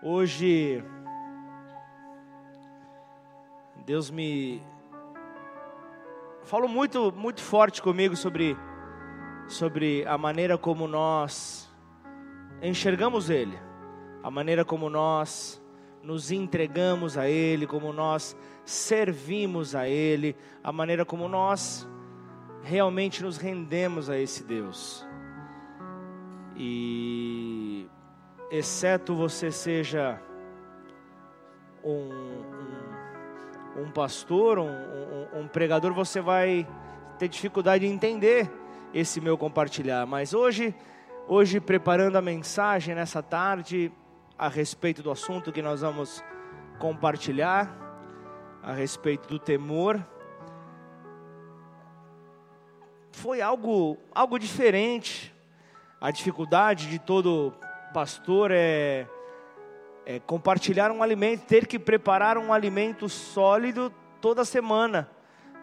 Hoje, 0.00 0.80
Deus 3.84 4.12
me 4.12 4.62
falou 6.44 6.68
muito, 6.68 7.10
muito 7.10 7.42
forte 7.42 7.82
comigo 7.82 8.14
sobre, 8.14 8.56
sobre 9.48 10.06
a 10.06 10.16
maneira 10.16 10.56
como 10.56 10.86
nós 10.86 11.68
enxergamos 12.62 13.28
Ele, 13.28 13.58
a 14.22 14.30
maneira 14.30 14.64
como 14.64 14.88
nós 14.88 15.60
nos 16.00 16.30
entregamos 16.30 17.18
a 17.18 17.28
Ele, 17.28 17.66
como 17.66 17.92
nós 17.92 18.36
servimos 18.64 19.74
a 19.74 19.88
Ele, 19.88 20.36
a 20.62 20.70
maneira 20.70 21.04
como 21.04 21.28
nós 21.28 21.88
realmente 22.62 23.20
nos 23.20 23.36
rendemos 23.36 24.08
a 24.08 24.16
esse 24.16 24.44
Deus. 24.44 25.04
E 26.56 27.88
exceto 28.50 29.14
você 29.14 29.52
seja 29.52 30.20
um, 31.84 32.10
um, 33.76 33.82
um 33.82 33.90
pastor, 33.90 34.58
um, 34.58 34.68
um, 35.34 35.48
pregador, 35.48 35.92
você 35.92 36.20
vai 36.20 36.66
ter 37.18 37.28
dificuldade 37.28 37.86
de 37.86 37.92
entender 37.92 38.50
esse 38.92 39.20
meu 39.20 39.36
compartilhar. 39.36 40.06
Mas 40.06 40.32
hoje, 40.32 40.74
hoje 41.26 41.60
preparando 41.60 42.16
a 42.16 42.22
mensagem 42.22 42.94
nessa 42.94 43.22
tarde 43.22 43.92
a 44.38 44.48
respeito 44.48 45.02
do 45.02 45.10
assunto 45.10 45.52
que 45.52 45.60
nós 45.60 45.80
vamos 45.80 46.22
compartilhar, 46.78 47.76
a 48.62 48.72
respeito 48.72 49.28
do 49.28 49.38
temor, 49.38 50.04
foi 53.12 53.40
algo, 53.40 53.98
algo 54.14 54.38
diferente. 54.38 55.34
A 56.00 56.12
dificuldade 56.12 56.88
de 56.88 56.98
todo 56.98 57.52
pastor 57.92 58.50
é, 58.52 59.06
é 60.04 60.18
compartilhar 60.20 60.90
um 60.90 61.02
alimento, 61.02 61.46
ter 61.46 61.66
que 61.66 61.78
preparar 61.78 62.38
um 62.38 62.52
alimento 62.52 63.08
sólido 63.08 63.92
toda 64.20 64.44
semana, 64.44 65.08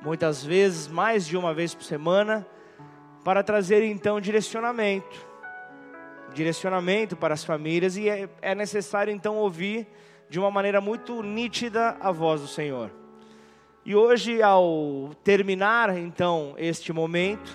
muitas 0.01 0.43
vezes 0.43 0.87
mais 0.87 1.25
de 1.25 1.37
uma 1.37 1.53
vez 1.53 1.73
por 1.73 1.83
semana, 1.83 2.45
para 3.23 3.43
trazer 3.43 3.83
então 3.83 4.21
direcionamento, 4.21 5.27
direcionamento 6.33 7.15
para 7.15 7.33
as 7.33 7.43
famílias 7.43 7.97
e 7.97 8.07
é, 8.07 8.29
é 8.41 8.53
necessário 8.53 9.11
então 9.11 9.35
ouvir 9.37 9.87
de 10.29 10.39
uma 10.39 10.51
maneira 10.51 10.79
muito 10.79 11.21
nítida 11.23 11.97
a 11.99 12.11
voz 12.11 12.41
do 12.41 12.47
Senhor. 12.47 12.91
E 13.85 13.95
hoje, 13.95 14.41
ao 14.41 15.11
terminar 15.23 15.95
então 15.95 16.55
este 16.57 16.91
momento, 16.91 17.51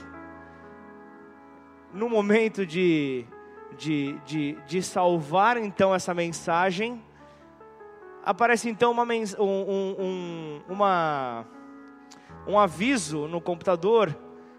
no 1.92 2.08
momento 2.08 2.64
de 2.64 3.26
de, 3.80 4.12
de, 4.26 4.58
de 4.66 4.82
salvar 4.82 5.56
então 5.56 5.94
essa 5.94 6.12
mensagem, 6.12 7.02
aparece 8.22 8.68
então 8.68 8.92
uma, 8.92 9.04
um, 9.04 9.96
um, 9.98 10.62
uma, 10.68 11.46
um 12.46 12.58
aviso 12.58 13.26
no 13.26 13.40
computador: 13.40 14.14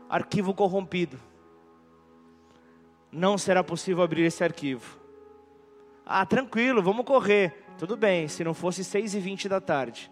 arquivo 0.09 0.55
corrompido. 0.55 1.19
Não 3.11 3.37
será 3.37 3.63
possível 3.63 4.03
abrir 4.03 4.23
esse 4.23 4.43
arquivo. 4.43 4.99
Ah, 6.03 6.25
tranquilo, 6.25 6.81
vamos 6.81 7.05
correr. 7.05 7.65
Tudo 7.77 7.95
bem, 7.95 8.27
se 8.27 8.43
não 8.43 8.55
fosse 8.55 8.83
6 8.83 9.13
e 9.13 9.19
20 9.19 9.47
da 9.47 9.61
tarde. 9.61 10.11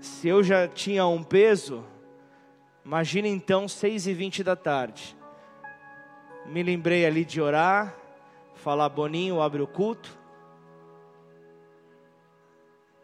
Se 0.00 0.28
eu 0.28 0.42
já 0.42 0.66
tinha 0.66 1.06
um 1.06 1.22
peso, 1.22 1.84
imagine 2.84 3.28
então 3.28 3.68
6 3.68 4.06
e 4.06 4.14
20 4.14 4.42
da 4.42 4.56
tarde 4.56 5.16
me 6.46 6.62
lembrei 6.62 7.06
ali 7.06 7.24
de 7.24 7.40
orar, 7.40 7.94
falar 8.54 8.88
Boninho, 8.88 9.40
abre 9.40 9.62
o 9.62 9.66
culto. 9.66 10.16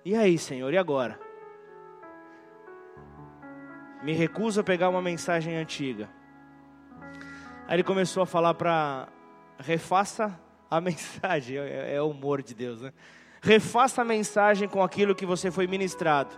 E 0.05 0.15
aí, 0.15 0.39
Senhor, 0.39 0.73
e 0.73 0.79
agora? 0.79 1.19
Me 4.03 4.13
recuso 4.13 4.61
a 4.61 4.65
pegar 4.65 4.89
uma 4.89 5.03
mensagem 5.03 5.57
antiga. 5.57 6.09
Aí 7.67 7.77
ele 7.77 7.85
começou 7.85 8.23
a 8.23 8.27
falar 8.27 8.55
para 8.55 9.09
refaça 9.59 10.39
a 10.71 10.81
mensagem, 10.81 11.59
é, 11.59 11.95
é 11.95 12.03
o 12.03 12.11
humor 12.11 12.43
de 12.43 12.55
Deus, 12.55 12.81
né? 12.81 12.93
Refaça 13.43 14.03
a 14.03 14.05
mensagem 14.05 14.69
com 14.69 14.83
aquilo 14.83 15.15
que 15.15 15.25
você 15.25 15.51
foi 15.51 15.67
ministrado, 15.67 16.35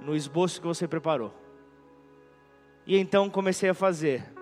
no 0.00 0.16
esboço 0.16 0.60
que 0.60 0.66
você 0.66 0.88
preparou. 0.88 1.32
E 2.86 2.98
então 2.98 3.30
comecei 3.30 3.68
a 3.68 3.74
fazer. 3.74 4.33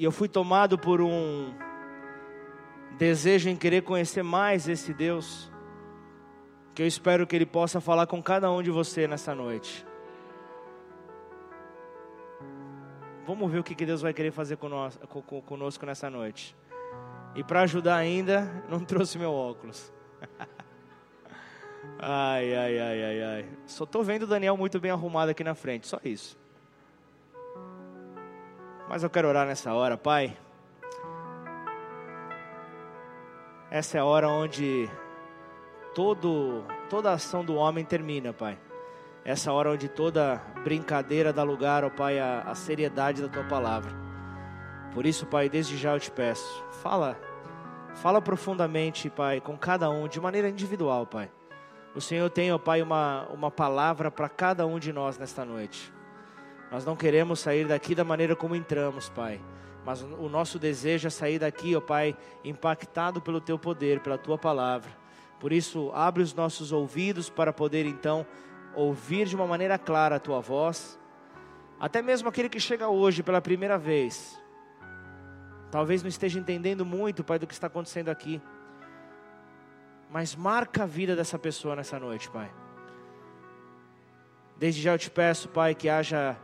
E 0.00 0.04
eu 0.04 0.10
fui 0.10 0.28
tomado 0.28 0.78
por 0.78 1.02
um 1.02 1.52
desejo 2.96 3.50
em 3.50 3.54
querer 3.54 3.82
conhecer 3.82 4.22
mais 4.22 4.66
esse 4.66 4.94
Deus, 4.94 5.52
que 6.74 6.80
eu 6.80 6.86
espero 6.86 7.26
que 7.26 7.36
Ele 7.36 7.44
possa 7.44 7.82
falar 7.82 8.06
com 8.06 8.22
cada 8.22 8.50
um 8.50 8.62
de 8.62 8.70
você 8.70 9.06
nessa 9.06 9.34
noite. 9.34 9.86
Vamos 13.26 13.52
ver 13.52 13.58
o 13.58 13.62
que 13.62 13.84
Deus 13.84 14.00
vai 14.00 14.14
querer 14.14 14.30
fazer 14.30 14.56
conosco, 14.56 15.84
nessa 15.84 16.08
noite. 16.08 16.56
E 17.34 17.44
para 17.44 17.60
ajudar 17.60 17.96
ainda, 17.96 18.64
não 18.70 18.80
trouxe 18.80 19.18
meu 19.18 19.34
óculos. 19.34 19.92
ai, 22.00 22.54
ai, 22.54 22.78
ai, 22.78 23.04
ai, 23.04 23.22
ai. 23.22 23.48
Só 23.66 23.84
estou 23.84 24.02
vendo 24.02 24.22
o 24.22 24.26
Daniel 24.26 24.56
muito 24.56 24.80
bem 24.80 24.90
arrumado 24.90 25.30
aqui 25.30 25.44
na 25.44 25.54
frente, 25.54 25.86
só 25.86 26.00
isso. 26.02 26.39
Mas 28.90 29.04
eu 29.04 29.08
quero 29.08 29.28
orar 29.28 29.46
nessa 29.46 29.72
hora, 29.72 29.96
Pai. 29.96 30.36
Essa 33.70 33.98
é 33.98 34.00
a 34.00 34.04
hora 34.04 34.28
onde 34.28 34.90
todo, 35.94 36.64
toda 36.88 37.12
ação 37.12 37.44
do 37.44 37.54
homem 37.54 37.84
termina, 37.84 38.32
Pai. 38.32 38.58
Essa 39.24 39.48
é 39.48 39.50
a 39.52 39.54
hora 39.54 39.70
onde 39.70 39.88
toda 39.88 40.42
brincadeira 40.64 41.32
dá 41.32 41.44
lugar, 41.44 41.84
ó 41.84 41.88
Pai, 41.88 42.18
à 42.18 42.52
seriedade 42.56 43.22
da 43.22 43.28
Tua 43.28 43.44
palavra. 43.44 43.92
Por 44.92 45.06
isso, 45.06 45.24
Pai, 45.24 45.48
desde 45.48 45.76
já 45.76 45.94
eu 45.94 46.00
te 46.00 46.10
peço, 46.10 46.64
fala, 46.82 47.16
fala 47.94 48.20
profundamente, 48.20 49.08
Pai, 49.08 49.40
com 49.40 49.56
cada 49.56 49.88
um, 49.88 50.08
de 50.08 50.20
maneira 50.20 50.48
individual, 50.48 51.06
Pai. 51.06 51.30
O 51.94 52.00
Senhor 52.00 52.28
tem, 52.28 52.52
ó 52.52 52.58
Pai, 52.58 52.82
uma, 52.82 53.28
uma 53.28 53.52
palavra 53.52 54.10
para 54.10 54.28
cada 54.28 54.66
um 54.66 54.80
de 54.80 54.92
nós 54.92 55.16
nesta 55.16 55.44
noite. 55.44 55.92
Nós 56.70 56.84
não 56.84 56.94
queremos 56.94 57.40
sair 57.40 57.66
daqui 57.66 57.94
da 57.94 58.04
maneira 58.04 58.36
como 58.36 58.54
entramos, 58.54 59.08
Pai. 59.08 59.40
Mas 59.84 60.02
o 60.02 60.28
nosso 60.28 60.58
desejo 60.58 61.08
é 61.08 61.10
sair 61.10 61.38
daqui, 61.38 61.74
ó 61.74 61.80
Pai, 61.80 62.16
impactado 62.44 63.20
pelo 63.20 63.40
Teu 63.40 63.58
poder, 63.58 64.00
pela 64.00 64.16
Tua 64.16 64.38
palavra. 64.38 64.90
Por 65.40 65.52
isso, 65.52 65.90
abre 65.94 66.22
os 66.22 66.34
nossos 66.34 66.70
ouvidos 66.70 67.30
para 67.30 67.52
poder 67.52 67.86
então 67.86 68.26
ouvir 68.74 69.26
de 69.26 69.34
uma 69.34 69.46
maneira 69.46 69.78
clara 69.78 70.16
a 70.16 70.20
Tua 70.20 70.40
voz. 70.40 70.98
Até 71.80 72.02
mesmo 72.02 72.28
aquele 72.28 72.48
que 72.48 72.60
chega 72.60 72.88
hoje 72.88 73.22
pela 73.22 73.40
primeira 73.40 73.78
vez, 73.78 74.38
talvez 75.70 76.02
não 76.02 76.08
esteja 76.08 76.38
entendendo 76.38 76.84
muito, 76.84 77.24
Pai, 77.24 77.38
do 77.38 77.46
que 77.46 77.54
está 77.54 77.68
acontecendo 77.68 78.10
aqui. 78.10 78.40
Mas 80.10 80.36
marca 80.36 80.82
a 80.82 80.86
vida 80.86 81.16
dessa 81.16 81.38
pessoa 81.38 81.74
nessa 81.74 81.98
noite, 81.98 82.30
Pai. 82.30 82.52
Desde 84.58 84.82
já 84.82 84.92
eu 84.92 84.98
te 84.98 85.10
peço, 85.10 85.48
Pai, 85.48 85.74
que 85.74 85.88
haja 85.88 86.36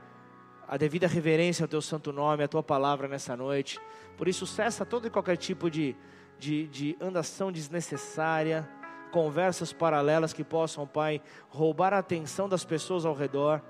a 0.68 0.76
devida 0.76 1.06
reverência 1.06 1.64
ao 1.64 1.68
teu 1.68 1.80
santo 1.80 2.12
nome, 2.12 2.42
à 2.42 2.48
tua 2.48 2.62
palavra 2.62 3.06
nessa 3.06 3.36
noite. 3.36 3.78
Por 4.16 4.26
isso, 4.26 4.46
cessa 4.46 4.84
todo 4.84 5.06
e 5.06 5.10
qualquer 5.10 5.36
tipo 5.36 5.70
de, 5.70 5.96
de, 6.38 6.66
de 6.68 6.96
andação 7.00 7.52
desnecessária, 7.52 8.68
conversas 9.12 9.72
paralelas 9.72 10.32
que 10.32 10.42
possam, 10.42 10.86
Pai, 10.86 11.22
roubar 11.48 11.94
a 11.94 11.98
atenção 11.98 12.48
das 12.48 12.64
pessoas 12.64 13.04
ao 13.04 13.14
redor. 13.14 13.62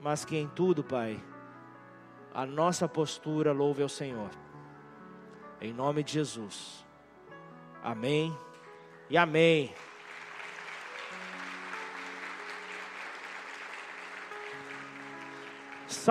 Mas 0.00 0.24
que 0.24 0.36
em 0.36 0.48
tudo, 0.48 0.82
Pai, 0.82 1.22
a 2.32 2.46
nossa 2.46 2.88
postura 2.88 3.52
louve 3.52 3.82
ao 3.82 3.88
Senhor. 3.88 4.30
Em 5.60 5.72
nome 5.72 6.02
de 6.02 6.12
Jesus. 6.12 6.86
Amém 7.82 8.34
e 9.10 9.18
amém. 9.18 9.74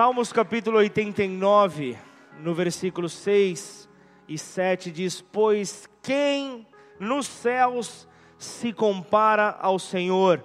Salmos 0.00 0.32
capítulo 0.32 0.78
89, 0.78 1.94
no 2.38 2.54
versículo 2.54 3.06
6 3.06 3.86
e 4.26 4.38
7 4.38 4.90
diz: 4.90 5.20
Pois 5.20 5.86
quem 6.02 6.66
nos 6.98 7.26
céus 7.26 8.08
se 8.38 8.72
compara 8.72 9.58
ao 9.60 9.78
Senhor? 9.78 10.42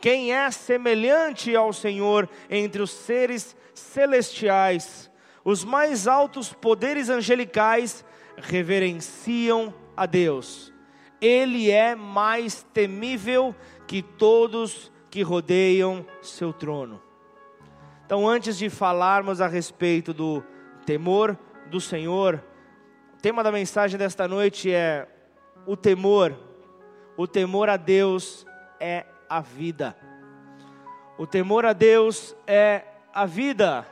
Quem 0.00 0.32
é 0.32 0.48
semelhante 0.52 1.56
ao 1.56 1.72
Senhor 1.72 2.30
entre 2.48 2.80
os 2.80 2.92
seres 2.92 3.56
celestiais? 3.74 5.10
Os 5.44 5.64
mais 5.64 6.06
altos 6.06 6.52
poderes 6.52 7.08
angelicais 7.08 8.04
reverenciam 8.36 9.74
a 9.96 10.06
Deus. 10.06 10.72
Ele 11.20 11.72
é 11.72 11.96
mais 11.96 12.64
temível 12.72 13.52
que 13.84 14.00
todos 14.00 14.92
que 15.10 15.22
rodeiam 15.22 16.06
seu 16.22 16.52
trono. 16.52 17.11
Então, 18.12 18.28
antes 18.28 18.58
de 18.58 18.68
falarmos 18.68 19.40
a 19.40 19.46
respeito 19.46 20.12
do 20.12 20.44
temor, 20.84 21.34
do 21.70 21.80
Senhor. 21.80 22.44
O 23.14 23.16
tema 23.16 23.42
da 23.42 23.50
mensagem 23.50 23.98
desta 23.98 24.28
noite 24.28 24.70
é 24.70 25.08
o 25.64 25.78
temor. 25.78 26.38
O 27.16 27.26
temor 27.26 27.70
a 27.70 27.78
Deus 27.78 28.46
é 28.78 29.06
a 29.30 29.40
vida. 29.40 29.96
O 31.16 31.26
temor 31.26 31.64
a 31.64 31.72
Deus 31.72 32.36
é 32.46 32.84
a 33.14 33.24
vida. 33.24 33.86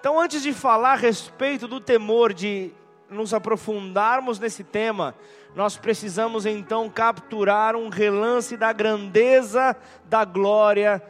Então, 0.00 0.18
antes 0.18 0.42
de 0.42 0.52
falar 0.52 0.94
a 0.94 0.96
respeito 0.96 1.68
do 1.68 1.78
temor, 1.78 2.34
de 2.34 2.72
nos 3.08 3.34
aprofundarmos 3.34 4.38
nesse 4.38 4.64
tema, 4.64 5.14
nós 5.54 5.76
precisamos 5.76 6.46
então 6.46 6.88
capturar 6.90 7.76
um 7.76 7.88
relance 7.88 8.56
da 8.56 8.72
grandeza, 8.72 9.76
da 10.06 10.24
glória 10.24 11.02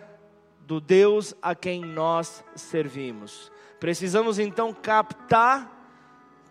do 0.60 0.80
Deus 0.80 1.34
a 1.40 1.54
quem 1.54 1.80
nós 1.80 2.44
servimos. 2.54 3.50
Precisamos 3.80 4.38
então 4.38 4.72
captar 4.72 5.70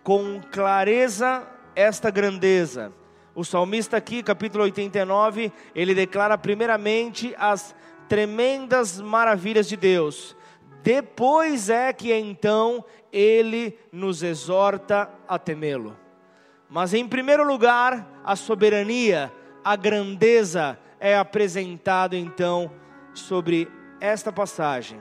com 0.02 0.40
clareza 0.52 1.46
esta 1.74 2.10
grandeza. 2.10 2.92
O 3.34 3.44
salmista 3.44 3.96
aqui, 3.96 4.22
capítulo 4.22 4.62
89, 4.64 5.52
ele 5.74 5.94
declara 5.94 6.38
primeiramente 6.38 7.34
as 7.36 7.74
tremendas 8.08 9.00
maravilhas 9.00 9.66
de 9.66 9.76
Deus. 9.76 10.36
Depois 10.84 11.70
é 11.70 11.94
que 11.94 12.12
então 12.12 12.84
ele 13.10 13.78
nos 13.90 14.22
exorta 14.22 15.08
a 15.26 15.38
temê-lo. 15.38 15.96
Mas 16.68 16.92
em 16.92 17.08
primeiro 17.08 17.42
lugar, 17.42 18.20
a 18.22 18.36
soberania, 18.36 19.32
a 19.64 19.76
grandeza 19.76 20.78
é 21.00 21.16
apresentado 21.16 22.14
então 22.14 22.70
sobre 23.14 23.66
esta 23.98 24.30
passagem. 24.30 25.00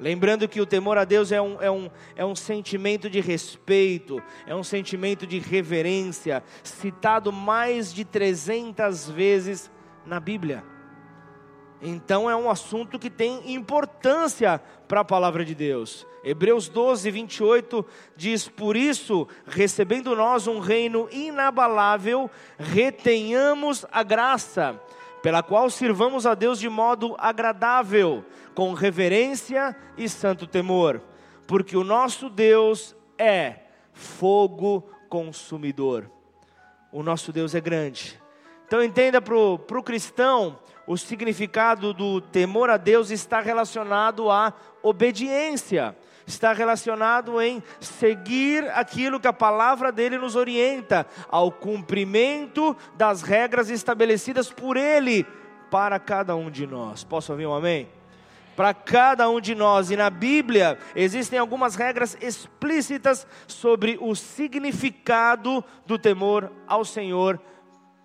Lembrando 0.00 0.48
que 0.48 0.62
o 0.62 0.66
temor 0.66 0.96
a 0.96 1.04
Deus 1.04 1.30
é 1.30 1.42
um, 1.42 1.60
é, 1.60 1.70
um, 1.70 1.90
é 2.16 2.24
um 2.24 2.34
sentimento 2.34 3.10
de 3.10 3.20
respeito, 3.20 4.22
é 4.46 4.54
um 4.54 4.64
sentimento 4.64 5.26
de 5.26 5.38
reverência, 5.38 6.42
citado 6.62 7.30
mais 7.30 7.92
de 7.92 8.02
300 8.02 9.10
vezes 9.10 9.70
na 10.06 10.18
Bíblia. 10.18 10.77
Então 11.80 12.28
é 12.28 12.34
um 12.34 12.50
assunto 12.50 12.98
que 12.98 13.08
tem 13.08 13.52
importância 13.52 14.60
para 14.88 15.00
a 15.00 15.04
palavra 15.04 15.44
de 15.44 15.54
Deus. 15.54 16.06
Hebreus 16.24 16.68
12, 16.68 17.10
28 17.10 17.86
diz: 18.16 18.48
Por 18.48 18.76
isso, 18.76 19.28
recebendo 19.46 20.16
nós 20.16 20.46
um 20.46 20.58
reino 20.58 21.08
inabalável, 21.12 22.28
retenhamos 22.58 23.86
a 23.92 24.02
graça, 24.02 24.80
pela 25.22 25.42
qual 25.42 25.70
sirvamos 25.70 26.26
a 26.26 26.34
Deus 26.34 26.58
de 26.58 26.68
modo 26.68 27.14
agradável, 27.18 28.24
com 28.54 28.72
reverência 28.72 29.76
e 29.96 30.08
santo 30.08 30.46
temor, 30.46 31.00
porque 31.46 31.76
o 31.76 31.84
nosso 31.84 32.28
Deus 32.28 32.96
é 33.16 33.60
fogo 33.92 34.88
consumidor. 35.08 36.10
O 36.90 37.02
nosso 37.02 37.32
Deus 37.32 37.54
é 37.54 37.60
grande. 37.60 38.20
Então 38.66 38.82
entenda 38.82 39.20
para 39.20 39.34
o 39.34 39.82
cristão, 39.82 40.58
o 40.88 40.96
significado 40.96 41.92
do 41.92 42.18
temor 42.20 42.70
a 42.70 42.78
Deus 42.78 43.10
está 43.10 43.40
relacionado 43.40 44.30
à 44.30 44.54
obediência 44.82 45.94
está 46.26 46.52
relacionado 46.52 47.40
em 47.40 47.62
seguir 47.80 48.70
aquilo 48.72 49.18
que 49.18 49.26
a 49.26 49.32
palavra 49.32 49.90
dele 49.90 50.18
nos 50.18 50.36
orienta, 50.36 51.06
ao 51.26 51.50
cumprimento 51.50 52.76
das 52.94 53.22
regras 53.22 53.70
estabelecidas 53.70 54.52
por 54.52 54.76
ele 54.76 55.26
para 55.70 55.98
cada 55.98 56.36
um 56.36 56.50
de 56.50 56.66
nós. 56.66 57.02
Posso 57.02 57.32
ouvir 57.32 57.46
um 57.46 57.54
amém? 57.54 57.88
Para 58.54 58.74
cada 58.74 59.30
um 59.30 59.40
de 59.40 59.54
nós, 59.54 59.90
e 59.90 59.96
na 59.96 60.10
Bíblia 60.10 60.78
existem 60.94 61.38
algumas 61.38 61.76
regras 61.76 62.14
explícitas 62.20 63.26
sobre 63.46 63.96
o 63.98 64.14
significado 64.14 65.64
do 65.86 65.98
temor 65.98 66.52
ao 66.66 66.84
Senhor 66.84 67.40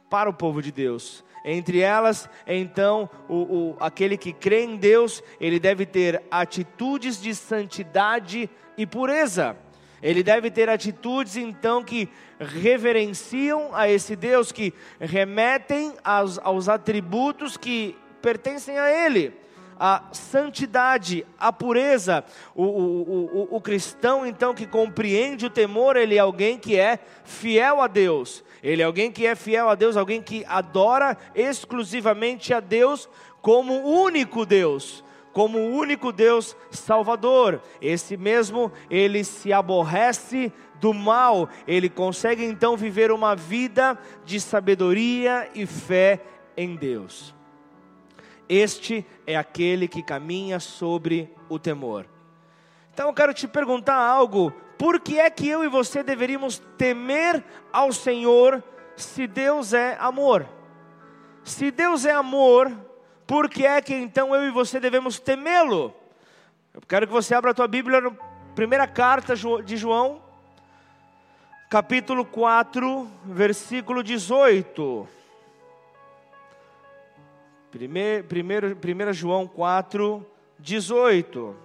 para 0.09 0.29
o 0.29 0.33
povo 0.33 0.61
de 0.61 0.71
Deus. 0.71 1.25
Entre 1.45 1.79
elas, 1.79 2.29
então, 2.47 3.09
o, 3.27 3.35
o, 3.35 3.77
aquele 3.79 4.17
que 4.17 4.31
crê 4.31 4.63
em 4.63 4.77
Deus, 4.77 5.21
ele 5.41 5.59
deve 5.59 5.85
ter 5.85 6.23
atitudes 6.31 7.21
de 7.21 7.35
santidade 7.35 8.49
e 8.77 8.85
pureza. 8.85 9.57
Ele 10.01 10.23
deve 10.23 10.49
ter 10.49 10.69
atitudes, 10.69 11.35
então, 11.35 11.83
que 11.83 12.09
reverenciam 12.39 13.69
a 13.73 13.89
esse 13.89 14.15
Deus, 14.15 14.51
que 14.51 14.73
remetem 14.99 15.93
aos, 16.03 16.39
aos 16.39 16.69
atributos 16.69 17.57
que 17.57 17.97
pertencem 18.21 18.79
a 18.79 18.89
Ele 18.89 19.33
a 19.79 20.03
santidade, 20.11 21.25
a 21.37 21.51
pureza. 21.51 22.23
O, 22.55 22.63
o, 22.63 23.47
o, 23.51 23.57
o, 23.57 23.61
cristão, 23.61 24.25
então, 24.25 24.53
que 24.53 24.65
compreende 24.65 25.45
o 25.45 25.49
temor, 25.49 25.97
ele 25.97 26.15
é 26.15 26.19
alguém 26.19 26.57
que 26.57 26.79
é 26.79 26.99
fiel 27.23 27.81
a 27.81 27.87
Deus. 27.87 28.43
Ele 28.63 28.81
é 28.81 28.85
alguém 28.85 29.11
que 29.11 29.27
é 29.27 29.35
fiel 29.35 29.69
a 29.69 29.75
Deus, 29.75 29.97
alguém 29.97 30.21
que 30.21 30.45
adora 30.47 31.17
exclusivamente 31.35 32.53
a 32.53 32.59
Deus 32.59 33.09
como 33.41 33.73
único 33.83 34.45
Deus 34.45 35.03
como 35.33 35.57
único 35.57 36.11
Deus 36.11 36.55
Salvador. 36.69 37.59
Esse 37.81 38.15
mesmo, 38.15 38.71
ele 38.89 39.23
se 39.23 39.51
aborrece 39.51 40.53
do 40.79 40.93
mal, 40.93 41.49
ele 41.67 41.89
consegue 41.89 42.45
então 42.45 42.77
viver 42.77 43.11
uma 43.11 43.35
vida 43.35 43.97
de 44.23 44.39
sabedoria 44.39 45.49
e 45.55 45.65
fé 45.65 46.21
em 46.55 46.75
Deus. 46.75 47.33
Este 48.47 49.05
é 49.25 49.35
aquele 49.35 49.87
que 49.87 50.03
caminha 50.03 50.59
sobre 50.59 51.33
o 51.49 51.57
temor. 51.57 52.05
Então 52.93 53.07
eu 53.07 53.13
quero 53.13 53.33
te 53.33 53.47
perguntar 53.47 53.95
algo: 53.95 54.53
por 54.83 54.99
que 54.99 55.17
é 55.17 55.29
que 55.29 55.47
eu 55.47 55.63
e 55.63 55.69
você 55.69 56.03
deveríamos 56.03 56.61
temer 56.77 57.41
ao 57.71 57.93
Senhor 57.93 58.61
se 58.97 59.25
Deus 59.25 59.71
é 59.71 59.95
amor? 59.97 60.45
Se 61.41 61.71
Deus 61.71 62.03
é 62.03 62.11
amor, 62.11 62.69
por 63.25 63.49
que 63.49 63.65
é 63.65 63.81
que 63.81 63.93
então 63.93 64.35
eu 64.35 64.43
e 64.43 64.51
você 64.51 64.81
devemos 64.81 65.21
temê-lo? 65.21 65.95
Eu 66.73 66.81
quero 66.85 67.07
que 67.07 67.13
você 67.13 67.33
abra 67.33 67.51
a 67.51 67.53
tua 67.53 67.65
Bíblia 67.65 68.01
na 68.01 68.11
primeira 68.53 68.85
carta 68.85 69.35
de 69.63 69.77
João, 69.77 70.21
capítulo 71.69 72.25
4, 72.25 73.09
versículo 73.23 74.03
18. 74.03 75.07
Primeiro, 77.71 78.23
primeiro, 78.25 78.77
1 78.77 79.13
João 79.13 79.47
4, 79.47 80.27
18. 80.59 81.62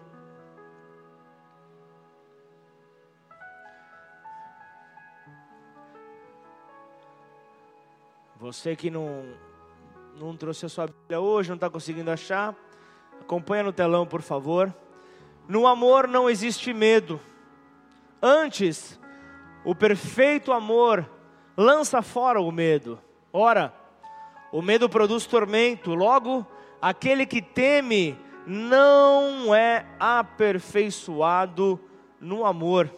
Você 8.41 8.77
que 8.77 8.89
não, 8.89 9.25
não 10.17 10.37
trouxe 10.37 10.65
a 10.65 10.69
sua 10.69 10.87
Bíblia 10.87 11.19
hoje, 11.19 11.49
não 11.49 11.57
está 11.57 11.69
conseguindo 11.69 12.09
achar, 12.09 12.55
acompanha 13.21 13.65
no 13.65 13.73
telão, 13.73 14.07
por 14.07 14.23
favor. 14.23 14.73
No 15.49 15.67
amor 15.67 16.07
não 16.07 16.31
existe 16.31 16.73
medo. 16.73 17.21
Antes, 18.23 18.97
o 19.65 19.75
perfeito 19.75 20.53
amor 20.53 21.11
lança 21.57 22.01
fora 22.01 22.41
o 22.41 22.53
medo. 22.53 23.01
Ora, 23.33 23.75
o 24.53 24.63
medo 24.63 24.89
produz 24.89 25.27
tormento, 25.27 25.93
logo, 25.93 26.47
aquele 26.81 27.27
que 27.27 27.43
teme 27.43 28.17
não 28.47 29.53
é 29.53 29.85
aperfeiçoado 29.99 31.81
no 32.21 32.47
amor. 32.47 32.89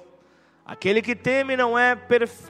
Aquele 0.66 1.00
que 1.00 1.16
teme 1.16 1.56
não 1.56 1.78
é 1.78 1.98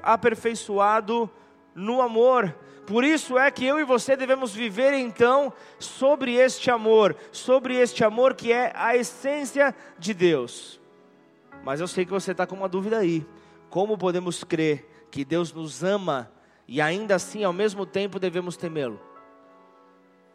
aperfeiçoado 0.02 1.30
no 1.73 2.02
amor. 2.02 2.52
Por 2.90 3.04
isso 3.04 3.38
é 3.38 3.49
que 3.52 3.64
eu 3.64 3.78
e 3.78 3.85
você 3.85 4.16
devemos 4.16 4.52
viver 4.52 4.92
então 4.94 5.52
sobre 5.78 6.35
este 6.35 6.73
amor, 6.73 7.14
sobre 7.30 7.76
este 7.76 8.02
amor 8.02 8.35
que 8.35 8.52
é 8.52 8.73
a 8.75 8.97
essência 8.97 9.73
de 9.97 10.12
Deus. 10.12 10.80
Mas 11.62 11.78
eu 11.78 11.87
sei 11.87 12.04
que 12.04 12.11
você 12.11 12.32
está 12.32 12.49
com 12.49 12.56
uma 12.56 12.68
dúvida 12.68 12.99
aí: 12.99 13.25
como 13.68 13.97
podemos 13.97 14.42
crer 14.42 15.06
que 15.09 15.25
Deus 15.25 15.52
nos 15.52 15.85
ama 15.85 16.32
e 16.66 16.80
ainda 16.80 17.14
assim, 17.14 17.44
ao 17.44 17.52
mesmo 17.52 17.87
tempo, 17.87 18.18
devemos 18.18 18.56
temê-lo. 18.56 19.00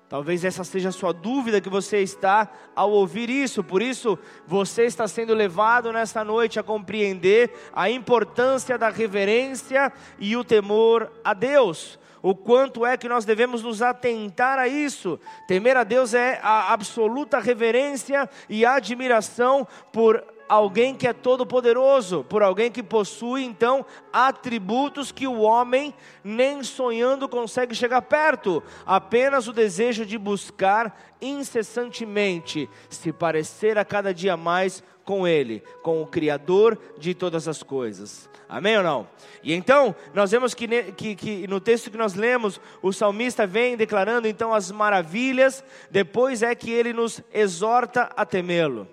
Talvez 0.08 0.46
essa 0.46 0.64
seja 0.64 0.88
a 0.88 0.94
sua 0.94 1.12
dúvida 1.12 1.60
que 1.60 1.68
você 1.68 1.98
está 1.98 2.50
ao 2.74 2.90
ouvir 2.90 3.30
isso, 3.30 3.66
por 3.66 3.82
isso 3.82 4.18
você 4.48 4.84
está 4.86 5.10
sendo 5.10 5.34
levado 5.34 5.92
nesta 5.92 6.24
noite 6.24 6.58
a 6.58 6.64
compreender 6.64 7.54
a 7.74 7.90
importância 7.90 8.78
da 8.78 8.88
reverência 8.88 9.92
e 10.18 10.38
o 10.38 10.44
temor 10.46 11.12
a 11.22 11.34
Deus. 11.34 12.00
O 12.26 12.34
quanto 12.34 12.84
é 12.84 12.98
que 12.98 13.08
nós 13.08 13.24
devemos 13.24 13.62
nos 13.62 13.84
atentar 13.84 14.58
a 14.58 14.68
isso. 14.68 15.20
Temer 15.48 15.78
a 15.78 15.84
Deus 15.84 16.16
é 16.16 16.40
a 16.42 16.74
absoluta 16.74 17.38
reverência 17.38 18.28
e 18.50 18.66
admiração 18.66 19.68
por 19.94 20.24
alguém 20.50 20.96
que 20.96 21.08
é 21.08 21.14
todo-poderoso, 21.14 22.26
por 22.28 22.42
alguém 22.42 22.72
que 22.72 22.82
possui 22.82 23.44
então 23.44 23.86
atributos 24.12 25.12
que 25.12 25.28
o 25.28 25.42
homem 25.42 25.94
nem 26.24 26.64
sonhando 26.64 27.30
consegue 27.30 27.76
chegar 27.76 28.02
perto, 28.02 28.64
apenas 28.88 29.48
o 29.48 29.54
desejo 29.54 30.04
de 30.04 30.18
buscar 30.18 31.00
incessantemente 31.22 32.68
se 32.90 33.14
parecer 33.14 33.78
a 33.78 33.86
cada 33.86 34.12
dia 34.12 34.36
mais 34.36 34.84
com 35.06 35.28
Ele, 35.28 35.64
com 35.84 36.02
o 36.02 36.08
Criador 36.08 36.78
de 36.98 37.14
todas 37.14 37.48
as 37.48 37.62
coisas. 37.62 38.28
Amém 38.50 38.78
ou 38.78 38.84
não? 38.84 39.08
E 39.44 39.54
então, 39.54 39.96
nós 40.14 40.32
vemos 40.32 40.54
que, 40.54 40.68
que, 40.94 41.16
que, 41.16 41.48
no 41.48 41.60
texto 41.60 41.90
que 41.90 41.98
nós 41.98 42.16
lemos, 42.16 42.60
o 42.82 42.92
salmista 42.92 43.46
vem 43.46 43.78
declarando 43.78 44.28
então 44.28 44.54
as 44.54 44.72
maravilhas, 44.72 45.64
depois 45.90 46.42
é 46.42 46.54
que 46.56 46.72
ele 46.72 46.92
nos 46.92 47.22
exorta 47.32 48.10
a 48.18 48.26
temê-lo. 48.26 48.88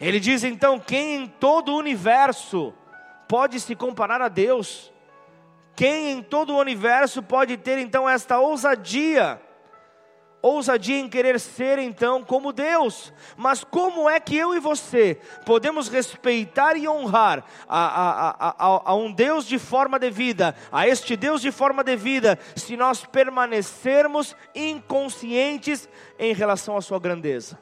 Ele 0.00 0.20
diz 0.20 0.44
então: 0.44 0.78
quem 0.78 1.16
em 1.16 1.26
todo 1.26 1.72
o 1.72 1.78
universo 1.78 2.72
pode 3.28 3.58
se 3.60 3.74
comparar 3.74 4.22
a 4.22 4.28
Deus? 4.28 4.92
Quem 5.74 6.10
em 6.12 6.22
todo 6.22 6.54
o 6.54 6.58
universo 6.58 7.22
pode 7.22 7.56
ter 7.56 7.78
então 7.78 8.08
esta 8.08 8.38
ousadia? 8.38 9.40
Ousadia 10.40 10.98
em 10.98 11.08
querer 11.08 11.38
ser 11.40 11.78
então 11.78 12.22
como 12.22 12.52
Deus. 12.52 13.12
Mas 13.36 13.64
como 13.64 14.08
é 14.08 14.20
que 14.20 14.36
eu 14.36 14.54
e 14.54 14.60
você 14.60 15.18
podemos 15.44 15.88
respeitar 15.88 16.76
e 16.76 16.88
honrar 16.88 17.44
a, 17.68 17.86
a, 17.86 18.30
a, 18.48 18.82
a, 18.90 18.94
um 18.94 19.12
Deus 19.12 19.46
de 19.46 19.58
forma 19.58 19.98
devida, 19.98 20.54
a 20.70 20.86
este 20.86 21.16
Deus 21.16 21.40
de 21.40 21.50
forma 21.50 21.82
devida, 21.82 22.38
se 22.56 22.76
nós 22.76 23.04
permanecermos 23.04 24.36
inconscientes 24.54 25.88
em 26.18 26.32
relação 26.32 26.76
à 26.76 26.80
sua 26.80 26.98
grandeza? 26.98 27.58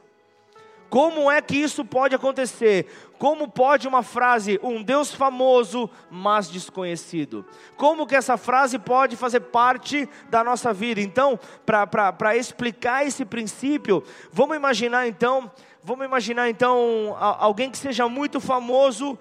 Como 0.88 1.30
é 1.30 1.42
que 1.42 1.56
isso 1.56 1.85
pode 1.85 2.14
acontecer? 2.14 2.87
Como 3.18 3.49
pode 3.49 3.88
uma 3.88 4.02
frase, 4.02 4.61
um 4.62 4.82
Deus 4.82 5.14
famoso, 5.14 5.88
mas 6.11 6.50
desconhecido? 6.50 7.46
Como 7.76 8.06
que 8.06 8.14
essa 8.14 8.37
frase 8.37 8.78
pode 8.78 9.16
fazer 9.16 9.40
parte 9.40 10.08
da 10.28 10.44
nossa 10.44 10.73
vida? 10.73 11.00
Então, 11.00 11.38
para 11.64 12.37
explicar 12.37 13.06
esse 13.06 13.25
princípio, 13.25 14.04
vamos 14.30 14.56
imaginar 14.56 15.08
então, 15.08 15.50
vamos 15.82 16.04
imaginar 16.04 16.50
então 16.50 17.16
alguém 17.18 17.70
que 17.70 17.78
seja 17.78 18.08
muito 18.08 18.38
famoso 18.38 19.18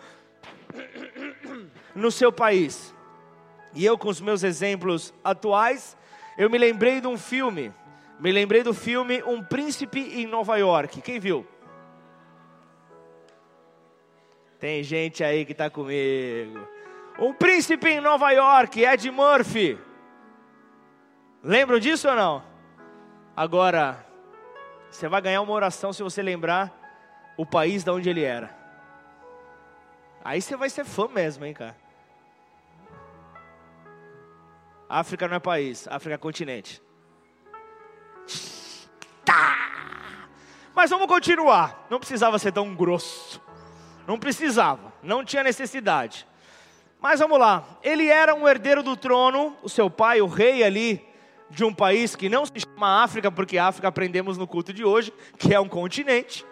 no 1.95 2.11
seu 2.11 2.31
país. 2.31 2.93
E 3.73 3.85
eu 3.85 3.97
com 3.97 4.09
os 4.09 4.19
meus 4.19 4.43
exemplos 4.43 5.13
atuais, 5.23 5.95
eu 6.37 6.49
me 6.49 6.57
lembrei 6.57 6.99
de 6.99 7.07
um 7.07 7.17
filme. 7.17 7.73
Me 8.19 8.31
lembrei 8.31 8.63
do 8.63 8.73
filme 8.73 9.21
Um 9.23 9.43
Príncipe 9.43 9.99
em 9.99 10.25
Nova 10.25 10.57
York. 10.57 11.01
Quem 11.01 11.19
viu? 11.19 11.45
Tem 14.65 14.81
gente 14.81 15.23
aí 15.23 15.45
que 15.45 15.51
está 15.51 15.69
comigo. 15.69 16.67
Um 17.19 17.31
príncipe 17.31 17.87
em 17.87 18.01
Nova 18.01 18.31
York, 18.31 18.83
Ed 18.83 19.11
Murphy. 19.11 19.77
Lembram 21.43 21.77
disso 21.77 22.09
ou 22.09 22.15
não? 22.15 22.43
Agora, 23.37 24.03
você 24.89 25.07
vai 25.07 25.21
ganhar 25.21 25.43
uma 25.43 25.53
oração 25.53 25.93
se 25.93 26.01
você 26.01 26.23
lembrar 26.23 26.73
o 27.37 27.45
país 27.45 27.83
de 27.83 27.91
onde 27.91 28.09
ele 28.09 28.23
era. 28.23 28.57
Aí 30.23 30.41
você 30.41 30.55
vai 30.55 30.67
ser 30.67 30.83
fã 30.83 31.07
mesmo, 31.09 31.45
hein, 31.45 31.53
cara. 31.53 31.77
África 34.89 35.27
não 35.27 35.35
é 35.35 35.39
país, 35.39 35.87
África 35.89 36.15
é 36.15 36.17
continente. 36.17 36.81
Tá. 39.23 40.27
Mas 40.73 40.89
vamos 40.89 41.05
continuar. 41.05 41.85
Não 41.87 41.99
precisava 41.99 42.39
ser 42.39 42.51
tão 42.51 42.73
grosso. 42.73 43.44
Não 44.07 44.19
precisava, 44.19 44.93
não 45.01 45.23
tinha 45.23 45.43
necessidade. 45.43 46.27
Mas 46.99 47.19
vamos 47.19 47.39
lá, 47.39 47.63
ele 47.83 48.07
era 48.07 48.33
um 48.33 48.47
herdeiro 48.47 48.81
do 48.81 48.95
trono, 48.95 49.55
o 49.61 49.69
seu 49.69 49.89
pai, 49.89 50.21
o 50.21 50.27
rei 50.27 50.63
ali 50.63 51.05
de 51.49 51.63
um 51.63 51.73
país 51.73 52.15
que 52.15 52.27
não 52.29 52.45
se 52.45 52.59
chama 52.59 53.03
África, 53.03 53.31
porque 53.31 53.57
África 53.57 53.87
aprendemos 53.87 54.37
no 54.37 54.47
culto 54.47 54.73
de 54.73 54.83
hoje, 54.83 55.13
que 55.37 55.53
é 55.53 55.59
um 55.59 55.69
continente. 55.69 56.45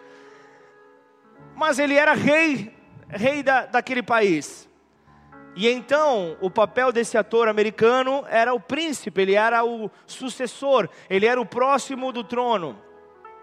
Mas 1.55 1.79
ele 1.79 1.95
era 1.95 2.13
rei, 2.13 2.74
rei 3.10 3.43
da, 3.43 3.65
daquele 3.65 4.03
país. 4.03 4.69
E 5.55 5.67
então, 5.67 6.36
o 6.41 6.50
papel 6.50 6.91
desse 6.91 7.17
ator 7.17 7.48
americano 7.48 8.25
era 8.27 8.53
o 8.53 8.60
príncipe, 8.60 9.22
ele 9.22 9.36
era 9.36 9.63
o 9.63 9.89
sucessor, 10.07 10.89
ele 11.10 11.27
era 11.27 11.39
o 11.39 11.45
próximo 11.45 12.12
do 12.12 12.24
trono. 12.24 12.79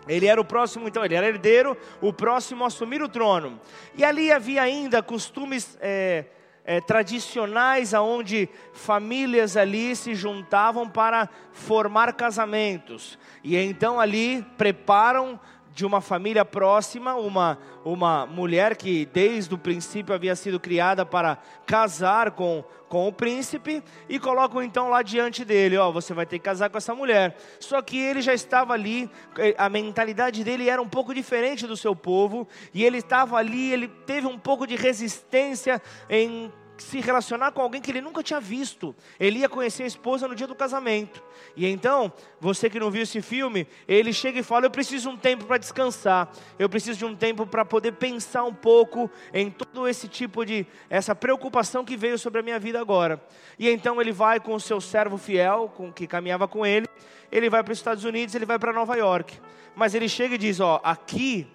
Ele 0.09 0.27
era 0.27 0.41
o 0.41 0.45
próximo, 0.45 0.89
então, 0.89 1.05
ele 1.05 1.15
era 1.15 1.29
herdeiro, 1.29 1.77
o 2.01 2.13
próximo 2.13 2.65
a 2.65 2.67
assumir 2.67 3.03
o 3.03 3.09
trono. 3.09 3.61
E 3.97 4.05
ali 4.05 4.33
havia 4.33 4.63
ainda 4.63 5.03
costumes 5.03 5.79
é, 5.81 6.25
é, 6.65 6.81
tradicionais, 6.81 7.95
aonde 7.95 8.49
famílias 8.73 9.57
ali 9.57 9.95
se 9.97 10.15
juntavam 10.15 10.89
para 10.89 11.29
formar 11.53 12.13
casamentos. 12.15 13.19
E 13.43 13.57
então 13.57 14.01
ali 14.01 14.45
preparam 14.57 15.39
de 15.81 15.87
uma 15.87 16.03
família 16.03 16.45
próxima, 16.45 17.15
uma, 17.15 17.59
uma 17.83 18.27
mulher 18.27 18.77
que 18.77 19.07
desde 19.07 19.55
o 19.55 19.57
princípio 19.57 20.15
havia 20.15 20.37
sido 20.37 20.61
criada 20.61 21.07
para 21.07 21.39
casar 21.65 22.33
com, 22.33 22.63
com 22.87 23.09
o 23.09 23.13
príncipe, 23.13 23.83
e 24.07 24.19
colocam 24.19 24.63
então 24.63 24.91
lá 24.91 25.01
diante 25.01 25.43
dele: 25.43 25.79
Ó, 25.79 25.91
você 25.91 26.13
vai 26.13 26.27
ter 26.27 26.39
que 26.39 26.45
casar 26.45 26.69
com 26.69 26.77
essa 26.77 26.95
mulher. 26.95 27.35
Só 27.59 27.81
que 27.81 27.99
ele 27.99 28.21
já 28.21 28.35
estava 28.35 28.75
ali, 28.75 29.11
eh, 29.39 29.55
a 29.57 29.71
mentalidade 29.71 30.45
dele 30.45 30.69
era 30.69 30.83
um 30.83 30.89
pouco 30.89 31.15
diferente 31.15 31.67
do 31.67 31.79
seu 31.79 31.97
povo, 31.97 32.47
e 32.75 32.85
ele 32.85 32.99
estava 32.99 33.39
ali, 33.39 33.73
ele 33.73 33.89
teve 33.89 34.27
um 34.27 34.39
pouco 34.39 34.67
de 34.67 34.77
resistência 34.77 35.81
em 36.11 36.53
se 36.83 37.01
relacionar 37.01 37.53
com 37.53 37.61
alguém 37.61 37.81
que 37.81 37.91
ele 37.91 38.01
nunca 38.01 38.23
tinha 38.23 38.41
visto. 38.41 38.95
Ele 39.19 39.41
ia 39.41 39.49
conhecer 39.49 39.83
a 39.83 39.87
esposa 39.87 40.27
no 40.27 40.35
dia 40.35 40.47
do 40.47 40.55
casamento. 40.55 41.23
E 41.57 41.67
então, 41.67 42.13
você 42.41 42.71
que 42.71 42.79
não 42.79 42.91
viu 42.91 43.03
esse 43.03 43.21
filme, 43.21 43.67
ele 43.87 44.13
chega 44.13 44.39
e 44.39 44.43
fala: 44.43 44.67
Eu 44.67 44.71
preciso 44.71 45.09
de 45.09 45.15
um 45.15 45.19
tempo 45.19 45.45
para 45.45 45.59
descansar. 45.59 46.31
Eu 46.59 46.69
preciso 46.69 46.99
de 46.99 47.05
um 47.05 47.15
tempo 47.15 47.47
para 47.47 47.65
poder 47.65 47.93
pensar 47.93 48.45
um 48.45 48.55
pouco 48.55 49.11
em 49.33 49.51
todo 49.51 49.89
esse 49.89 50.09
tipo 50.09 50.45
de 50.45 50.67
essa 50.89 51.15
preocupação 51.15 51.85
que 51.85 51.97
veio 51.97 52.19
sobre 52.19 52.41
a 52.41 52.43
minha 52.43 52.59
vida 52.59 52.81
agora. 52.81 53.23
E 53.59 53.69
então 53.69 54.01
ele 54.01 54.13
vai 54.13 54.41
com 54.41 54.55
o 54.55 54.61
seu 54.61 54.81
servo 54.81 55.19
fiel, 55.19 55.73
com 55.77 55.93
que 55.93 56.07
caminhava 56.07 56.47
com 56.47 56.65
ele. 56.65 56.87
Ele 57.31 57.51
vai 57.51 57.63
para 57.63 57.73
os 57.73 57.79
Estados 57.79 58.05
Unidos, 58.05 58.35
ele 58.35 58.47
vai 58.47 58.59
para 58.59 58.73
Nova 58.73 58.97
York. 58.97 59.39
Mas 59.75 59.95
ele 59.95 60.09
chega 60.09 60.35
e 60.35 60.39
diz: 60.39 60.61
Ó, 60.61 60.81
aqui 60.83 61.47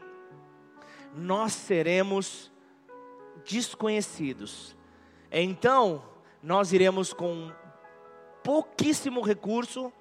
nós 1.16 1.54
seremos 1.54 2.52
desconhecidos 3.46 4.75
então, 5.44 6.04
nós 6.42 6.72
iremos 6.72 7.12
com 7.12 7.52
pouquíssimo 8.44 9.22
recurso 9.22 9.92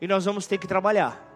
e 0.00 0.06
nós 0.06 0.24
vamos 0.24 0.46
ter 0.46 0.58
que 0.58 0.66
trabalhar. 0.66 1.32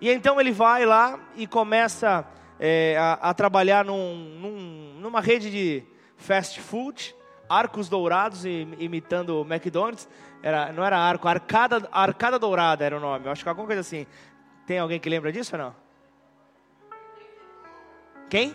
E 0.00 0.10
então 0.10 0.40
ele 0.40 0.50
vai 0.50 0.84
lá 0.84 1.20
e 1.36 1.46
começa 1.46 2.26
é, 2.58 2.96
a, 2.98 3.12
a, 3.30 3.34
trabalhar 3.34 3.84
num, 3.84 4.14
num, 4.40 4.94
numa 5.00 5.20
rede 5.20 5.50
de 5.50 5.84
fast 6.16 6.60
food, 6.60 7.14
arcos 7.48 7.88
dourados, 7.88 8.44
imitando 8.44 9.40
o 9.40 9.42
McDonald's. 9.42 10.08
Era, 10.42 10.72
não 10.72 10.84
era 10.84 10.98
arco, 10.98 11.28
arcada, 11.28 11.88
arcada 11.92 12.38
dourada 12.38 12.84
era 12.84 12.96
o 12.96 13.00
nome. 13.00 13.26
Eu 13.26 13.32
acho 13.32 13.42
que 13.42 13.48
alguma 13.48 13.66
coisa 13.66 13.80
assim. 13.80 14.06
Tem 14.66 14.78
alguém 14.78 14.98
que 15.00 15.08
lembra 15.08 15.32
disso 15.32 15.56
ou 15.56 15.62
não? 15.62 15.76
Quem? 18.28 18.54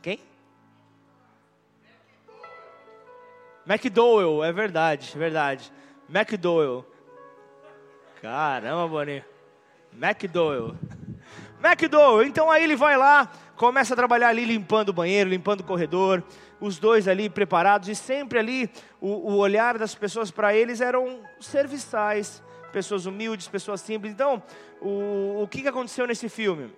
Quem? 0.00 0.20
McDowell, 3.68 4.42
é 4.42 4.50
verdade, 4.50 5.12
é 5.14 5.18
verdade. 5.18 5.70
McDowell. 6.08 6.86
Caramba, 8.22 8.88
Boninho. 8.88 9.22
McDowell. 9.92 10.74
McDowell. 11.62 12.26
Então 12.26 12.50
aí 12.50 12.64
ele 12.64 12.74
vai 12.74 12.96
lá, 12.96 13.30
começa 13.56 13.92
a 13.92 13.96
trabalhar 13.96 14.28
ali 14.28 14.46
limpando 14.46 14.88
o 14.88 14.92
banheiro, 14.94 15.28
limpando 15.28 15.60
o 15.60 15.64
corredor. 15.64 16.24
Os 16.58 16.78
dois 16.78 17.06
ali 17.06 17.28
preparados 17.28 17.90
e 17.90 17.94
sempre 17.94 18.38
ali 18.38 18.70
o, 19.02 19.08
o 19.32 19.36
olhar 19.36 19.76
das 19.76 19.94
pessoas 19.94 20.30
para 20.30 20.54
eles 20.54 20.80
eram 20.80 21.20
serviçais, 21.38 22.42
pessoas 22.72 23.04
humildes, 23.04 23.48
pessoas 23.48 23.82
simples. 23.82 24.14
Então, 24.14 24.42
o, 24.80 25.42
o 25.42 25.46
que, 25.46 25.60
que 25.60 25.68
aconteceu 25.68 26.06
nesse 26.06 26.30
filme? 26.30 26.72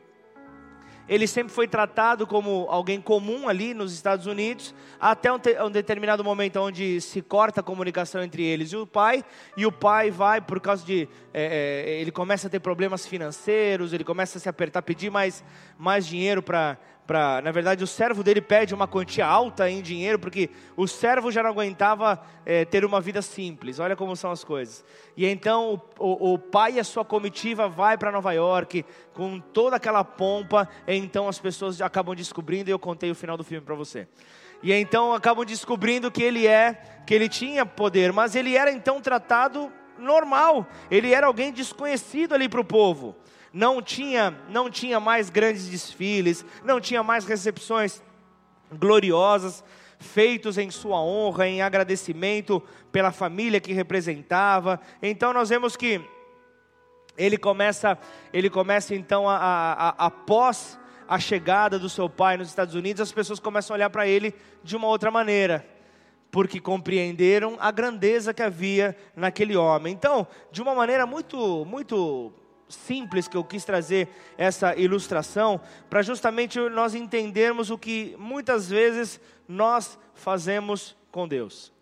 Ele 1.11 1.27
sempre 1.27 1.53
foi 1.53 1.67
tratado 1.67 2.25
como 2.25 2.67
alguém 2.71 3.01
comum 3.01 3.49
ali 3.49 3.75
nos 3.75 3.93
Estados 3.93 4.27
Unidos, 4.27 4.73
até 5.01 5.33
um, 5.33 5.41
um, 5.67 5.71
determinado 5.71 6.23
momento 6.23 6.61
onde 6.61 7.01
se 7.01 7.21
corta 7.21 7.59
a 7.59 7.65
comunicação 7.65 8.23
entre 8.23 8.45
eles 8.45 8.71
e 8.71 8.77
o 8.77 8.87
pai, 8.87 9.25
e 9.57 9.67
o 9.67 9.73
pai 9.73 10.13
vai 10.13 10.41
por 10.41 10.61
causa 10.61 10.87
de. 10.87 11.09
É, 11.35 11.89
é, 11.89 12.01
ele 12.01 12.13
começa 12.13 12.47
a 12.47 12.51
ter 12.51 12.61
problemas 12.61 13.09
financeiros, 13.09 13.93
ele 13.93 14.05
começa 14.05 14.39
a 14.39 14.41
se 14.41 14.49
apertar, 14.49 14.83
pedir 14.83 15.11
mais, 15.11 15.43
mais 15.77 16.07
dinheiro 16.07 16.45
para 16.45 16.79
para, 17.11 17.43
na 17.43 17.51
verdade, 17.51 17.83
o 17.83 17.89
servo 17.89 18.23
dele 18.23 18.41
pede 18.41 18.73
uma 18.73 18.87
quantia 18.87 19.27
alta 19.27 19.69
em 19.69 19.83
dinheiro, 19.83 20.17
porque 20.17 20.49
o 20.77 20.87
servo 20.87 21.33
já 21.33 21.43
não 21.43 21.51
aguentava 21.51 22.23
é, 22.47 22.65
ter 22.65 22.85
uma 22.85 23.01
vida 23.01 23.21
simples. 23.21 23.81
Olha 23.81 23.97
como 23.97 24.15
são 24.15 24.31
as 24.31 24.45
coisas. 24.45 24.85
E 25.17 25.27
então 25.27 25.83
o, 25.99 26.35
o, 26.35 26.39
pai 26.39 26.75
e 26.75 26.79
a 26.79 26.85
sua 26.85 27.05
comitiva 27.05 27.69
vai 27.69 27.99
para 27.99 28.13
Nova 28.13 28.31
York 28.31 28.85
com 29.13 29.41
toda 29.41 29.75
aquela 29.75 30.05
pompa. 30.05 30.69
E 30.87 30.95
então 30.95 31.27
as 31.27 31.41
pessoas 31.41 31.81
acabam 31.81 32.15
descobrindo. 32.15 32.71
E 32.71 32.73
eu 32.73 32.79
contei 32.79 33.11
o 33.11 33.15
final 33.17 33.37
do 33.37 33.43
filme 33.43 33.67
para 33.67 33.75
você. 33.75 34.07
E 34.63 34.73
então 34.73 35.13
acabam 35.13 35.45
descobrindo 35.45 36.13
que 36.13 36.23
ele 36.23 36.47
é, 36.47 36.81
que 37.05 37.13
ele 37.13 37.29
tinha 37.29 37.67
poder, 37.67 38.13
mas 38.13 38.37
ele 38.37 38.57
era 38.57 38.71
então 38.71 39.01
tratado 39.01 39.69
normal. 39.99 40.65
Ele 40.89 41.13
era 41.13 41.27
alguém 41.27 41.51
desconhecido 41.51 42.37
ali 42.37 42.49
para 42.49 42.61
o 42.61 42.65
povo 42.65 43.17
não 43.53 43.83
tinha, 43.83 44.37
não 44.49 44.71
tinha 44.71 45.01
mais 45.01 45.31
grandes 45.31 45.69
desfiles, 45.69 46.45
não 46.65 46.81
tinha 46.81 47.03
mais 47.03 47.25
recepções 47.25 48.03
gloriosas 48.73 49.65
feitos 49.99 50.57
em 50.57 50.71
sua 50.71 51.01
honra, 51.01 51.47
em 51.47 51.61
agradecimento 51.61 52.63
pela 52.91 53.13
família 53.13 53.61
que 53.61 53.73
representava. 53.73 54.81
Então 55.03 55.33
nós 55.33 55.51
vemos 55.51 55.77
que 55.77 56.01
ele 57.19 57.37
começa, 57.37 57.99
ele 58.33 58.49
começa 58.49 58.95
então 58.95 59.29
a, 59.29 59.37
a, 59.37 59.73
a, 59.73 60.07
após 60.07 60.79
a 61.07 61.19
chegada 61.19 61.79
do 61.79 61.89
seu 61.89 62.09
pai 62.09 62.37
nos 62.37 62.49
Estados 62.49 62.75
Unidos, 62.75 63.03
as 63.03 63.13
pessoas 63.13 63.39
começam 63.41 63.75
a 63.75 63.77
olhar 63.77 63.91
para 63.91 64.07
ele 64.07 64.35
de 64.63 64.77
uma 64.77 64.87
outra 64.87 65.11
maneira 65.11 65.67
porque 66.31 66.61
compreenderam 66.61 67.57
a 67.59 67.71
grandeza 67.71 68.33
que 68.33 68.43
havia 68.43 68.97
naquele 69.17 69.57
homem. 69.57 69.93
Então, 69.93 70.27
de 70.53 70.63
uma 70.63 70.75
maneira 70.75 71.05
muito, 71.05 71.65
muito 71.65 72.33
simples 72.71 73.29
que 73.29 73.37
eu 73.37 73.45
quis 73.45 73.65
trazer 73.65 74.09
essa 74.39 74.75
ilustração, 74.77 75.61
para 75.89 76.03
justamente 76.03 76.59
nós 76.71 76.95
entendermos 76.95 77.71
o 77.71 77.77
que 77.77 78.17
muitas 78.19 78.71
vezes 78.71 79.21
nós 79.47 79.99
fazemos 80.15 80.97
com 81.11 81.29
Deus. 81.29 81.73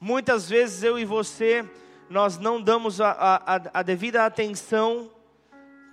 Muitas 0.00 0.48
vezes 0.48 0.82
eu 0.82 0.98
e 0.98 1.04
você, 1.04 1.68
nós 2.08 2.38
não 2.38 2.62
damos 2.62 3.00
a, 3.00 3.10
a, 3.10 3.80
a 3.80 3.82
devida 3.82 4.24
atenção 4.24 5.10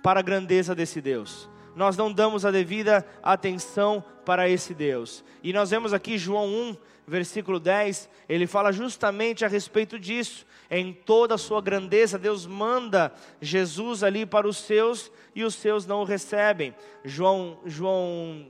para 0.02 0.20
a 0.20 0.22
grandeza 0.22 0.74
desse 0.74 1.00
Deus. 1.00 1.48
Nós 1.76 1.96
não 1.96 2.12
damos 2.12 2.44
a 2.44 2.50
devida 2.50 3.06
atenção 3.22 4.02
para 4.24 4.48
esse 4.48 4.74
Deus. 4.74 5.22
E 5.44 5.52
nós 5.52 5.70
vemos 5.70 5.92
aqui 5.92 6.18
João 6.18 6.46
1, 6.48 6.76
versículo 7.06 7.60
10, 7.60 8.08
ele 8.28 8.48
fala 8.48 8.72
justamente 8.72 9.44
a 9.44 9.48
respeito 9.48 9.96
disso 9.96 10.44
em 10.70 10.92
toda 10.92 11.34
a 11.34 11.38
sua 11.38 11.60
grandeza, 11.60 12.18
Deus 12.18 12.46
manda 12.46 13.12
Jesus 13.40 14.02
ali 14.02 14.26
para 14.26 14.48
os 14.48 14.56
seus 14.56 15.12
e 15.34 15.44
os 15.44 15.54
seus 15.54 15.86
não 15.86 16.00
o 16.00 16.04
recebem. 16.04 16.74
João, 17.04 17.58
João, 17.64 18.46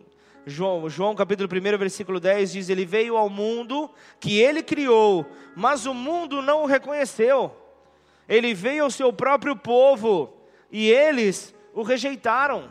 João, 0.47 0.89
João 0.89 1.15
capítulo 1.15 1.49
1, 1.53 1.79
versículo 1.79 2.19
10 2.19 2.53
diz: 2.53 2.69
Ele 2.69 2.87
veio 2.87 3.17
ao 3.17 3.29
mundo 3.29 3.91
que 4.19 4.39
ele 4.39 4.63
criou, 4.63 5.27
mas 5.55 5.85
o 5.85 5.93
mundo 5.93 6.41
não 6.41 6.63
o 6.63 6.67
reconheceu. 6.67 7.55
Ele 8.29 8.55
veio 8.55 8.85
ao 8.85 8.91
seu 8.91 9.13
próprio 9.13 9.55
povo 9.55 10.33
e 10.71 10.91
eles 10.91 11.55
o 11.75 11.83
rejeitaram. 11.83 12.71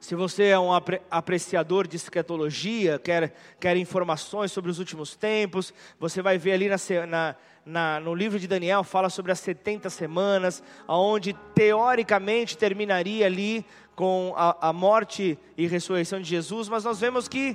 Se 0.00 0.14
você 0.14 0.46
é 0.46 0.58
um 0.58 0.70
apreciador 1.10 1.86
de 1.86 1.96
escatologia, 1.96 2.98
quer, 2.98 3.34
quer 3.60 3.76
informações 3.76 4.50
sobre 4.50 4.70
os 4.70 4.78
últimos 4.78 5.14
tempos, 5.14 5.74
você 5.98 6.22
vai 6.22 6.38
ver 6.38 6.52
ali 6.52 6.68
na, 6.70 6.76
na, 7.06 7.36
na, 7.66 8.00
no 8.00 8.14
livro 8.14 8.40
de 8.40 8.48
Daniel, 8.48 8.82
fala 8.82 9.10
sobre 9.10 9.30
as 9.30 9.40
70 9.40 9.90
semanas, 9.90 10.62
onde 10.88 11.34
teoricamente 11.54 12.56
terminaria 12.56 13.26
ali 13.26 13.62
com 13.94 14.32
a, 14.38 14.70
a 14.70 14.72
morte 14.72 15.38
e 15.54 15.66
ressurreição 15.66 16.18
de 16.18 16.30
Jesus, 16.30 16.66
mas 16.66 16.82
nós 16.82 16.98
vemos 16.98 17.28
que 17.28 17.54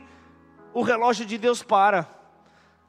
o 0.72 0.84
relógio 0.84 1.26
de 1.26 1.40
Deus 1.40 1.64
para 1.64 2.15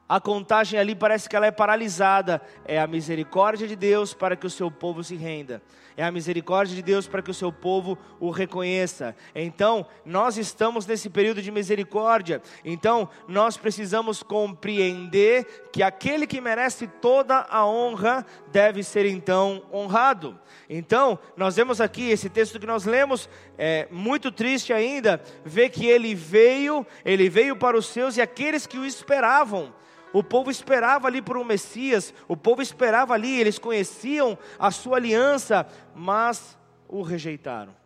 a 0.08 0.20
contagem 0.20 0.78
ali 0.78 0.94
parece 0.94 1.28
que 1.28 1.34
ela 1.34 1.46
é 1.46 1.50
paralisada. 1.50 2.40
É 2.64 2.78
a 2.78 2.86
misericórdia 2.86 3.66
de 3.66 3.75
Deus 3.75 4.14
para 4.14 4.36
que 4.36 4.46
o 4.46 4.50
seu 4.50 4.70
povo 4.70 5.02
se 5.02 5.16
renda. 5.16 5.60
É 5.96 6.04
a 6.04 6.12
misericórdia 6.12 6.76
de 6.76 6.82
Deus 6.82 7.08
para 7.08 7.22
que 7.22 7.30
o 7.30 7.34
seu 7.34 7.50
povo 7.50 7.98
o 8.20 8.30
reconheça. 8.30 9.16
Então, 9.34 9.86
nós 10.04 10.36
estamos 10.36 10.86
nesse 10.86 11.08
período 11.08 11.40
de 11.40 11.50
misericórdia. 11.50 12.42
Então, 12.64 13.08
nós 13.26 13.56
precisamos 13.56 14.22
compreender 14.22 15.68
que 15.72 15.82
aquele 15.82 16.26
que 16.26 16.40
merece 16.40 16.86
toda 16.86 17.46
a 17.48 17.66
honra 17.66 18.26
deve 18.52 18.84
ser 18.84 19.06
então 19.06 19.62
honrado. 19.72 20.38
Então, 20.68 21.18
nós 21.36 21.56
vemos 21.56 21.80
aqui 21.80 22.10
esse 22.10 22.28
texto 22.28 22.60
que 22.60 22.66
nós 22.66 22.84
lemos, 22.84 23.28
é 23.56 23.88
muito 23.90 24.30
triste 24.30 24.72
ainda, 24.72 25.20
ver 25.44 25.70
que 25.70 25.86
ele 25.86 26.14
veio, 26.14 26.86
ele 27.04 27.28
veio 27.30 27.56
para 27.56 27.76
os 27.76 27.86
seus 27.86 28.16
e 28.19 28.21
aqueles 28.21 28.66
que 28.66 28.78
o 28.78 28.84
esperavam. 28.84 29.73
O 30.17 30.25
povo 30.25 30.50
esperava 30.50 31.09
ali 31.09 31.21
por 31.21 31.37
um 31.37 31.45
Messias, 31.45 32.15
o 32.26 32.35
povo 32.35 32.63
esperava 32.63 33.13
ali, 33.13 33.39
eles 33.39 33.59
conheciam 33.59 34.39
a 34.59 34.71
sua 34.71 34.97
aliança, 34.97 35.67
mas 35.95 36.57
o 36.89 37.02
rejeitaram. 37.02 37.76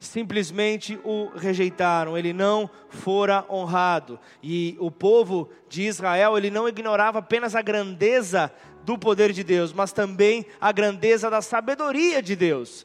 Simplesmente 0.00 0.98
o 1.04 1.28
rejeitaram, 1.36 2.18
ele 2.18 2.32
não 2.32 2.68
fora 2.88 3.46
honrado. 3.48 4.18
E 4.42 4.76
o 4.80 4.90
povo 4.90 5.48
de 5.68 5.82
Israel, 5.82 6.36
ele 6.36 6.50
não 6.50 6.68
ignorava 6.68 7.20
apenas 7.20 7.54
a 7.54 7.62
grandeza 7.62 8.52
do 8.82 8.98
poder 8.98 9.32
de 9.32 9.44
Deus, 9.44 9.72
mas 9.72 9.92
também 9.92 10.46
a 10.60 10.72
grandeza 10.72 11.30
da 11.30 11.40
sabedoria 11.40 12.20
de 12.20 12.34
Deus. 12.34 12.84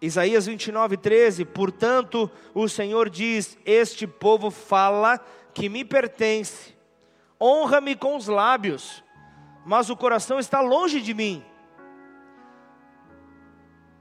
Isaías 0.00 0.46
29, 0.46 0.96
13: 0.96 1.44
Portanto, 1.44 2.30
o 2.54 2.66
Senhor 2.70 3.10
diz: 3.10 3.58
Este 3.66 4.06
povo 4.06 4.50
fala 4.50 5.20
que 5.52 5.68
me 5.68 5.84
pertence 5.84 6.77
honra-me 7.40 7.94
com 7.94 8.16
os 8.16 8.26
lábios, 8.26 9.04
mas 9.64 9.90
o 9.90 9.96
coração 9.96 10.38
está 10.38 10.60
longe 10.60 11.00
de 11.00 11.14
mim. 11.14 11.44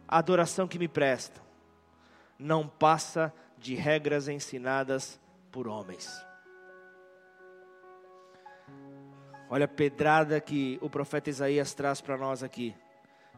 A 0.07 0.17
adoração 0.17 0.67
que 0.67 0.79
me 0.79 0.87
prestam 0.87 1.43
não 2.39 2.67
passa 2.67 3.33
de 3.57 3.75
regras 3.75 4.27
ensinadas 4.27 5.19
por 5.51 5.67
homens. 5.67 6.09
Olha 9.49 9.65
a 9.65 9.67
pedrada 9.67 10.39
que 10.41 10.77
o 10.81 10.89
profeta 10.89 11.29
Isaías 11.29 11.73
traz 11.73 12.01
para 12.01 12.17
nós 12.17 12.43
aqui. 12.43 12.75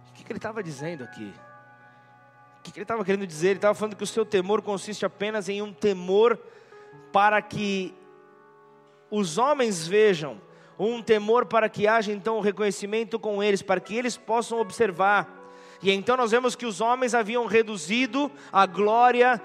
O 0.10 0.14
que, 0.14 0.24
que 0.24 0.32
ele 0.32 0.40
estava 0.40 0.64
dizendo 0.64 1.04
aqui? 1.04 1.34
O 2.60 2.62
que, 2.64 2.72
que 2.72 2.80
ele 2.80 2.84
estava 2.84 3.06
querendo 3.06 3.28
dizer? 3.28 3.50
Ele 3.50 3.58
estava 3.58 3.76
falando 3.76 3.96
que 3.96 4.04
o 4.04 4.08
seu 4.08 4.26
temor 4.26 4.62
consiste 4.62 5.06
apenas 5.06 5.48
em 5.48 5.62
um 5.62 5.72
temor 5.72 6.38
para 7.12 7.42
que 7.42 7.96
os 9.12 9.38
homens 9.38 9.88
vejam, 9.88 10.42
um 10.78 11.02
temor 11.02 11.46
para 11.46 11.68
que 11.68 11.88
haja 11.88 12.12
então 12.12 12.38
um 12.38 12.42
reconhecimento 12.42 13.20
com 13.20 13.44
eles, 13.44 13.62
para 13.62 13.82
que 13.82 13.96
eles 13.96 14.16
possam 14.18 14.60
observar. 14.60 15.38
E 15.82 15.92
então 15.92 16.16
nós 16.16 16.32
vemos 16.32 16.56
que 16.56 16.66
os 16.66 16.82
homens 16.82 17.14
haviam 17.14 17.46
reduzido 17.46 18.32
a 18.52 18.66
glória 18.66 19.42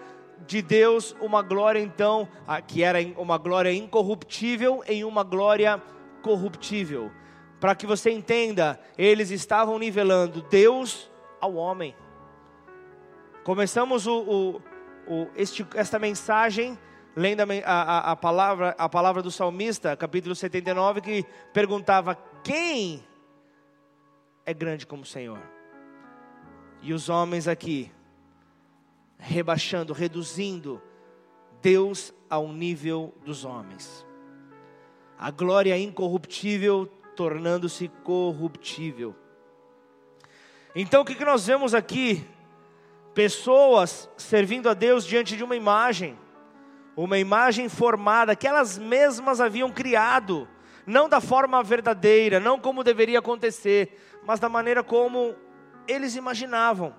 de 0.46 0.60
Deus, 0.60 1.16
uma 1.20 1.42
glória 1.42 1.80
então, 1.80 2.28
que 2.66 2.82
era 2.82 2.98
uma 3.16 3.38
glória 3.38 3.72
incorruptível, 3.72 4.82
em 4.86 5.04
uma 5.04 5.22
glória 5.22 5.82
corruptível. 6.22 7.10
Para 7.60 7.74
que 7.74 7.86
você 7.86 8.10
entenda, 8.10 8.78
eles 8.98 9.30
estavam 9.30 9.78
nivelando 9.78 10.42
Deus 10.42 11.10
ao 11.40 11.54
homem. 11.54 11.94
Começamos 13.42 14.06
o, 14.06 14.18
o, 14.18 14.62
o 15.06 15.28
este, 15.36 15.66
esta 15.74 15.98
mensagem 15.98 16.78
lendo 17.16 17.40
a, 17.42 17.46
a, 17.64 18.12
a, 18.12 18.16
palavra, 18.16 18.74
a 18.76 18.88
palavra 18.88 19.22
do 19.22 19.30
salmista, 19.30 19.96
capítulo 19.96 20.34
79, 20.34 21.00
que 21.00 21.24
perguntava: 21.52 22.16
Quem 22.42 23.04
é 24.44 24.52
grande 24.52 24.86
como 24.86 25.02
o 25.02 25.06
Senhor? 25.06 25.40
E 26.82 26.92
os 26.92 27.08
homens 27.08 27.48
aqui, 27.48 27.90
rebaixando, 29.18 29.92
reduzindo 29.92 30.82
Deus 31.62 32.12
ao 32.28 32.48
nível 32.48 33.14
dos 33.24 33.44
homens. 33.44 34.04
A 35.18 35.30
glória 35.30 35.78
incorruptível 35.78 36.86
tornando-se 37.16 37.88
corruptível. 38.02 39.14
Então 40.74 41.02
o 41.02 41.04
que, 41.04 41.14
que 41.14 41.24
nós 41.24 41.46
vemos 41.46 41.72
aqui? 41.72 42.26
Pessoas 43.14 44.10
servindo 44.16 44.68
a 44.68 44.74
Deus 44.74 45.06
diante 45.06 45.36
de 45.36 45.44
uma 45.44 45.54
imagem 45.54 46.18
uma 46.96 47.18
imagem 47.18 47.68
formada 47.68 48.36
que 48.36 48.46
elas 48.46 48.78
mesmas 48.78 49.40
haviam 49.40 49.70
criado, 49.70 50.48
não 50.86 51.08
da 51.08 51.20
forma 51.20 51.62
verdadeira, 51.62 52.38
não 52.38 52.58
como 52.58 52.84
deveria 52.84 53.18
acontecer, 53.18 53.98
mas 54.24 54.38
da 54.38 54.48
maneira 54.48 54.82
como 54.82 55.34
eles 55.88 56.14
imaginavam. 56.14 56.94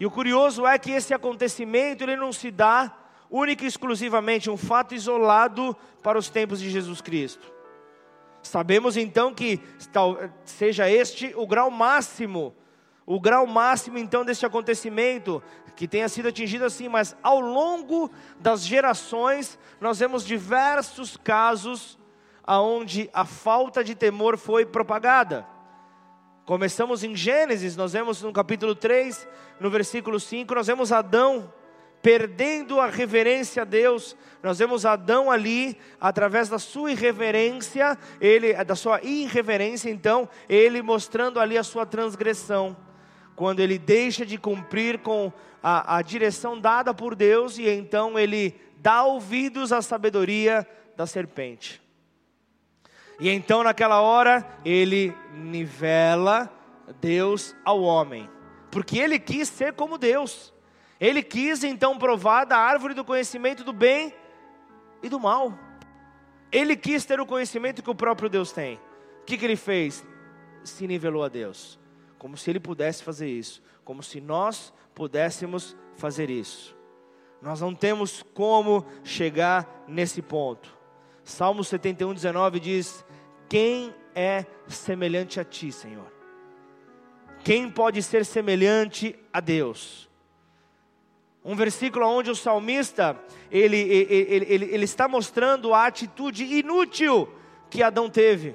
E 0.00 0.06
o 0.06 0.10
curioso 0.10 0.66
é 0.66 0.78
que 0.78 0.90
esse 0.90 1.12
acontecimento 1.12 2.02
ele 2.02 2.16
não 2.16 2.32
se 2.32 2.50
dá 2.50 2.96
única 3.30 3.64
e 3.64 3.68
exclusivamente 3.68 4.50
um 4.50 4.56
fato 4.56 4.94
isolado 4.94 5.76
para 6.02 6.18
os 6.18 6.28
tempos 6.28 6.60
de 6.60 6.70
Jesus 6.70 7.00
Cristo. 7.00 7.52
Sabemos 8.42 8.96
então 8.96 9.32
que 9.32 9.60
seja 10.44 10.90
este 10.90 11.32
o 11.36 11.46
grau 11.46 11.70
máximo 11.70 12.54
o 13.04 13.20
grau 13.20 13.46
máximo 13.46 13.98
então 13.98 14.24
deste 14.24 14.46
acontecimento, 14.46 15.42
que 15.82 15.88
tenha 15.88 16.08
sido 16.08 16.28
atingido 16.28 16.64
assim, 16.64 16.88
mas 16.88 17.16
ao 17.24 17.40
longo 17.40 18.08
das 18.38 18.64
gerações, 18.64 19.58
nós 19.80 19.98
vemos 19.98 20.24
diversos 20.24 21.16
casos 21.16 21.98
aonde 22.44 23.10
a 23.12 23.24
falta 23.24 23.82
de 23.82 23.96
temor 23.96 24.38
foi 24.38 24.64
propagada. 24.64 25.44
Começamos 26.46 27.02
em 27.02 27.16
Gênesis, 27.16 27.74
nós 27.74 27.94
vemos 27.94 28.22
no 28.22 28.32
capítulo 28.32 28.76
3, 28.76 29.26
no 29.58 29.68
versículo 29.70 30.20
5, 30.20 30.54
nós 30.54 30.68
vemos 30.68 30.92
Adão 30.92 31.52
perdendo 32.00 32.78
a 32.78 32.86
reverência 32.86 33.62
a 33.62 33.64
Deus. 33.64 34.16
Nós 34.40 34.60
vemos 34.60 34.86
Adão 34.86 35.32
ali, 35.32 35.76
através 36.00 36.48
da 36.48 36.60
sua 36.60 36.92
irreverência, 36.92 37.98
ele, 38.20 38.54
da 38.62 38.76
sua 38.76 39.02
irreverência, 39.02 39.90
então, 39.90 40.28
ele 40.48 40.80
mostrando 40.80 41.40
ali 41.40 41.58
a 41.58 41.64
sua 41.64 41.84
transgressão. 41.84 42.76
Quando 43.36 43.60
ele 43.60 43.78
deixa 43.78 44.26
de 44.26 44.36
cumprir 44.38 44.98
com 44.98 45.32
a, 45.62 45.96
a 45.96 46.02
direção 46.02 46.60
dada 46.60 46.92
por 46.92 47.14
Deus, 47.14 47.58
e 47.58 47.68
então 47.68 48.18
ele 48.18 48.54
dá 48.78 49.04
ouvidos 49.04 49.72
à 49.72 49.80
sabedoria 49.80 50.66
da 50.96 51.06
serpente. 51.06 51.80
E 53.20 53.28
então, 53.28 53.62
naquela 53.62 54.00
hora, 54.00 54.44
ele 54.64 55.14
nivela 55.32 56.52
Deus 57.00 57.54
ao 57.64 57.80
homem, 57.80 58.28
porque 58.70 58.98
ele 58.98 59.18
quis 59.18 59.48
ser 59.48 59.74
como 59.74 59.96
Deus. 59.96 60.52
Ele 60.98 61.22
quis 61.22 61.64
então 61.64 61.98
provar 61.98 62.44
da 62.44 62.56
árvore 62.56 62.94
do 62.94 63.04
conhecimento 63.04 63.64
do 63.64 63.72
bem 63.72 64.14
e 65.02 65.08
do 65.08 65.18
mal. 65.18 65.58
Ele 66.50 66.76
quis 66.76 67.04
ter 67.04 67.20
o 67.20 67.26
conhecimento 67.26 67.82
que 67.82 67.90
o 67.90 67.94
próprio 67.94 68.28
Deus 68.28 68.52
tem. 68.52 68.76
O 69.22 69.24
que, 69.24 69.38
que 69.38 69.44
ele 69.44 69.56
fez? 69.56 70.04
Se 70.62 70.86
nivelou 70.86 71.24
a 71.24 71.28
Deus. 71.28 71.78
Como 72.22 72.36
se 72.36 72.48
ele 72.48 72.60
pudesse 72.60 73.02
fazer 73.02 73.28
isso. 73.28 73.60
Como 73.84 74.00
se 74.00 74.20
nós 74.20 74.72
pudéssemos 74.94 75.76
fazer 75.96 76.30
isso. 76.30 76.76
Nós 77.42 77.60
não 77.60 77.74
temos 77.74 78.22
como 78.32 78.86
chegar 79.02 79.84
nesse 79.88 80.22
ponto. 80.22 80.72
Salmo 81.24 81.64
71, 81.64 82.14
19 82.14 82.60
diz: 82.60 83.04
Quem 83.48 83.92
é 84.14 84.46
semelhante 84.68 85.40
a 85.40 85.44
ti, 85.44 85.72
Senhor? 85.72 86.12
Quem 87.42 87.68
pode 87.68 88.00
ser 88.00 88.24
semelhante 88.24 89.18
a 89.32 89.40
Deus? 89.40 90.08
Um 91.44 91.56
versículo 91.56 92.06
onde 92.06 92.30
o 92.30 92.36
salmista 92.36 93.18
ele, 93.50 93.78
ele, 93.78 94.44
ele, 94.48 94.64
ele, 94.66 94.84
está 94.84 95.08
mostrando 95.08 95.74
a 95.74 95.86
atitude 95.86 96.44
inútil 96.44 97.28
que 97.68 97.82
Adão 97.82 98.08
teve. 98.08 98.54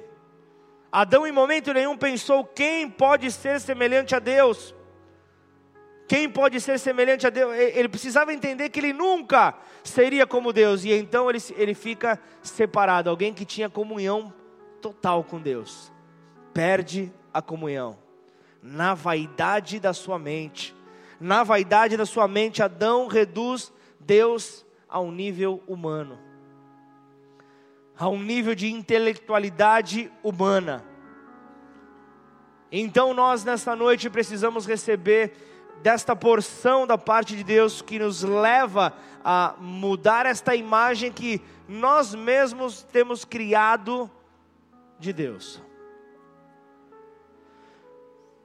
Adão 0.90 1.26
em 1.26 1.32
momento 1.32 1.72
nenhum 1.72 1.96
pensou 1.96 2.44
quem 2.44 2.88
pode 2.88 3.30
ser 3.30 3.60
semelhante 3.60 4.14
a 4.14 4.18
Deus. 4.18 4.74
Quem 6.08 6.28
pode 6.28 6.58
ser 6.58 6.78
semelhante 6.78 7.26
a 7.26 7.30
Deus? 7.30 7.54
Ele 7.54 7.88
precisava 7.88 8.32
entender 8.32 8.70
que 8.70 8.80
ele 8.80 8.94
nunca 8.94 9.54
seria 9.84 10.26
como 10.26 10.54
Deus, 10.54 10.82
e 10.84 10.92
então 10.92 11.28
ele, 11.28 11.38
ele 11.54 11.74
fica 11.74 12.18
separado. 12.42 13.10
Alguém 13.10 13.34
que 13.34 13.44
tinha 13.44 13.68
comunhão 13.68 14.32
total 14.80 15.22
com 15.22 15.38
Deus, 15.38 15.92
perde 16.54 17.12
a 17.32 17.42
comunhão, 17.42 17.98
na 18.62 18.94
vaidade 18.94 19.78
da 19.78 19.92
sua 19.92 20.18
mente, 20.18 20.74
na 21.20 21.42
vaidade 21.42 21.96
da 21.96 22.06
sua 22.06 22.26
mente, 22.26 22.62
Adão 22.62 23.06
reduz 23.06 23.72
Deus 24.00 24.64
a 24.88 25.00
um 25.00 25.12
nível 25.12 25.62
humano, 25.66 26.18
a 27.98 28.08
um 28.08 28.22
nível 28.22 28.54
de 28.54 28.70
intelectualidade 28.70 30.10
humana. 30.22 30.84
Então 32.70 33.12
nós 33.12 33.44
nessa 33.44 33.74
noite 33.74 34.08
precisamos 34.08 34.66
receber 34.66 35.32
desta 35.82 36.14
porção 36.14 36.86
da 36.86 36.96
parte 36.96 37.36
de 37.36 37.42
Deus 37.42 37.82
que 37.82 37.98
nos 37.98 38.22
leva 38.22 38.92
a 39.24 39.54
mudar 39.58 40.26
esta 40.26 40.54
imagem 40.54 41.12
que 41.12 41.42
nós 41.68 42.14
mesmos 42.14 42.82
temos 42.84 43.24
criado 43.24 44.10
de 44.98 45.12
Deus. 45.12 45.60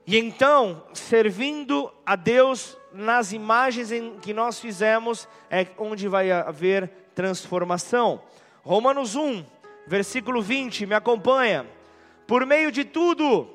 E 0.06 0.18
então, 0.18 0.84
servindo 0.94 1.92
a 2.06 2.16
Deus 2.16 2.78
nas 2.92 3.32
imagens 3.32 3.92
em 3.92 4.20
que 4.20 4.34
nós 4.34 4.60
fizemos, 4.60 5.28
é 5.50 5.66
onde 5.78 6.08
vai 6.08 6.30
haver 6.30 6.90
transformação. 7.16 8.22
Romanos 8.64 9.16
1, 9.16 9.46
versículo 9.86 10.42
20, 10.42 10.86
me 10.86 10.96
acompanha. 10.96 11.68
Por 12.26 12.46
meio 12.46 12.72
de 12.72 12.84
tudo 12.84 13.48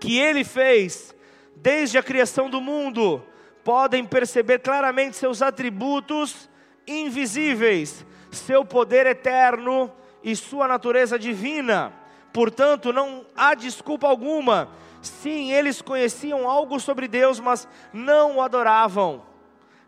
que 0.00 0.18
ele 0.18 0.44
fez, 0.44 1.14
desde 1.56 1.98
a 1.98 2.02
criação 2.02 2.48
do 2.48 2.60
mundo, 2.60 3.22
podem 3.62 4.04
perceber 4.04 4.60
claramente 4.60 5.16
seus 5.16 5.42
atributos 5.42 6.48
invisíveis, 6.86 8.06
seu 8.30 8.64
poder 8.64 9.06
eterno 9.06 9.92
e 10.22 10.34
sua 10.34 10.66
natureza 10.66 11.18
divina. 11.18 11.92
Portanto, 12.32 12.92
não 12.92 13.26
há 13.36 13.54
desculpa 13.54 14.06
alguma 14.06 14.70
Sim, 15.02 15.50
eles 15.52 15.80
conheciam 15.80 16.48
algo 16.48 16.78
sobre 16.78 17.08
Deus, 17.08 17.40
mas 17.40 17.66
não 17.92 18.36
o 18.36 18.42
adoravam, 18.42 19.22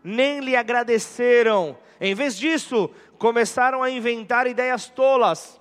nem 0.03 0.39
lhe 0.39 0.55
agradeceram. 0.55 1.77
Em 2.01 2.15
vez 2.15 2.35
disso, 2.37 2.89
começaram 3.23 3.81
a 3.81 3.89
inventar 3.89 4.47
ideias 4.47 4.89
tolas. 4.89 5.57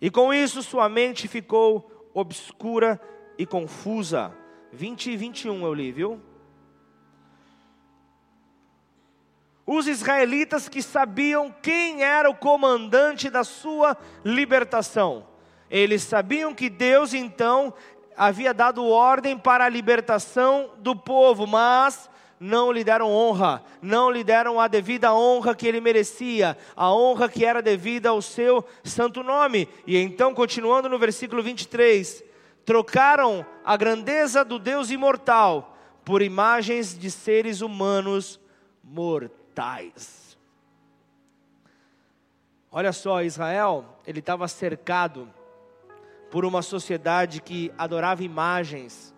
E 0.00 0.10
com 0.10 0.34
isso 0.34 0.60
sua 0.60 0.88
mente 0.88 1.28
ficou 1.28 2.10
obscura 2.12 3.00
e 3.38 3.46
confusa. 3.46 4.36
20 4.72 5.12
e 5.12 5.16
21 5.16 5.64
eu 5.64 5.72
li, 5.72 5.92
viu? 5.92 6.20
Os 9.64 9.86
israelitas 9.86 10.68
que 10.68 10.82
sabiam 10.82 11.54
quem 11.62 12.02
era 12.02 12.28
o 12.28 12.34
comandante 12.34 13.30
da 13.30 13.44
sua 13.44 13.96
libertação. 14.24 15.28
Eles 15.70 16.02
sabiam 16.02 16.52
que 16.52 16.68
Deus 16.68 17.14
então 17.14 17.72
havia 18.16 18.52
dado 18.52 18.84
ordem 18.84 19.38
para 19.38 19.66
a 19.66 19.68
libertação 19.68 20.70
do 20.78 20.96
povo, 20.96 21.46
mas 21.46 22.10
não 22.38 22.72
lhe 22.72 22.84
deram 22.84 23.10
honra, 23.10 23.62
não 23.80 24.10
lhe 24.10 24.24
deram 24.24 24.60
a 24.60 24.68
devida 24.68 25.14
honra 25.14 25.54
que 25.54 25.66
ele 25.66 25.80
merecia, 25.80 26.56
a 26.76 26.92
honra 26.92 27.28
que 27.28 27.44
era 27.44 27.62
devida 27.62 28.10
ao 28.10 28.20
seu 28.20 28.64
santo 28.82 29.22
nome. 29.22 29.68
E 29.86 29.96
então, 29.96 30.34
continuando 30.34 30.88
no 30.88 30.98
versículo 30.98 31.42
23, 31.42 32.22
trocaram 32.64 33.44
a 33.64 33.76
grandeza 33.76 34.44
do 34.44 34.58
Deus 34.58 34.90
imortal 34.90 35.76
por 36.04 36.22
imagens 36.22 36.98
de 36.98 37.10
seres 37.10 37.60
humanos 37.60 38.38
mortais. 38.82 40.36
Olha 42.70 42.92
só, 42.92 43.22
Israel, 43.22 43.98
ele 44.06 44.18
estava 44.18 44.48
cercado 44.48 45.32
por 46.30 46.44
uma 46.44 46.60
sociedade 46.60 47.40
que 47.40 47.72
adorava 47.78 48.24
imagens, 48.24 49.14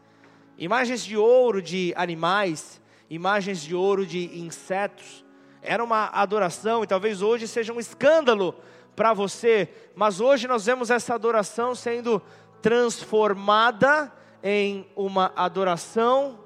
imagens 0.59 1.02
de 1.02 1.16
ouro 1.16 1.62
de 1.62 1.94
animais, 1.96 2.81
imagens 3.09 3.61
de 3.61 3.75
ouro 3.75 4.07
de 4.07 4.38
insetos. 4.38 5.25
Era 5.62 5.83
uma 5.83 6.07
adoração 6.07 6.85
e 6.85 6.87
talvez 6.87 7.23
hoje 7.23 7.47
seja 7.49 7.73
um 7.73 7.81
escândalo 7.81 8.55
para 8.95 9.12
você, 9.12 9.69
mas 9.95 10.21
hoje 10.21 10.49
nós 10.49 10.64
vemos 10.64 10.90
essa 10.90 11.14
adoração 11.14 11.75
sendo 11.75 12.23
transformada 12.62 14.11
em 14.42 14.87
uma 14.97 15.33
adoração 15.37 16.38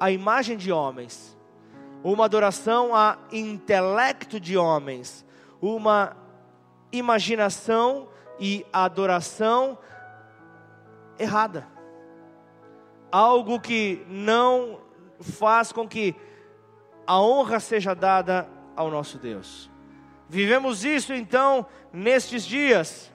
à 0.00 0.10
imagem 0.10 0.56
de 0.56 0.72
homens, 0.72 1.36
uma 2.02 2.24
adoração 2.24 2.94
a 2.94 3.18
intelecto 3.30 4.40
de 4.40 4.56
homens, 4.56 5.24
uma 5.60 6.16
imaginação 6.90 8.08
e 8.40 8.66
adoração 8.72 9.78
errada. 11.18 11.66
Algo 13.10 13.60
que 13.60 14.04
não 14.08 14.80
faz 15.22 15.72
com 15.72 15.86
que 15.86 16.14
a 17.06 17.20
honra 17.20 17.60
seja 17.60 17.94
dada 17.94 18.48
ao 18.76 18.90
nosso 18.90 19.18
Deus. 19.18 19.70
Vivemos 20.28 20.84
isso 20.84 21.12
então 21.12 21.66
nestes 21.92 22.44
dias. 22.44 23.12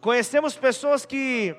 Conhecemos 0.00 0.54
pessoas 0.54 1.04
que 1.04 1.56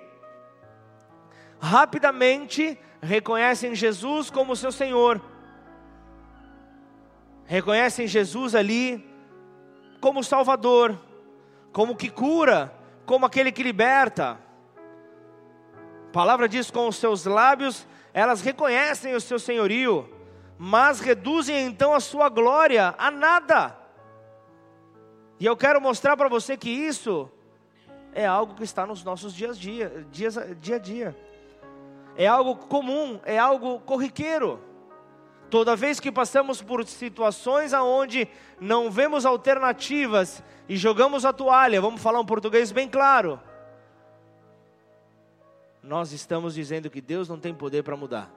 rapidamente 1.59 2.79
reconhecem 3.01 3.75
Jesus 3.75 4.29
como 4.29 4.55
seu 4.55 4.71
Senhor, 4.71 5.21
reconhecem 7.45 8.07
Jesus 8.07 8.55
ali 8.55 9.05
como 9.99 10.23
Salvador, 10.23 10.97
como 11.73 11.95
que 11.95 12.09
cura, 12.09 12.73
como 13.05 13.25
aquele 13.25 13.51
que 13.51 13.63
liberta. 13.63 14.39
A 16.07 16.11
palavra 16.11 16.47
diz: 16.47 16.71
com 16.71 16.87
os 16.87 16.95
seus 16.95 17.25
lábios 17.25 17.85
elas 18.13 18.41
reconhecem 18.41 19.13
o 19.15 19.21
seu 19.21 19.39
senhorio, 19.39 20.09
mas 20.57 20.99
reduzem 20.99 21.65
então 21.65 21.93
a 21.93 21.99
sua 21.99 22.29
glória 22.29 22.93
a 22.97 23.09
nada. 23.09 23.77
E 25.39 25.45
eu 25.45 25.55
quero 25.55 25.79
mostrar 25.79 26.17
para 26.17 26.27
você 26.27 26.57
que 26.57 26.69
isso 26.69 27.31
é 28.13 28.25
algo 28.25 28.55
que 28.55 28.63
está 28.63 28.85
nos 28.85 29.03
nossos 29.03 29.33
dias, 29.33 29.57
dia, 29.57 30.05
dias, 30.11 30.37
dia 30.59 30.75
a 30.75 30.79
dia. 30.79 31.15
é 32.17 32.27
algo 32.27 32.55
comum, 32.55 33.19
é 33.23 33.37
algo 33.37 33.79
corriqueiro. 33.79 34.59
Toda 35.49 35.75
vez 35.75 35.99
que 35.99 36.11
passamos 36.11 36.61
por 36.61 36.85
situações 36.85 37.73
aonde 37.73 38.27
não 38.59 38.91
vemos 38.91 39.25
alternativas 39.25 40.43
e 40.67 40.75
jogamos 40.75 41.25
a 41.25 41.31
toalha, 41.31 41.81
vamos 41.81 42.01
falar 42.01 42.19
um 42.19 42.25
português 42.25 42.71
bem 42.71 42.87
claro, 42.87 43.39
nós 45.81 46.11
estamos 46.11 46.53
dizendo 46.53 46.89
que 46.89 47.01
Deus 47.01 47.29
não 47.29 47.39
tem 47.39 47.53
poder 47.53 47.83
para 47.83 47.95
mudar. 47.95 48.31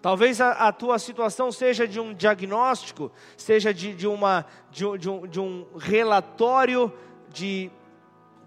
Talvez 0.00 0.40
a, 0.40 0.52
a, 0.52 0.72
tua 0.72 0.98
situação 0.98 1.50
seja 1.50 1.86
de 1.88 1.98
um 1.98 2.14
diagnóstico, 2.14 3.10
seja 3.36 3.74
de, 3.74 3.94
de, 3.94 4.06
uma, 4.06 4.46
de, 4.70 4.84
de, 4.98 5.10
um, 5.10 5.26
de 5.26 5.40
um 5.40 5.66
relatório 5.76 6.92
de 7.28 7.70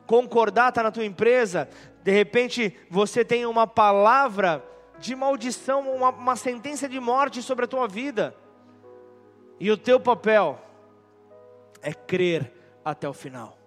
concordata 0.05 0.81
na 0.81 0.91
tua 0.91 1.05
empresa, 1.05 1.69
de 2.03 2.11
repente 2.11 2.75
você 2.89 3.25
tem 3.25 3.45
uma 3.45 3.67
palavra 3.67 4.63
de 4.99 5.15
maldição, 5.15 5.81
uma, 5.93 6.09
uma 6.09 6.35
sentença 6.35 6.87
de 6.87 6.99
morte 6.99 7.41
sobre 7.41 7.65
a 7.65 7.67
tua 7.67 7.87
vida. 7.87 8.35
E 9.59 9.69
o 9.69 9.77
teu 9.77 9.99
papel 9.99 10.59
é 11.81 11.93
crer 11.93 12.51
até 12.83 13.07
o 13.07 13.13
final. 13.13 13.57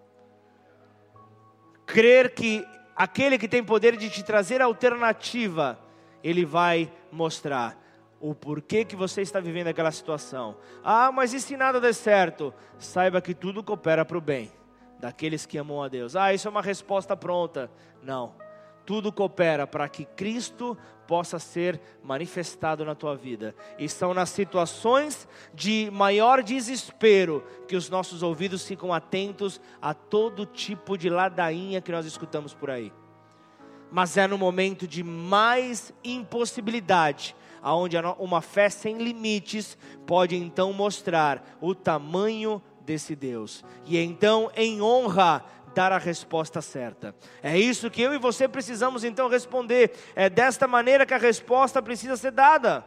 Crer 1.84 2.34
que 2.34 2.66
aquele 2.96 3.38
que 3.38 3.48
tem 3.48 3.62
poder 3.62 3.96
de 3.96 4.10
te 4.10 4.22
trazer 4.22 4.60
alternativa, 4.60 5.78
ele 6.22 6.44
vai 6.44 6.92
mostrar 7.10 7.78
o 8.20 8.34
porquê 8.34 8.84
que 8.84 8.94
você 8.94 9.22
está 9.22 9.40
vivendo 9.40 9.66
aquela 9.66 9.90
situação. 9.90 10.56
Ah, 10.84 11.10
mas 11.12 11.32
e 11.32 11.40
se 11.40 11.56
nada 11.56 11.80
der 11.80 11.94
certo? 11.94 12.54
Saiba 12.78 13.20
que 13.20 13.34
tudo 13.34 13.64
coopera 13.64 14.04
para 14.04 14.18
o 14.18 14.20
bem 14.20 14.50
daqueles 15.00 15.44
que 15.44 15.58
amam 15.58 15.82
a 15.82 15.88
Deus. 15.88 16.14
Ah, 16.14 16.32
isso 16.32 16.46
é 16.46 16.50
uma 16.50 16.62
resposta 16.62 17.16
pronta. 17.16 17.70
Não 18.02 18.41
tudo 18.84 19.12
coopera 19.12 19.66
para 19.66 19.88
que 19.88 20.04
Cristo 20.04 20.76
possa 21.06 21.38
ser 21.38 21.80
manifestado 22.02 22.84
na 22.84 22.94
tua 22.94 23.14
vida. 23.16 23.54
E 23.78 23.88
são 23.88 24.14
nas 24.14 24.30
situações 24.30 25.28
de 25.52 25.90
maior 25.92 26.42
desespero 26.42 27.44
que 27.68 27.76
os 27.76 27.90
nossos 27.90 28.22
ouvidos 28.22 28.66
ficam 28.66 28.92
atentos 28.92 29.60
a 29.80 29.92
todo 29.92 30.46
tipo 30.46 30.96
de 30.96 31.10
ladainha 31.10 31.80
que 31.80 31.92
nós 31.92 32.06
escutamos 32.06 32.54
por 32.54 32.70
aí. 32.70 32.92
Mas 33.90 34.16
é 34.16 34.26
no 34.26 34.38
momento 34.38 34.88
de 34.88 35.02
mais 35.02 35.92
impossibilidade, 36.02 37.36
aonde 37.60 37.96
uma 38.18 38.40
fé 38.40 38.70
sem 38.70 38.96
limites 38.96 39.76
pode 40.06 40.34
então 40.34 40.72
mostrar 40.72 41.58
o 41.60 41.74
tamanho 41.74 42.62
desse 42.80 43.14
Deus. 43.14 43.64
E 43.84 43.98
então, 43.98 44.50
em 44.56 44.80
honra 44.80 45.44
dar 45.74 45.92
a 45.92 45.98
resposta 45.98 46.60
certa. 46.60 47.14
É 47.42 47.58
isso 47.58 47.90
que 47.90 48.02
eu 48.02 48.14
e 48.14 48.18
você 48.18 48.46
precisamos 48.48 49.04
então 49.04 49.28
responder. 49.28 49.92
É 50.14 50.28
desta 50.30 50.66
maneira 50.66 51.06
que 51.06 51.14
a 51.14 51.18
resposta 51.18 51.82
precisa 51.82 52.16
ser 52.16 52.30
dada. 52.30 52.84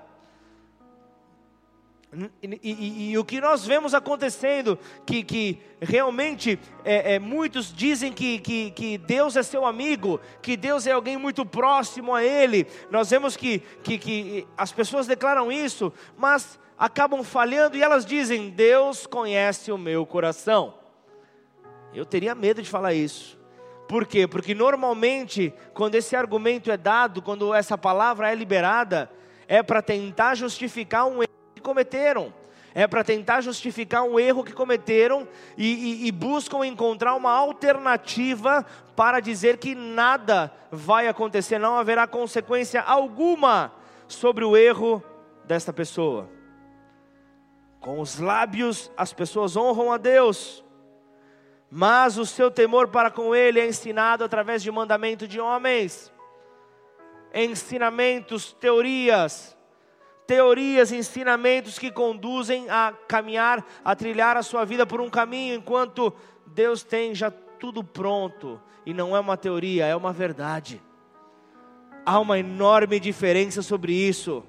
E, 2.42 2.60
e, 2.64 3.12
e, 3.12 3.18
o 3.18 3.26
que 3.26 3.42
nós 3.42 3.66
vemos 3.66 3.94
acontecendo, 3.94 4.80
que, 5.06 5.22
que 5.22 5.60
realmente 5.82 6.58
é, 6.86 7.16
é, 7.16 7.20
muitos 7.20 7.74
dizem 7.74 8.14
que, 8.14 8.40
que, 8.40 8.72
que, 8.72 8.98
Deus 8.98 9.36
é 9.36 9.44
seu 9.44 9.66
amigo, 9.66 10.22
que 10.42 10.56
Deus 10.56 10.88
é 10.88 10.92
alguém 10.92 11.18
muito 11.18 11.46
próximo 11.46 12.16
a 12.16 12.24
Ele. 12.24 12.68
Nós 12.90 13.10
vemos 13.10 13.36
que, 13.36 13.60
que, 13.84 13.98
que 13.98 14.48
as 14.58 14.72
pessoas 14.72 15.08
declaram 15.08 15.52
isso, 15.52 15.92
mas 16.18 16.58
acabam 16.78 17.22
falhando 17.22 17.76
e 17.76 17.84
elas 17.84 18.06
dizem: 18.06 18.50
Deus 18.50 19.06
conhece 19.06 19.72
o 19.72 19.78
meu 19.78 20.06
coração. 20.06 20.85
Eu 21.96 22.06
teria 22.06 22.36
medo 22.36 22.62
de 22.62 22.70
falar 22.70 22.94
isso. 22.94 23.40
Por 23.88 24.06
quê? 24.06 24.28
Porque 24.28 24.54
normalmente, 24.54 25.54
quando 25.74 25.96
esse 25.96 26.16
argumento 26.16 26.70
é 26.70 26.76
dado, 26.76 27.22
quando 27.22 27.54
essa 27.54 27.78
palavra 27.78 28.30
é 28.30 28.36
liberada, 28.36 29.10
é 29.48 29.64
para 29.64 29.82
tentar 29.82 30.36
justificar 30.36 31.06
um 31.06 31.22
erro 31.22 31.30
que 31.56 31.62
cometeram. 31.62 32.34
É 32.74 32.86
para 32.88 33.06
tentar 33.06 33.40
justificar 33.40 34.04
um 34.04 34.20
erro 34.20 34.44
que 34.44 34.52
cometeram 34.52 35.26
e, 35.58 36.04
e, 36.04 36.08
e 36.08 36.12
buscam 36.12 36.66
encontrar 36.66 37.16
uma 37.16 37.32
alternativa 37.32 38.66
para 38.98 39.22
dizer 39.22 39.58
que 39.58 39.74
nada 39.74 40.52
vai 40.70 41.08
acontecer, 41.08 41.58
não 41.58 41.78
haverá 41.78 42.06
consequência 42.06 42.82
alguma 42.82 43.72
sobre 44.10 44.44
o 44.44 44.58
erro 44.58 45.02
desta 45.46 45.72
pessoa. 45.72 46.30
Com 47.80 48.02
os 48.02 48.20
lábios, 48.20 48.92
as 48.98 49.14
pessoas 49.14 49.56
honram 49.56 49.94
a 49.94 49.98
Deus, 49.98 50.65
mas 51.78 52.18
o 52.18 52.26
seu 52.26 52.50
temor 52.50 52.88
para 52.88 53.12
com 53.12 53.36
ele 53.36 53.60
é 53.60 53.68
ensinado 53.68 54.24
através 54.24 54.64
de 54.64 54.72
mandamento 54.72 55.28
de 55.28 55.42
homens, 55.42 56.10
ensinamentos, 57.34 58.54
teorias, 58.54 59.58
teorias, 60.26 60.94
ensinamentos 60.94 61.78
que 61.78 61.92
conduzem 61.92 62.70
a 62.70 62.94
caminhar, 63.10 63.62
a 63.84 63.94
trilhar 63.94 64.38
a 64.38 64.42
sua 64.42 64.64
vida 64.64 64.86
por 64.86 65.02
um 65.02 65.10
caminho, 65.10 65.54
enquanto 65.54 66.14
Deus 66.48 66.82
tem 66.82 67.14
já 67.14 67.30
tudo 67.30 67.84
pronto, 67.84 68.58
e 68.86 68.94
não 68.94 69.14
é 69.14 69.20
uma 69.20 69.36
teoria, 69.36 69.86
é 69.86 69.98
uma 69.98 70.14
verdade. 70.14 70.82
Há 72.06 72.18
uma 72.22 72.40
enorme 72.40 73.02
diferença 73.02 73.62
sobre 73.62 73.92
isso. 73.92 74.46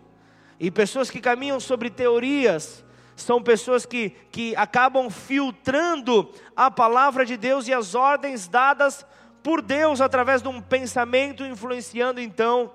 E 0.61 0.71
pessoas 0.71 1.11
que 1.11 1.21
caminham 1.21 1.59
sobre 1.59 1.91
teorias, 1.91 2.85
são 3.17 3.43
pessoas 3.43 3.87
que, 3.87 4.11
que 4.31 4.55
acabam 4.55 5.09
filtrando 5.11 6.31
a 6.55 6.71
palavra 6.71 7.25
de 7.25 7.37
Deus 7.37 7.67
e 7.67 7.73
as 7.73 7.95
ordens 7.95 8.47
dadas 8.47 9.05
por 9.43 9.63
Deus 9.63 10.01
através 10.03 10.43
de 10.43 10.49
um 10.49 10.61
pensamento 10.61 11.43
influenciando 11.43 12.21
então 12.21 12.73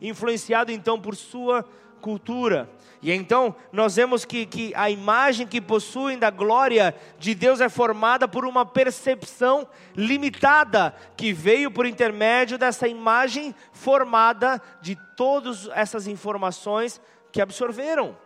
influenciado 0.00 0.70
então 0.70 1.00
por 1.00 1.16
sua 1.16 1.64
cultura. 2.00 2.70
E 3.02 3.12
então 3.12 3.54
nós 3.72 3.96
vemos 3.96 4.24
que, 4.24 4.46
que 4.46 4.72
a 4.74 4.88
imagem 4.90 5.46
que 5.46 5.60
possuem 5.60 6.18
da 6.18 6.30
glória 6.30 6.94
de 7.18 7.34
Deus 7.34 7.60
é 7.60 7.68
formada 7.68 8.26
por 8.26 8.44
uma 8.44 8.64
percepção 8.64 9.66
limitada, 9.94 10.94
que 11.16 11.32
veio 11.32 11.70
por 11.70 11.86
intermédio 11.86 12.58
dessa 12.58 12.88
imagem 12.88 13.54
formada 13.72 14.60
de 14.80 14.96
todas 15.16 15.68
essas 15.74 16.06
informações 16.06 17.00
que 17.32 17.40
absorveram. 17.40 18.16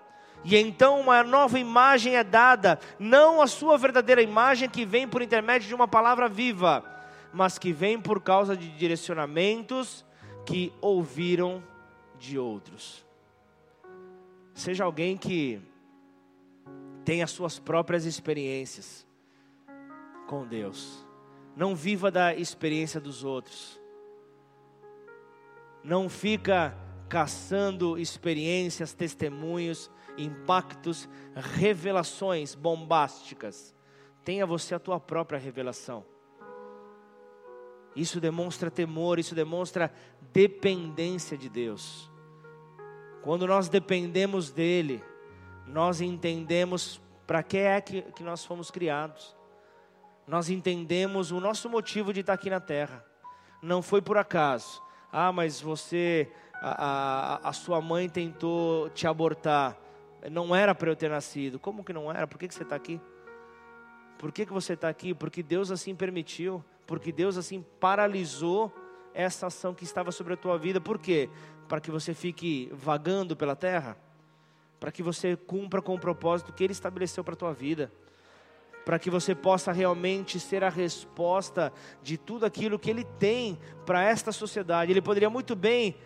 E 0.44 0.56
então 0.56 1.00
uma 1.00 1.22
nova 1.22 1.58
imagem 1.58 2.16
é 2.16 2.24
dada, 2.24 2.78
não 2.98 3.42
a 3.42 3.46
sua 3.46 3.76
verdadeira 3.76 4.22
imagem 4.22 4.68
que 4.68 4.86
vem 4.86 5.06
por 5.06 5.20
intermédio 5.20 5.68
de 5.68 5.74
uma 5.74 5.86
palavra 5.86 6.28
viva, 6.28 6.84
mas 7.32 7.58
que 7.58 7.72
vem 7.72 8.00
por 8.00 8.22
causa 8.22 8.56
de 8.56 8.68
direcionamentos 8.70 10.04
que 10.46 10.72
ouviram 10.80 11.62
de 12.18 12.38
outros. 12.38 13.04
Seja 14.54 14.84
alguém 14.84 15.16
que 15.16 15.60
tem 17.04 17.22
as 17.22 17.30
suas 17.30 17.58
próprias 17.58 18.04
experiências 18.04 19.06
com 20.26 20.46
Deus. 20.46 21.04
Não 21.54 21.74
viva 21.74 22.10
da 22.10 22.34
experiência 22.34 23.00
dos 23.00 23.24
outros. 23.24 23.80
Não 25.82 26.08
fica 26.08 26.76
caçando 27.08 27.98
experiências, 27.98 28.92
testemunhos 28.94 29.90
impactos, 30.24 31.08
revelações 31.34 32.54
bombásticas. 32.54 33.74
Tenha 34.24 34.46
você 34.46 34.74
a 34.74 34.78
tua 34.78 35.00
própria 35.00 35.38
revelação. 35.38 36.04
Isso 37.94 38.20
demonstra 38.20 38.70
temor, 38.70 39.18
isso 39.18 39.34
demonstra 39.34 39.92
dependência 40.32 41.36
de 41.36 41.48
Deus. 41.48 42.10
Quando 43.22 43.46
nós 43.46 43.68
dependemos 43.68 44.50
dEle, 44.50 45.02
nós 45.66 46.00
entendemos 46.00 47.00
para 47.26 47.42
que 47.42 47.58
é 47.58 47.80
que, 47.80 48.02
que 48.02 48.22
nós 48.22 48.44
fomos 48.44 48.70
criados. 48.70 49.36
Nós 50.26 50.48
entendemos 50.48 51.30
o 51.30 51.40
nosso 51.40 51.68
motivo 51.68 52.12
de 52.12 52.20
estar 52.20 52.34
aqui 52.34 52.48
na 52.48 52.60
terra. 52.60 53.04
Não 53.62 53.82
foi 53.82 54.00
por 54.00 54.16
acaso. 54.16 54.82
Ah, 55.12 55.32
mas 55.32 55.60
você, 55.60 56.30
a, 56.54 56.84
a, 57.44 57.48
a 57.48 57.52
sua 57.52 57.80
mãe 57.80 58.08
tentou 58.08 58.88
te 58.90 59.06
abortar. 59.06 59.76
Não 60.28 60.54
era 60.54 60.74
para 60.74 60.90
eu 60.90 60.96
ter 60.96 61.08
nascido. 61.08 61.58
Como 61.58 61.84
que 61.84 61.92
não 61.92 62.10
era? 62.10 62.26
Por 62.26 62.38
que, 62.38 62.48
que 62.48 62.54
você 62.54 62.62
está 62.62 62.76
aqui? 62.76 63.00
Por 64.18 64.32
que, 64.32 64.44
que 64.44 64.52
você 64.52 64.74
está 64.74 64.88
aqui? 64.88 65.14
Porque 65.14 65.42
Deus 65.42 65.70
assim 65.70 65.94
permitiu. 65.94 66.62
Porque 66.86 67.10
Deus 67.10 67.38
assim 67.38 67.64
paralisou 67.78 68.72
essa 69.14 69.46
ação 69.46 69.74
que 69.74 69.84
estava 69.84 70.12
sobre 70.12 70.34
a 70.34 70.36
tua 70.36 70.58
vida. 70.58 70.80
Por 70.80 70.98
quê? 70.98 71.30
Para 71.68 71.80
que 71.80 71.90
você 71.90 72.12
fique 72.12 72.68
vagando 72.72 73.34
pela 73.34 73.56
terra. 73.56 73.96
Para 74.78 74.92
que 74.92 75.02
você 75.02 75.36
cumpra 75.36 75.80
com 75.80 75.94
o 75.94 75.98
propósito 75.98 76.52
que 76.52 76.64
Ele 76.64 76.72
estabeleceu 76.72 77.24
para 77.24 77.34
a 77.34 77.36
tua 77.36 77.52
vida. 77.54 77.90
Para 78.84 78.98
que 78.98 79.08
você 79.08 79.34
possa 79.34 79.72
realmente 79.72 80.38
ser 80.40 80.64
a 80.64 80.68
resposta 80.68 81.72
de 82.02 82.18
tudo 82.18 82.44
aquilo 82.44 82.78
que 82.78 82.90
Ele 82.90 83.04
tem 83.18 83.58
para 83.86 84.02
esta 84.02 84.32
sociedade. 84.32 84.92
Ele 84.92 85.02
poderia 85.02 85.30
muito 85.30 85.56
bem 85.56 85.96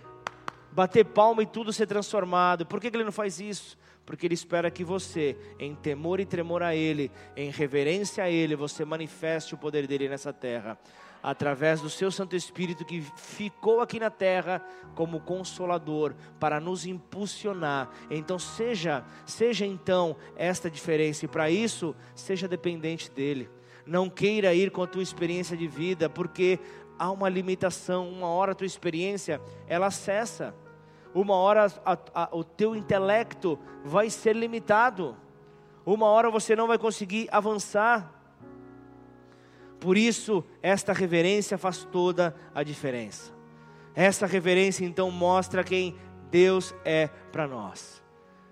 bater 0.70 1.04
palma 1.04 1.42
e 1.42 1.46
tudo 1.46 1.72
ser 1.72 1.86
transformado. 1.86 2.66
Por 2.66 2.80
que, 2.80 2.90
que 2.90 2.96
Ele 2.96 3.04
não 3.04 3.12
faz 3.12 3.40
isso? 3.40 3.78
Porque 4.04 4.26
Ele 4.26 4.34
espera 4.34 4.70
que 4.70 4.84
você, 4.84 5.36
em 5.58 5.74
temor 5.74 6.20
e 6.20 6.26
tremor 6.26 6.62
a 6.62 6.74
Ele, 6.74 7.10
em 7.36 7.50
reverência 7.50 8.24
a 8.24 8.30
Ele, 8.30 8.56
você 8.56 8.84
manifeste 8.84 9.54
o 9.54 9.58
poder 9.58 9.86
dele 9.86 10.08
nessa 10.08 10.32
terra. 10.32 10.78
através 11.24 11.80
do 11.80 11.88
seu 11.88 12.10
Santo 12.10 12.36
Espírito 12.36 12.84
que 12.84 13.00
ficou 13.16 13.80
aqui 13.80 13.98
na 13.98 14.10
terra 14.10 14.60
como 14.94 15.18
consolador 15.22 16.14
para 16.38 16.60
nos 16.60 16.84
impulsionar. 16.84 17.88
Então 18.10 18.38
seja, 18.38 19.02
seja 19.24 19.64
então 19.64 20.16
esta 20.36 20.70
diferença 20.70 21.24
e 21.24 21.28
para 21.28 21.48
isso 21.48 21.96
seja 22.14 22.46
dependente 22.46 23.10
dele. 23.10 23.48
Não 23.86 24.10
queira 24.10 24.52
ir 24.52 24.70
com 24.70 24.82
a 24.82 24.86
tua 24.86 25.02
experiência 25.02 25.56
de 25.56 25.66
vida, 25.66 26.10
porque 26.10 26.60
há 26.98 27.10
uma 27.10 27.30
limitação. 27.30 28.08
Uma 28.10 28.28
hora 28.28 28.52
a 28.52 28.54
tua 28.54 28.66
experiência 28.66 29.40
ela 29.66 29.90
cessa. 29.90 30.54
Uma 31.14 31.36
hora 31.36 31.72
a, 31.86 31.98
a, 32.14 32.28
o 32.32 32.42
teu 32.42 32.74
intelecto 32.74 33.58
vai 33.84 34.10
ser 34.10 34.34
limitado. 34.34 35.16
Uma 35.86 36.06
hora 36.06 36.28
você 36.28 36.56
não 36.56 36.66
vai 36.66 36.76
conseguir 36.76 37.28
avançar. 37.30 38.12
Por 39.78 39.96
isso, 39.96 40.42
esta 40.60 40.92
reverência 40.92 41.56
faz 41.56 41.84
toda 41.84 42.34
a 42.54 42.62
diferença. 42.62 43.32
Essa 43.94 44.26
reverência 44.26 44.84
então 44.84 45.10
mostra 45.10 45.62
quem 45.62 45.96
Deus 46.30 46.74
é 46.84 47.08
para 47.30 47.46
nós. 47.46 48.02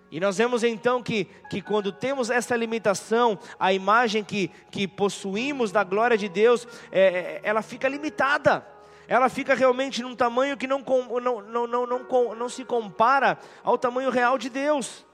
E 0.08 0.20
nós 0.20 0.36
vemos 0.36 0.62
então 0.62 1.02
que, 1.02 1.24
que 1.48 1.62
quando 1.62 1.90
temos 1.90 2.28
essa 2.28 2.54
limitação, 2.54 3.38
a 3.58 3.72
imagem 3.72 4.22
que, 4.22 4.50
que 4.70 4.86
possuímos 4.86 5.72
da 5.72 5.82
glória 5.82 6.18
de 6.18 6.28
Deus, 6.28 6.68
é, 6.92 7.00
é 7.00 7.40
ela 7.42 7.62
fica 7.62 7.88
limitada. 7.88 8.64
Ela 9.12 9.28
fica 9.28 9.54
realmente 9.54 10.00
num 10.00 10.16
tamanho 10.16 10.56
que 10.56 10.66
não, 10.66 10.78
não, 10.80 11.42
não, 11.42 11.86
não, 11.86 12.34
não, 12.34 12.48
se 12.48 12.64
compara 12.64 13.38
ao 13.62 13.76
tamanho 13.76 14.08
real 14.08 14.38
de 14.38 14.48
Deus. 14.48 15.04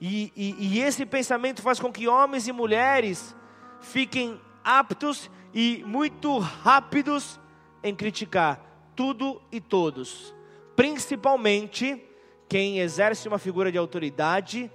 E, 0.00 0.32
e, 0.36 0.54
e 0.60 0.80
esse 0.80 1.04
pensamento 1.04 1.60
faz 1.60 1.80
com 1.80 1.92
que 1.92 2.06
homens 2.06 2.46
e 2.46 2.52
mulheres 2.52 3.34
fiquem 3.80 4.40
aptos 4.62 5.28
e 5.52 5.82
muito 5.84 6.38
rápidos 6.38 7.40
em 7.82 7.92
criticar 7.92 8.60
tudo 8.94 9.42
e 9.50 9.60
todos, 9.60 10.32
principalmente 10.76 12.00
quem 12.48 12.78
exerce 12.78 13.26
uma 13.26 13.40
figura 13.40 13.72
de 13.72 13.78
autoridade 13.78 14.70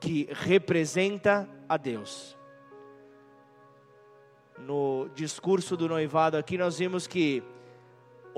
que 0.00 0.26
representa 0.32 1.46
a 1.68 1.76
Deus. 1.76 2.34
No 4.56 5.10
discurso 5.14 5.76
do 5.76 5.86
noivado 5.86 6.38
aqui, 6.38 6.56
nós 6.56 6.78
vimos 6.78 7.06
que 7.06 7.42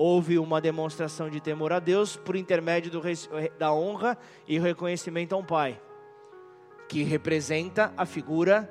houve 0.01 0.39
uma 0.39 0.59
demonstração 0.59 1.29
de 1.29 1.39
temor 1.39 1.71
a 1.71 1.77
Deus 1.77 2.17
por 2.17 2.35
intermédio 2.35 2.89
do, 2.89 3.01
da 3.59 3.71
honra 3.71 4.17
e 4.47 4.57
reconhecimento 4.57 5.35
a 5.35 5.37
um 5.37 5.45
pai, 5.45 5.79
que 6.89 7.03
representa 7.03 7.93
a 7.95 8.03
figura 8.03 8.67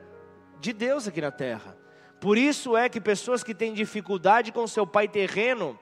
de 0.59 0.73
Deus 0.73 1.07
aqui 1.07 1.21
na 1.21 1.31
terra. 1.31 1.79
Por 2.21 2.37
isso 2.37 2.77
é 2.77 2.89
que 2.89 3.01
pessoas 3.01 3.45
que 3.45 3.55
têm 3.55 3.73
dificuldade 3.73 4.51
com 4.51 4.67
seu 4.67 4.85
pai 4.85 5.07
terreno 5.07 5.79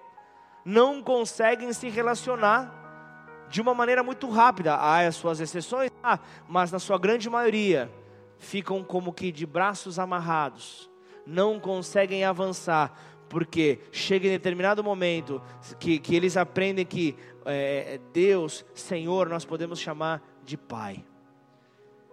não 0.66 1.02
conseguem 1.02 1.72
se 1.72 1.88
relacionar 1.88 3.46
de 3.48 3.62
uma 3.62 3.72
maneira 3.72 4.02
muito 4.02 4.28
rápida. 4.28 4.74
Há 4.74 5.06
as 5.06 5.16
suas 5.16 5.40
exceções, 5.40 5.90
ah, 6.02 6.18
mas 6.46 6.70
na 6.70 6.78
sua 6.78 6.98
grande 6.98 7.30
maioria 7.30 7.90
ficam 8.36 8.84
como 8.84 9.14
que 9.14 9.32
de 9.32 9.46
braços 9.46 9.98
amarrados, 9.98 10.90
não 11.26 11.58
conseguem 11.58 12.22
avançar, 12.22 12.92
porque 13.28 13.80
chega 13.92 14.26
em 14.26 14.30
determinado 14.30 14.82
momento 14.82 15.42
que, 15.78 15.98
que 15.98 16.14
eles 16.14 16.36
aprendem 16.36 16.84
que 16.84 17.16
é, 17.44 18.00
Deus, 18.12 18.64
Senhor, 18.74 19.28
nós 19.28 19.44
podemos 19.44 19.78
chamar 19.78 20.22
de 20.44 20.56
Pai. 20.56 21.04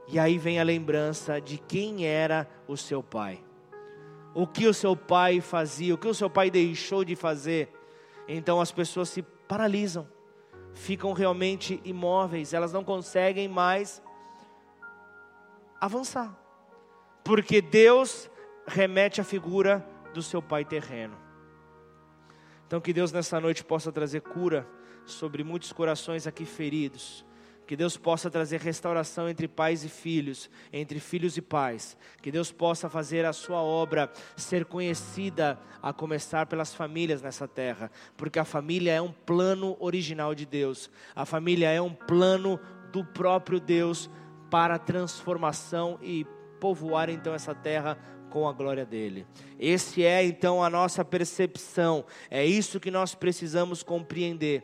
E 0.07 0.19
aí 0.19 0.37
vem 0.37 0.59
a 0.59 0.63
lembrança 0.63 1.41
de 1.41 1.57
quem 1.57 2.05
era 2.05 2.47
o 2.67 2.77
seu 2.77 3.01
pai 3.01 3.43
o 4.35 4.45
que 4.45 4.67
o 4.67 4.73
seu 4.73 4.97
pai 4.97 5.39
fazia, 5.39 5.95
o 5.95 5.97
que 5.97 6.09
o 6.09 6.13
seu 6.13 6.29
pai 6.29 6.51
deixou 6.51 7.05
de 7.05 7.15
fazer. 7.15 7.69
Então 8.27 8.59
as 8.59 8.69
pessoas 8.69 9.07
se 9.07 9.21
paralisam, 9.21 10.05
ficam 10.73 11.13
realmente 11.13 11.79
imóveis, 11.85 12.53
elas 12.53 12.73
não 12.73 12.83
conseguem 12.83 13.47
mais 13.47 14.03
avançar, 15.79 16.37
porque 17.23 17.61
Deus 17.61 18.29
remete 18.67 19.21
à 19.21 19.23
figura 19.23 19.87
do 20.15 20.23
seu 20.23 20.41
pai 20.41 20.65
terreno. 20.65 21.17
Então 22.65 22.81
que 22.81 22.91
Deus 22.91 23.11
nessa 23.11 23.39
noite 23.39 23.63
possa 23.63 23.91
trazer 23.91 24.21
cura 24.21 24.67
sobre 25.05 25.43
muitos 25.43 25.71
corações 25.71 26.25
aqui 26.25 26.45
feridos 26.45 27.23
que 27.65 27.75
Deus 27.75 27.97
possa 27.97 28.29
trazer 28.29 28.61
restauração 28.61 29.27
entre 29.27 29.47
pais 29.47 29.83
e 29.83 29.89
filhos, 29.89 30.49
entre 30.71 30.99
filhos 30.99 31.35
e 31.35 31.41
pais. 31.41 31.97
Que 32.21 32.31
Deus 32.31 32.51
possa 32.51 32.89
fazer 32.89 33.25
a 33.25 33.33
sua 33.33 33.61
obra 33.61 34.11
ser 34.35 34.65
conhecida, 34.65 35.59
a 35.81 35.91
começar 35.91 36.45
pelas 36.45 36.73
famílias 36.73 37.21
nessa 37.21 37.47
terra, 37.47 37.91
porque 38.15 38.39
a 38.39 38.45
família 38.45 38.93
é 38.93 39.01
um 39.01 39.11
plano 39.11 39.75
original 39.79 40.35
de 40.35 40.45
Deus. 40.45 40.89
A 41.15 41.25
família 41.25 41.69
é 41.69 41.81
um 41.81 41.93
plano 41.93 42.59
do 42.91 43.03
próprio 43.03 43.59
Deus 43.59 44.09
para 44.49 44.77
transformação 44.77 45.99
e 46.01 46.25
povoar 46.59 47.09
então 47.09 47.33
essa 47.33 47.53
terra 47.53 47.97
com 48.35 48.49
a 48.49 48.51
glória 48.51 48.85
dele. 48.85 49.25
Esse 49.57 50.03
é 50.03 50.21
então 50.25 50.61
a 50.61 50.69
nossa 50.69 51.05
percepção. 51.05 52.03
É 52.29 52.45
isso 52.45 52.81
que 52.81 52.91
nós 52.91 53.15
precisamos 53.15 53.81
compreender 53.81 54.61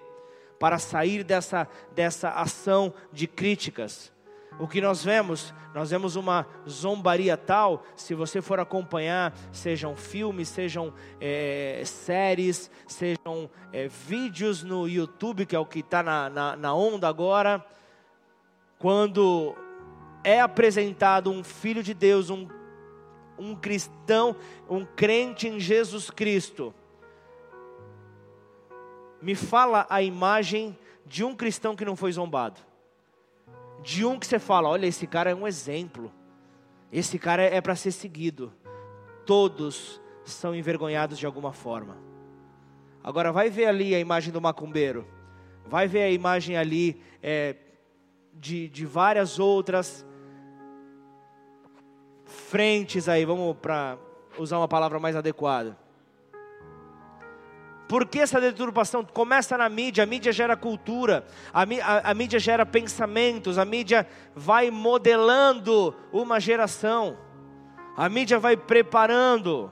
para 0.60 0.78
sair 0.78 1.24
dessa, 1.24 1.66
dessa 1.96 2.32
ação 2.32 2.94
de 3.14 3.28
críticas. 3.28 4.12
O 4.60 4.68
que 4.68 4.82
nós 4.82 5.06
vemos, 5.06 5.54
nós 5.74 5.90
vemos 5.90 6.18
uma 6.18 6.46
zombaria 6.68 7.38
tal, 7.38 7.86
se 7.96 8.14
você 8.14 8.42
for 8.42 8.60
acompanhar, 8.60 9.34
sejam 9.54 9.96
filmes, 9.96 10.50
sejam 10.50 10.94
é, 11.22 11.82
séries, 11.86 12.70
sejam 12.86 13.50
é, 13.72 13.88
vídeos 13.88 14.64
no 14.64 14.86
YouTube, 14.86 15.46
que 15.46 15.56
é 15.56 15.60
o 15.60 15.66
que 15.66 15.80
está 15.80 16.04
na, 16.04 16.30
na, 16.30 16.58
na 16.58 16.74
onda 16.76 17.08
agora, 17.08 17.66
quando 18.78 19.56
é 20.26 20.42
apresentado 20.42 21.32
um 21.32 21.42
filho 21.42 21.82
de 21.82 21.94
Deus, 21.94 22.30
um, 22.30 22.50
um 23.42 23.56
cristão, 23.56 24.36
um 24.70 24.86
crente 24.86 25.48
em 25.48 25.60
Jesus 25.60 26.12
Cristo, 26.12 26.74
me 29.20 29.34
fala 29.34 29.88
a 29.90 30.02
imagem 30.02 30.78
de 31.06 31.24
um 31.24 31.36
cristão 31.36 31.76
que 31.76 31.84
não 31.84 31.96
foi 31.96 32.12
zombado. 32.12 32.62
De 33.82 34.06
um 34.06 34.20
que 34.20 34.28
você 34.28 34.38
fala, 34.38 34.70
olha, 34.70 34.86
esse 34.86 35.08
cara 35.08 35.32
é 35.32 35.36
um 35.36 35.48
exemplo. 35.48 36.12
Esse 36.92 37.18
cara 37.18 37.42
é 37.42 37.60
para 37.60 37.76
ser 37.76 37.92
seguido. 37.92 38.54
Todos 39.26 40.00
são 40.24 40.56
envergonhados 40.56 41.18
de 41.18 41.26
alguma 41.26 41.52
forma. 41.52 41.98
Agora 43.04 43.32
vai 43.32 43.50
ver 43.50 43.66
ali 43.66 43.96
a 43.96 44.00
imagem 44.00 44.32
do 44.32 44.40
macumbeiro. 44.40 45.08
Vai 45.66 45.88
ver 45.88 46.04
a 46.04 46.12
imagem 46.12 46.58
ali 46.58 47.02
é, 47.24 47.56
de, 48.34 48.70
de 48.70 48.86
várias 48.86 49.40
outras 49.40 50.06
frentes 52.32 53.08
aí, 53.08 53.26
vamos 53.26 53.56
para 53.62 53.98
usar 54.38 54.58
uma 54.58 54.67
palavra 54.67 55.00
mais 55.00 55.15
adequada. 55.15 55.78
Por 57.88 58.08
que 58.08 58.20
essa 58.20 58.39
deturpação 58.39 59.04
começa 59.04 59.58
na 59.58 59.67
mídia? 59.67 60.06
A 60.06 60.08
mídia 60.08 60.32
gera 60.32 60.56
cultura, 60.56 61.26
a, 61.54 61.63
a, 61.63 62.12
a 62.12 62.13
mídia 62.13 62.39
gera 62.39 62.65
pensamentos, 62.65 63.58
a 63.58 63.65
mídia 63.65 64.08
vai 64.34 64.72
modelando 64.72 65.94
uma 66.12 66.39
geração, 66.39 67.17
a 67.98 68.08
mídia 68.08 68.39
vai 68.39 68.56
preparando. 68.56 69.70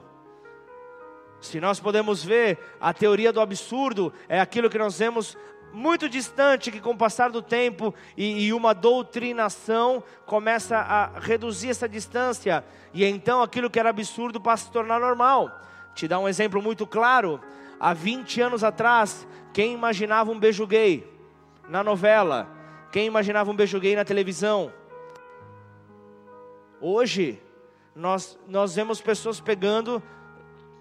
Se 1.40 1.58
nós 1.58 1.80
podemos 1.80 2.22
ver, 2.22 2.58
a 2.78 2.92
teoria 2.92 3.32
do 3.32 3.40
absurdo 3.40 4.12
é 4.28 4.38
aquilo 4.38 4.68
que 4.68 4.78
nós 4.78 4.98
vemos 4.98 5.34
muito 5.72 6.08
distante, 6.08 6.70
que 6.70 6.80
com 6.80 6.90
o 6.90 6.96
passar 6.96 7.30
do 7.30 7.40
tempo 7.40 7.94
e, 8.16 8.46
e, 8.46 8.52
uma 8.52 8.74
doutrinação 8.74 10.02
começa 10.26 10.76
a 10.76 11.18
reduzir 11.18 11.70
essa 11.70 11.88
distância, 11.88 12.64
e 12.92 13.04
então 13.04 13.42
aquilo 13.42 13.70
que 13.70 13.78
era 13.78 13.90
absurdo 13.90 14.40
passa 14.40 14.64
a 14.64 14.66
se 14.66 14.72
tornar 14.72 15.00
normal. 15.00 15.60
Te 15.94 16.08
dá 16.08 16.18
um 16.18 16.28
exemplo 16.28 16.60
muito 16.62 16.86
claro 16.86 17.40
há 17.78 17.94
20 17.94 18.40
anos 18.42 18.64
atrás, 18.64 19.26
quem 19.52 19.72
imaginava 19.72 20.30
um 20.30 20.38
beijo 20.38 20.66
gay 20.66 21.06
na 21.68 21.82
novela? 21.82 22.48
Quem 22.92 23.06
imaginava 23.06 23.50
um 23.50 23.56
beijo 23.56 23.78
gay 23.80 23.96
na 23.96 24.04
televisão? 24.04 24.72
Hoje, 26.80 27.40
nós, 27.94 28.38
nós 28.48 28.74
vemos 28.74 29.00
pessoas 29.00 29.40
pegando, 29.40 30.02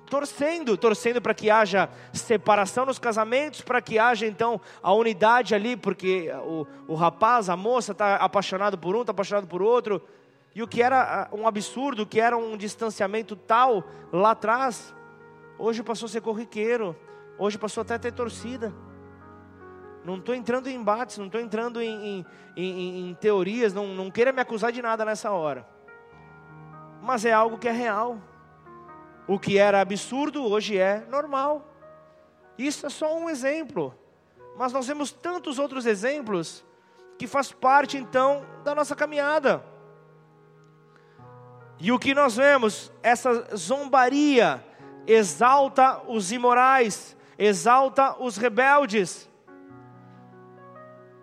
torcendo, 0.09 0.75
torcendo 0.75 1.21
para 1.21 1.33
que 1.33 1.49
haja 1.49 1.89
separação 2.11 2.85
nos 2.85 2.99
casamentos, 2.99 3.61
para 3.61 3.81
que 3.81 3.99
haja 3.99 4.25
então 4.25 4.59
a 4.81 4.93
unidade 4.93 5.53
ali, 5.53 5.77
porque 5.77 6.31
o, 6.43 6.65
o 6.87 6.95
rapaz, 6.95 7.49
a 7.49 7.55
moça 7.55 7.91
está 7.91 8.15
apaixonado 8.15 8.77
por 8.77 8.95
um, 8.95 9.01
está 9.01 9.11
apaixonado 9.11 9.47
por 9.47 9.61
outro. 9.61 10.01
E 10.55 10.63
o 10.63 10.67
que 10.67 10.81
era 10.81 11.29
um 11.31 11.47
absurdo, 11.47 12.03
o 12.03 12.05
que 12.05 12.19
era 12.19 12.35
um 12.35 12.57
distanciamento 12.57 13.35
tal 13.35 13.83
lá 14.11 14.31
atrás, 14.31 14.93
Hoje 15.59 15.83
passou 15.83 16.05
a 16.05 16.09
ser 16.09 16.21
corriqueiro. 16.21 16.95
Hoje 17.37 17.57
passou 17.57 17.81
até 17.81 17.95
a 17.95 17.99
ter 17.99 18.13
torcida. 18.13 18.73
Não 20.05 20.15
estou 20.15 20.33
entrando 20.33 20.67
em 20.67 20.75
embates, 20.75 21.17
não 21.17 21.25
estou 21.25 21.41
entrando 21.41 21.81
em, 21.81 22.19
em, 22.19 22.25
em, 22.55 23.10
em 23.10 23.13
teorias, 23.15 23.73
não, 23.73 23.87
não 23.87 24.10
queira 24.10 24.31
me 24.31 24.39
acusar 24.39 24.71
de 24.71 24.81
nada 24.81 25.03
nessa 25.03 25.31
hora. 25.31 25.67
Mas 27.01 27.25
é 27.25 27.33
algo 27.33 27.57
que 27.57 27.67
é 27.67 27.71
real. 27.73 28.17
O 29.30 29.38
que 29.38 29.60
era 29.60 29.80
absurdo 29.80 30.44
hoje 30.44 30.75
é 30.75 31.06
normal. 31.08 31.63
Isso 32.58 32.88
é 32.88 32.90
só 32.90 33.15
um 33.15 33.30
exemplo. 33.30 33.94
Mas 34.58 34.73
nós 34.73 34.88
vemos 34.88 35.12
tantos 35.12 35.60
outros 35.60 35.86
exemplos 35.86 36.65
que 37.15 37.27
faz 37.27 37.52
parte 37.52 37.96
então 37.96 38.44
da 38.63 38.73
nossa 38.73 38.96
caminhada. 38.96 39.63
E 41.80 41.92
o 41.92 42.00
que 42.00 42.15
nós 42.15 42.38
vemos, 42.38 42.92
essa 43.04 43.56
zombaria 43.56 44.65
exalta 45.06 46.02
os 46.08 46.32
imorais, 46.32 47.15
exalta 47.38 48.19
os 48.19 48.36
rebeldes. 48.36 49.30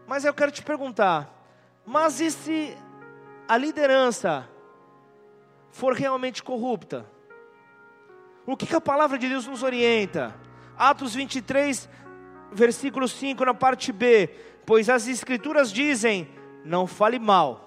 Mas 0.07 0.25
eu 0.25 0.33
quero 0.33 0.53
te 0.53 0.63
perguntar, 0.63 1.29
mas 1.85 2.21
e 2.21 2.31
se 2.31 2.79
a 3.49 3.57
liderança 3.57 4.49
for 5.73 5.93
realmente 5.93 6.41
corrupta? 6.41 7.16
O 8.47 8.57
que, 8.57 8.67
que 8.67 8.77
a 8.77 8.81
palavra 8.81 9.19
de 9.19 9.29
Deus 9.29 9.47
nos 9.47 9.65
orienta? 9.65 10.35
Atos 10.79 11.15
23, 11.15 11.89
versículo 12.53 13.09
5, 13.09 13.45
na 13.45 13.53
parte 13.53 13.93
B. 13.93 14.29
Pois 14.65 14.89
as 14.89 15.09
Escrituras 15.09 15.73
dizem: 15.73 16.29
não 16.65 16.87
fale 16.87 17.19
mal 17.19 17.67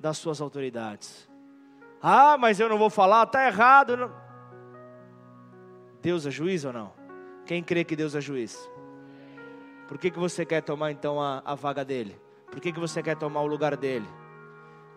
das 0.00 0.16
suas 0.16 0.40
autoridades. 0.40 1.28
Ah, 2.00 2.38
mas 2.38 2.58
eu 2.58 2.68
não 2.68 2.78
vou 2.78 2.88
falar, 2.88 3.24
está 3.24 3.46
errado. 3.46 3.96
Não. 3.96 4.12
Deus 6.00 6.24
é 6.24 6.30
juiz 6.30 6.64
ou 6.64 6.72
não? 6.72 6.92
Quem 7.44 7.62
crê 7.62 7.84
que 7.84 7.96
Deus 7.96 8.14
é 8.14 8.20
juiz? 8.20 8.58
Por 9.88 9.98
que, 9.98 10.10
que 10.10 10.18
você 10.18 10.44
quer 10.46 10.62
tomar 10.62 10.92
então 10.92 11.20
a, 11.20 11.42
a 11.44 11.54
vaga 11.54 11.84
dele? 11.84 12.20
Por 12.50 12.60
que, 12.60 12.72
que 12.72 12.80
você 12.80 13.02
quer 13.02 13.16
tomar 13.16 13.42
o 13.42 13.46
lugar 13.46 13.76
dele? 13.76 14.06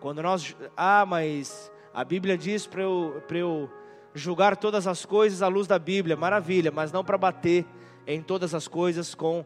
Quando 0.00 0.22
nós. 0.22 0.56
Ah, 0.76 1.04
mas 1.04 1.72
a 1.92 2.04
Bíblia 2.04 2.38
diz 2.38 2.66
para 2.66 2.82
eu, 2.82 3.22
eu 3.30 3.70
julgar 4.14 4.56
todas 4.56 4.86
as 4.86 5.04
coisas 5.04 5.42
à 5.42 5.48
luz 5.48 5.66
da 5.66 5.78
Bíblia, 5.78 6.16
maravilha, 6.16 6.70
mas 6.70 6.92
não 6.92 7.04
para 7.04 7.16
bater 7.16 7.66
em 8.06 8.22
todas 8.22 8.54
as 8.54 8.68
coisas 8.68 9.14
com 9.14 9.44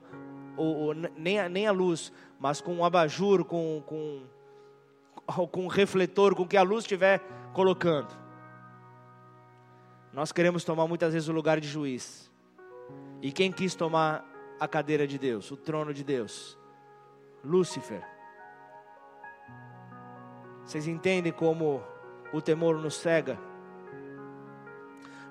o, 0.56 0.92
nem, 1.16 1.38
a, 1.38 1.48
nem 1.48 1.66
a 1.66 1.72
luz, 1.72 2.12
mas 2.38 2.60
com 2.60 2.74
um 2.74 2.84
abajur, 2.84 3.44
com, 3.44 3.82
com, 3.86 4.22
com 5.48 5.64
um 5.64 5.68
refletor, 5.68 6.34
com 6.34 6.42
o 6.42 6.48
que 6.48 6.56
a 6.56 6.62
luz 6.62 6.84
estiver 6.84 7.20
colocando. 7.52 8.08
Nós 10.12 10.32
queremos 10.32 10.64
tomar 10.64 10.86
muitas 10.86 11.12
vezes 11.12 11.28
o 11.28 11.32
lugar 11.32 11.60
de 11.60 11.68
juiz. 11.68 12.30
E 13.20 13.30
quem 13.30 13.52
quis 13.52 13.74
tomar 13.74 14.24
a 14.58 14.66
cadeira 14.66 15.06
de 15.06 15.18
Deus, 15.18 15.50
o 15.50 15.56
trono 15.56 15.92
de 15.92 16.02
Deus? 16.02 16.58
Lúcifer. 17.44 18.02
Vocês 20.64 20.88
entendem 20.88 21.32
como 21.32 21.82
o 22.32 22.40
temor 22.40 22.78
nos 22.78 22.96
cega? 22.96 23.38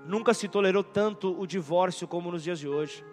Nunca 0.05 0.33
se 0.33 0.47
tolerou 0.47 0.83
tanto 0.83 1.39
o 1.39 1.47
divórcio 1.47 2.07
como 2.07 2.31
nos 2.31 2.43
dias 2.43 2.59
de 2.59 2.67
hoje. 2.67 3.03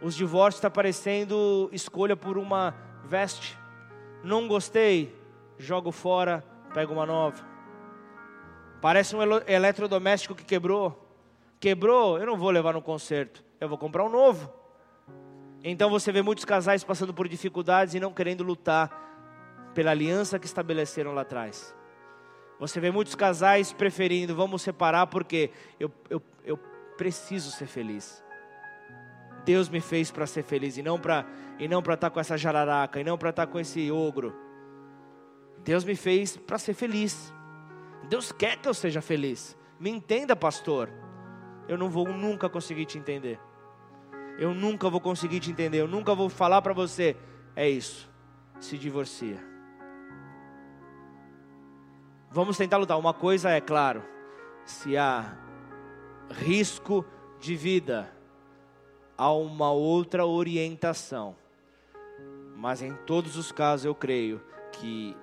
Os 0.00 0.14
divórcios 0.14 0.58
está 0.58 0.70
parecendo 0.70 1.68
escolha 1.72 2.16
por 2.16 2.38
uma 2.38 2.74
veste. 3.04 3.58
Não 4.22 4.46
gostei, 4.46 5.14
jogo 5.58 5.90
fora, 5.90 6.44
pego 6.72 6.92
uma 6.92 7.04
nova. 7.04 7.44
Parece 8.80 9.16
um 9.16 9.20
eletrodoméstico 9.46 10.34
que 10.34 10.44
quebrou. 10.44 11.00
Quebrou, 11.58 12.18
eu 12.18 12.26
não 12.26 12.36
vou 12.36 12.50
levar 12.50 12.74
no 12.74 12.82
conserto, 12.82 13.42
eu 13.60 13.68
vou 13.68 13.78
comprar 13.78 14.04
um 14.04 14.10
novo. 14.10 14.52
Então 15.64 15.88
você 15.88 16.12
vê 16.12 16.20
muitos 16.20 16.44
casais 16.44 16.84
passando 16.84 17.14
por 17.14 17.26
dificuldades 17.26 17.94
e 17.94 18.00
não 18.00 18.12
querendo 18.12 18.44
lutar 18.44 19.02
pela 19.74 19.90
aliança 19.90 20.38
que 20.38 20.46
estabeleceram 20.46 21.12
lá 21.12 21.22
atrás. 21.22 21.74
Você 22.58 22.80
vê 22.80 22.90
muitos 22.90 23.14
casais 23.14 23.72
preferindo, 23.72 24.34
vamos 24.34 24.62
separar 24.62 25.06
porque 25.08 25.50
eu, 25.78 25.90
eu, 26.08 26.22
eu 26.44 26.56
preciso 26.96 27.50
ser 27.50 27.66
feliz. 27.66 28.22
Deus 29.44 29.68
me 29.68 29.80
fez 29.80 30.10
para 30.10 30.26
ser 30.26 30.42
feliz 30.42 30.78
e 30.78 30.82
não 30.82 30.98
para 30.98 31.26
e 31.58 31.68
não 31.68 31.82
para 31.82 31.94
estar 31.94 32.08
tá 32.08 32.14
com 32.14 32.20
essa 32.20 32.36
jararaca 32.36 33.00
e 33.00 33.04
não 33.04 33.18
para 33.18 33.30
estar 33.30 33.46
tá 33.46 33.52
com 33.52 33.58
esse 33.58 33.90
ogro. 33.90 34.34
Deus 35.62 35.84
me 35.84 35.94
fez 35.94 36.36
para 36.36 36.58
ser 36.58 36.74
feliz. 36.74 37.32
Deus 38.08 38.32
quer 38.32 38.56
que 38.56 38.68
eu 38.68 38.74
seja 38.74 39.00
feliz. 39.00 39.56
Me 39.78 39.90
entenda, 39.90 40.34
pastor. 40.34 40.90
Eu 41.68 41.78
não 41.78 41.88
vou 41.88 42.08
nunca 42.08 42.48
conseguir 42.48 42.86
te 42.86 42.98
entender. 42.98 43.38
Eu 44.38 44.52
nunca 44.52 44.90
vou 44.90 45.00
conseguir 45.00 45.40
te 45.40 45.50
entender. 45.50 45.78
Eu 45.78 45.88
nunca 45.88 46.14
vou 46.14 46.28
falar 46.28 46.60
para 46.60 46.72
você. 46.72 47.16
É 47.56 47.68
isso. 47.68 48.10
Se 48.60 48.76
divorcia. 48.76 49.53
Vamos 52.34 52.56
tentar 52.56 52.78
lutar. 52.78 52.98
Uma 52.98 53.14
coisa 53.14 53.48
é 53.50 53.60
claro: 53.60 54.02
se 54.64 54.96
há 54.96 55.36
risco 56.30 57.04
de 57.38 57.54
vida, 57.54 58.12
há 59.16 59.32
uma 59.32 59.70
outra 59.70 60.26
orientação. 60.26 61.36
Mas 62.56 62.82
em 62.82 62.92
todos 63.06 63.36
os 63.36 63.52
casos 63.52 63.86
eu 63.86 63.94
creio 63.94 64.42
que 64.72 65.16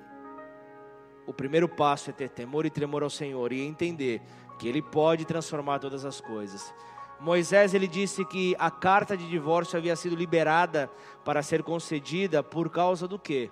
o 1.27 1.33
primeiro 1.33 1.67
passo 1.67 2.09
é 2.09 2.13
ter 2.13 2.29
temor 2.29 2.65
e 2.65 2.69
tremor 2.69 3.03
ao 3.03 3.09
Senhor 3.09 3.51
e 3.51 3.59
entender 3.59 4.21
que 4.57 4.69
Ele 4.69 4.81
pode 4.81 5.25
transformar 5.25 5.79
todas 5.79 6.05
as 6.05 6.21
coisas. 6.21 6.73
Moisés 7.19 7.73
ele 7.73 7.87
disse 7.89 8.23
que 8.23 8.55
a 8.57 8.71
carta 8.71 9.17
de 9.17 9.29
divórcio 9.29 9.77
havia 9.77 9.97
sido 9.97 10.15
liberada 10.15 10.89
para 11.25 11.43
ser 11.43 11.61
concedida 11.61 12.41
por 12.41 12.69
causa 12.69 13.05
do 13.05 13.19
quê? 13.19 13.51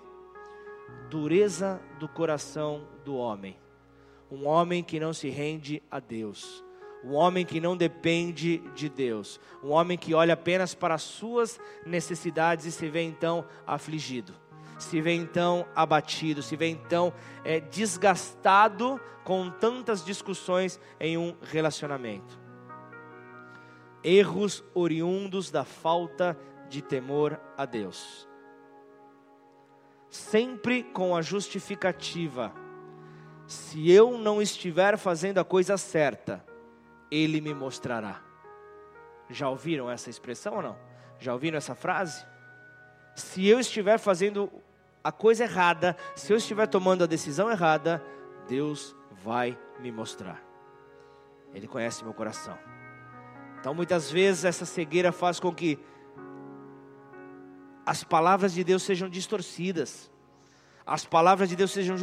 Dureza 1.10 1.80
do 1.98 2.08
coração 2.08 2.86
do 3.04 3.16
homem. 3.16 3.58
Um 4.30 4.46
homem 4.46 4.82
que 4.82 5.00
não 5.00 5.12
se 5.12 5.28
rende 5.28 5.82
a 5.90 5.98
Deus. 5.98 6.64
Um 7.02 7.14
homem 7.14 7.44
que 7.44 7.60
não 7.60 7.76
depende 7.76 8.58
de 8.74 8.88
Deus. 8.88 9.40
Um 9.62 9.70
homem 9.70 9.98
que 9.98 10.14
olha 10.14 10.34
apenas 10.34 10.74
para 10.74 10.94
as 10.94 11.02
suas 11.02 11.58
necessidades 11.84 12.64
e 12.64 12.72
se 12.72 12.88
vê 12.88 13.02
então 13.02 13.44
afligido. 13.66 14.32
Se 14.78 15.00
vê 15.00 15.12
então 15.12 15.66
abatido, 15.74 16.42
se 16.42 16.56
vê 16.56 16.68
então 16.68 17.12
é, 17.44 17.58
desgastado 17.58 19.00
com 19.24 19.50
tantas 19.50 20.04
discussões 20.04 20.80
em 20.98 21.18
um 21.18 21.36
relacionamento. 21.42 22.38
Erros 24.02 24.64
oriundos 24.72 25.50
da 25.50 25.64
falta 25.64 26.38
de 26.68 26.80
temor 26.80 27.38
a 27.58 27.66
Deus 27.66 28.29
sempre 30.10 30.82
com 30.82 31.16
a 31.16 31.22
justificativa: 31.22 32.52
se 33.46 33.90
eu 33.90 34.18
não 34.18 34.42
estiver 34.42 34.98
fazendo 34.98 35.38
a 35.38 35.44
coisa 35.44 35.78
certa, 35.78 36.44
Ele 37.10 37.40
me 37.40 37.54
mostrará. 37.54 38.20
Já 39.30 39.48
ouviram 39.48 39.88
essa 39.88 40.10
expressão 40.10 40.56
ou 40.56 40.62
não? 40.62 40.78
Já 41.18 41.32
ouviram 41.32 41.56
essa 41.56 41.74
frase? 41.74 42.26
Se 43.14 43.46
eu 43.46 43.60
estiver 43.60 43.98
fazendo 43.98 44.50
a 45.02 45.12
coisa 45.12 45.44
errada, 45.44 45.96
se 46.14 46.32
eu 46.32 46.36
estiver 46.36 46.66
tomando 46.66 47.04
a 47.04 47.06
decisão 47.06 47.50
errada, 47.50 48.02
Deus 48.48 48.94
vai 49.22 49.56
me 49.78 49.92
mostrar. 49.92 50.42
Ele 51.54 51.66
conhece 51.66 52.04
meu 52.04 52.12
coração. 52.14 52.58
Então, 53.58 53.74
muitas 53.74 54.10
vezes, 54.10 54.44
essa 54.44 54.64
cegueira 54.64 55.12
faz 55.12 55.38
com 55.38 55.54
que 55.54 55.78
as 57.84 58.04
palavras 58.04 58.52
de 58.52 58.62
Deus 58.62 58.82
sejam 58.82 59.08
distorcidas. 59.08 60.10
As 60.86 61.04
palavras 61.04 61.48
de 61.48 61.56
Deus 61.56 61.70
sejam 61.70 61.96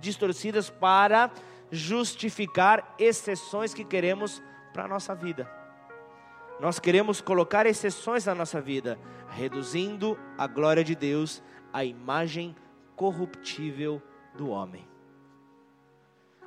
distorcidas 0.00 0.70
para 0.70 1.30
justificar 1.70 2.94
exceções 2.98 3.74
que 3.74 3.84
queremos 3.84 4.42
para 4.72 4.84
a 4.84 4.88
nossa 4.88 5.14
vida. 5.14 5.50
Nós 6.60 6.78
queremos 6.78 7.20
colocar 7.20 7.66
exceções 7.66 8.24
na 8.24 8.34
nossa 8.34 8.60
vida, 8.60 8.98
reduzindo 9.28 10.18
a 10.38 10.46
glória 10.46 10.82
de 10.82 10.94
Deus 10.94 11.42
à 11.72 11.84
imagem 11.84 12.56
corruptível 12.94 14.02
do 14.34 14.48
homem. 14.48 14.86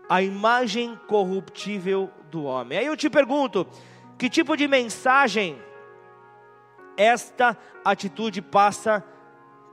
A 0.09 0.23
imagem 0.23 0.99
corruptível 1.07 2.09
do 2.31 2.43
homem. 2.43 2.79
Aí 2.79 2.85
eu 2.87 2.97
te 2.97 3.09
pergunto: 3.09 3.67
que 4.17 4.29
tipo 4.29 4.57
de 4.57 4.67
mensagem 4.67 5.57
esta 6.99 7.57
atitude 7.85 8.41
passa 8.41 9.01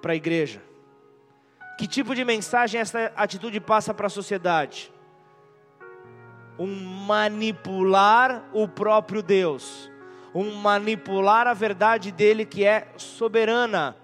para 0.01 0.13
a 0.13 0.17
igreja? 0.17 0.63
Que 1.77 1.89
tipo 1.89 2.15
de 2.15 2.25
mensagem 2.25 2.81
essa 2.81 3.13
atitude 3.17 3.61
passa 3.61 3.93
para 3.93 4.07
a 4.07 4.11
sociedade? 4.11 4.93
Um 6.57 6.75
manipular 7.07 8.49
o 8.53 8.69
próprio 8.69 9.23
Deus, 9.23 9.91
um 10.33 10.55
manipular 10.55 11.49
a 11.49 11.53
verdade 11.53 12.13
dele 12.13 12.47
que 12.47 12.65
é 12.65 12.89
soberana, 12.97 13.97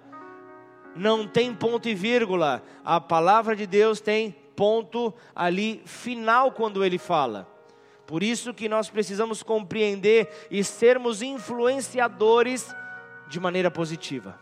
não 0.94 1.26
tem 1.26 1.54
ponto 1.54 1.88
e 1.88 1.94
vírgula, 1.94 2.62
a 2.84 3.00
palavra 3.00 3.56
de 3.56 3.66
Deus 3.66 4.00
tem 4.00 4.32
ponto 4.54 5.14
ali 5.34 5.80
final 5.86 6.52
quando 6.52 6.84
ele 6.84 6.98
fala. 6.98 7.48
Por 8.06 8.22
isso 8.22 8.52
que 8.52 8.68
nós 8.68 8.90
precisamos 8.90 9.42
compreender 9.42 10.48
e 10.50 10.62
sermos 10.62 11.22
influenciadores 11.22 12.74
de 13.32 13.40
maneira 13.40 13.70
positiva. 13.70 14.38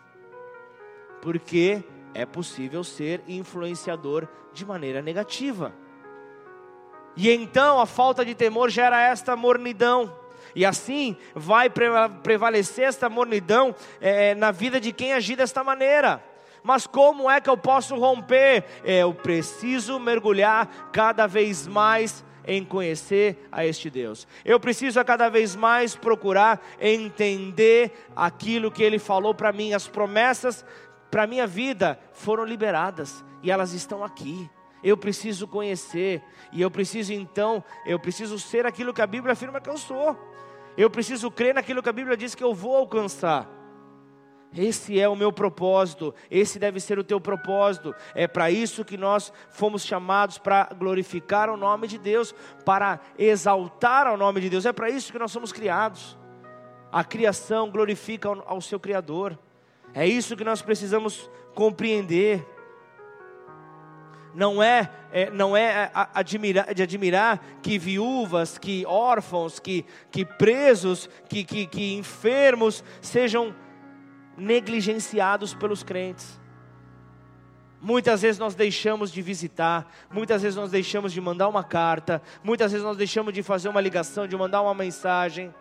Porque 1.22 1.84
é 2.12 2.26
possível 2.26 2.82
ser 2.82 3.22
influenciador 3.28 4.26
de 4.53 4.66
maneira 4.66 5.01
negativa. 5.01 5.72
E 7.14 7.30
então 7.30 7.80
a 7.80 7.86
falta 7.86 8.24
de 8.24 8.34
temor 8.34 8.68
gera 8.68 9.01
esta 9.01 9.36
mornidão. 9.36 10.12
E 10.57 10.66
assim 10.66 11.16
vai 11.36 11.70
prevalecer 11.70 12.88
esta 12.88 13.09
mornidão 13.09 13.72
é, 14.01 14.34
na 14.34 14.51
vida 14.51 14.80
de 14.80 14.93
quem 14.93 15.12
agir 15.12 15.36
desta 15.36 15.62
maneira. 15.62 16.20
Mas 16.61 16.84
como 16.84 17.30
é 17.30 17.41
que 17.41 17.49
eu 17.49 17.57
posso 17.57 17.95
romper? 17.95 18.64
É, 18.82 19.05
eu 19.05 19.14
preciso 19.14 20.01
mergulhar 20.01 20.91
cada 20.93 21.28
vez 21.28 21.64
mais 21.64 22.24
em 22.47 22.64
conhecer 22.64 23.49
a 23.51 23.64
este 23.64 23.91
Deus. 23.91 24.26
Eu 24.45 24.59
preciso 24.59 24.99
a 25.01 25.05
cada 25.05 25.28
vez 25.28 25.55
mais 25.55 25.95
procurar 25.95 26.61
entender 26.80 27.93
aquilo 28.14 28.70
que 28.70 28.82
Ele 28.82 28.99
falou 28.99 29.34
para 29.34 29.53
mim. 29.53 29.72
As 29.72 29.86
promessas 29.86 30.64
para 31.11 31.26
minha 31.26 31.47
vida 31.47 31.99
foram 32.12 32.45
liberadas 32.45 33.24
e 33.43 33.51
elas 33.51 33.72
estão 33.72 34.05
aqui. 34.05 34.49
Eu 34.82 34.97
preciso 34.97 35.47
conhecer 35.47 36.22
e 36.53 36.62
eu 36.62 36.70
preciso 36.70 37.12
então, 37.12 37.62
eu 37.84 37.99
preciso 37.99 38.38
ser 38.38 38.64
aquilo 38.64 38.95
que 38.95 39.03
a 39.03 39.07
Bíblia 39.07 39.32
afirma 39.32 39.61
que 39.61 39.68
eu 39.68 39.76
sou. 39.76 40.18
Eu 40.76 40.88
preciso 40.88 41.30
crer 41.30 41.55
naquilo 41.55 41.82
que 41.82 41.88
a 41.88 41.93
Bíblia 41.93 42.16
diz 42.16 42.34
que 42.34 42.45
eu 42.45 42.55
vou 42.55 42.74
alcançar. 42.76 43.59
Esse 44.57 44.98
é 44.98 45.09
o 45.09 45.14
meu 45.14 45.32
propósito, 45.32 46.12
esse 46.28 46.59
deve 46.59 46.80
ser 46.80 46.98
o 46.98 47.05
teu 47.05 47.20
propósito. 47.20 47.94
É 48.14 48.26
para 48.26 48.51
isso 48.51 48.84
que 48.84 48.96
nós 48.96 49.32
fomos 49.48 49.84
chamados 49.84 50.38
para 50.38 50.68
glorificar 50.76 51.48
o 51.48 51.57
nome 51.57 51.86
de 51.86 51.98
Deus, 51.98 52.34
para 52.64 52.98
exaltar 53.16 54.12
o 54.12 54.16
nome 54.16 54.40
de 54.40 54.51
Deus. 54.51 54.66
É 54.66 54.72
para 54.72 54.90
isso 54.90 55.12
que 55.12 55.18
nós 55.18 55.30
somos 55.30 55.53
criados. 55.53 56.18
A 56.90 57.05
criação 57.05 57.70
glorifica 57.70 58.28
ao, 58.28 58.42
ao 58.44 58.61
seu 58.61 58.80
Criador. 58.80 59.38
É 59.94 60.05
isso 60.05 60.36
que 60.36 60.42
nós 60.42 60.61
precisamos 60.61 61.30
compreender. 61.55 62.44
Não 64.34 64.61
é, 64.61 64.90
é 65.12 65.30
não 65.30 65.57
é 65.57 65.90
admirar, 65.92 66.74
de 66.74 66.82
admirar 66.82 67.40
que 67.62 67.78
viúvas, 67.78 68.59
que 68.59 68.84
órfãos, 68.84 69.61
que, 69.61 69.84
que 70.11 70.24
presos, 70.24 71.09
que, 71.28 71.44
que, 71.44 71.66
que 71.66 71.94
enfermos 71.94 72.82
sejam 73.01 73.55
negligenciados 74.41 75.55
pelos 75.55 75.82
crentes. 75.82 76.41
Muitas 77.80 78.22
vezes 78.22 78.38
nós 78.38 78.55
deixamos 78.55 79.11
de 79.11 79.22
visitar, 79.22 79.91
muitas 80.11 80.43
vezes 80.43 80.57
nós 80.57 80.70
deixamos 80.70 81.12
de 81.12 81.20
mandar 81.20 81.49
uma 81.49 81.64
carta, 81.64 82.20
muitas 82.43 82.72
vezes 82.72 82.84
nós 82.84 82.97
deixamos 82.97 83.32
de 83.32 83.43
fazer 83.43 83.68
uma 83.68 83.80
ligação, 83.80 84.26
de 84.26 84.36
mandar 84.36 84.61
uma 84.61 84.74
mensagem, 84.74 85.55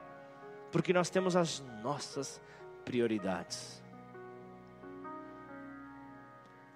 porque 0.71 0.91
nós 0.91 1.09
temos 1.09 1.35
as 1.35 1.63
nossas 1.81 2.41
prioridades. 2.83 3.81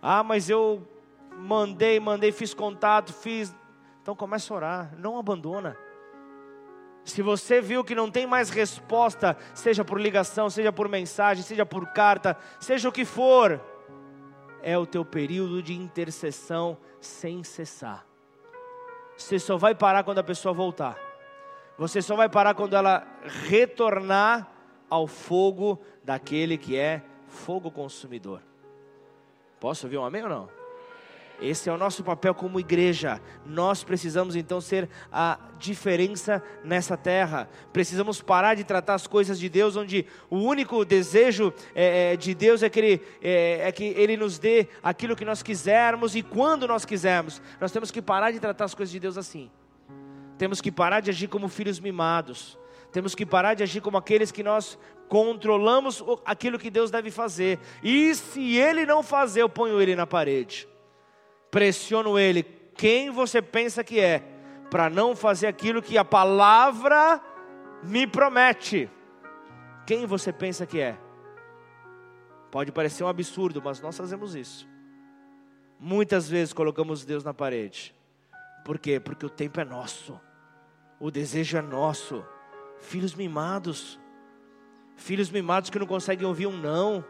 Ah, 0.02 0.24
mas 0.24 0.50
eu 0.50 0.88
mandei, 1.38 2.00
mandei, 2.00 2.32
fiz 2.32 2.54
contato, 2.54 3.14
fiz. 3.14 3.54
Então 4.02 4.16
começa 4.16 4.54
a 4.54 4.58
orar, 4.58 4.96
não 4.98 5.18
abandona. 5.18 5.78
Se 7.06 7.22
você 7.22 7.60
viu 7.60 7.84
que 7.84 7.96
não 7.96 8.10
tem 8.10 8.26
mais 8.26 8.50
resposta, 8.50 9.36
seja 9.54 9.84
por 9.84 10.00
ligação, 10.00 10.50
seja 10.50 10.72
por 10.72 10.88
mensagem, 10.88 11.44
seja 11.44 11.66
por 11.66 11.88
carta, 11.88 12.38
seja 12.60 12.88
o 12.88 12.92
que 12.92 13.04
for, 13.04 13.60
é 14.62 14.78
o 14.78 14.86
teu 14.86 15.04
período 15.04 15.62
de 15.62 15.74
intercessão 15.74 16.78
sem 17.02 17.44
cessar. 17.44 18.06
Você 19.18 19.38
só 19.38 19.58
vai 19.58 19.76
parar 19.76 20.04
quando 20.04 20.20
a 20.20 20.24
pessoa 20.24 20.54
voltar. 20.54 20.98
Você 21.78 22.02
só 22.02 22.16
vai 22.16 22.30
parar 22.30 22.54
quando 22.54 22.76
ela 22.76 23.06
retornar 23.48 24.50
ao 24.90 25.08
fogo 25.08 25.82
daquele 26.04 26.58
que 26.58 26.78
é 26.78 27.02
fogo 27.28 27.70
consumidor. 27.70 28.42
Posso 29.60 29.86
ouvir 29.88 29.98
um 29.98 30.06
amém 30.06 30.24
ou 30.24 30.30
não? 30.30 30.63
Esse 31.42 31.70
é 31.70 31.74
o 31.74 31.78
nosso 31.78 32.04
papel 32.04 32.34
como 32.34 32.60
igreja. 32.60 33.22
Nós 33.46 33.84
precisamos 33.84 34.36
então 34.36 34.62
ser 34.62 34.90
a 35.12 35.38
diferença 35.58 36.42
nessa 36.64 36.96
terra. 36.96 37.50
Precisamos 37.72 38.22
parar 38.22 38.56
de 38.56 38.64
tratar 38.64 38.94
as 38.94 39.08
coisas 39.08 39.40
de 39.40 39.50
Deus, 39.50 39.76
onde 39.76 40.06
o 40.30 40.38
único 40.38 40.86
desejo 40.86 41.54
é, 41.74 42.14
é, 42.14 42.18
de 42.18 42.34
Deus 42.34 42.64
é 42.64 42.70
que, 42.70 42.80
ele, 42.80 43.02
é, 43.22 43.68
é 43.68 43.72
que 43.72 43.84
Ele 43.84 44.16
nos 44.16 44.38
dê 44.38 44.68
aquilo 44.82 45.16
que 45.16 45.26
nós 45.26 45.42
quisermos 45.42 46.16
e 46.16 46.22
quando 46.22 46.68
nós 46.68 46.86
quisermos. 46.86 47.42
Nós 47.60 47.72
temos 47.72 47.92
que 47.92 48.02
parar 48.02 48.32
de 48.32 48.40
tratar 48.40 48.66
as 48.66 48.76
coisas 48.76 48.92
de 48.92 49.00
Deus 49.00 49.18
assim. 49.18 49.50
Temos 50.38 50.62
que 50.62 50.72
parar 50.72 51.00
de 51.00 51.10
agir 51.10 51.28
como 51.28 51.48
filhos 51.48 51.80
mimados. 51.80 52.58
Temos 52.92 53.16
que 53.16 53.26
parar 53.26 53.56
de 53.56 53.64
agir 53.64 53.82
como 53.82 53.98
aqueles 53.98 54.32
que 54.32 54.44
nós 54.44 54.78
controlamos 55.10 56.04
aquilo 56.24 56.60
que 56.60 56.70
Deus 56.70 56.92
deve 56.92 57.10
fazer. 57.10 57.60
E 57.84 58.14
se 58.14 58.56
Ele 58.56 58.86
não 58.86 59.02
fazer, 59.02 59.42
eu 59.42 59.50
ponho 59.50 59.82
Ele 59.82 59.96
na 59.96 60.06
parede 60.06 60.68
pressiono 61.54 62.18
ele, 62.18 62.42
quem 62.76 63.12
você 63.12 63.40
pensa 63.40 63.84
que 63.84 64.00
é, 64.00 64.24
para 64.72 64.90
não 64.90 65.16
fazer 65.16 65.46
aquilo 65.46 65.84
que 65.84 66.00
a 66.00 66.04
palavra 66.04 67.22
me 67.84 68.08
promete. 68.08 68.90
Quem 69.86 70.08
você 70.08 70.34
pensa 70.34 70.66
que 70.66 70.80
é? 70.80 70.98
Pode 72.50 72.72
parecer 72.72 73.04
um 73.04 73.08
absurdo, 73.08 73.62
mas 73.64 73.80
nós 73.80 73.96
fazemos 73.96 74.34
isso. 74.34 74.68
Muitas 75.80 76.28
vezes 76.28 76.54
colocamos 76.54 77.06
Deus 77.06 77.24
na 77.24 77.36
parede. 77.36 77.94
Por 78.66 78.80
quê? 78.80 79.00
Porque 79.00 79.28
o 79.28 79.30
tempo 79.30 79.60
é 79.60 79.64
nosso, 79.64 80.20
o 81.00 81.12
desejo 81.12 81.56
é 81.56 81.62
nosso. 81.62 82.26
Filhos 82.80 83.14
mimados, 83.14 84.00
filhos 84.96 85.30
mimados 85.30 85.70
que 85.70 85.78
não 85.78 85.86
conseguem 85.86 86.28
ouvir 86.28 86.48
um 86.48 86.58
não 86.58 87.06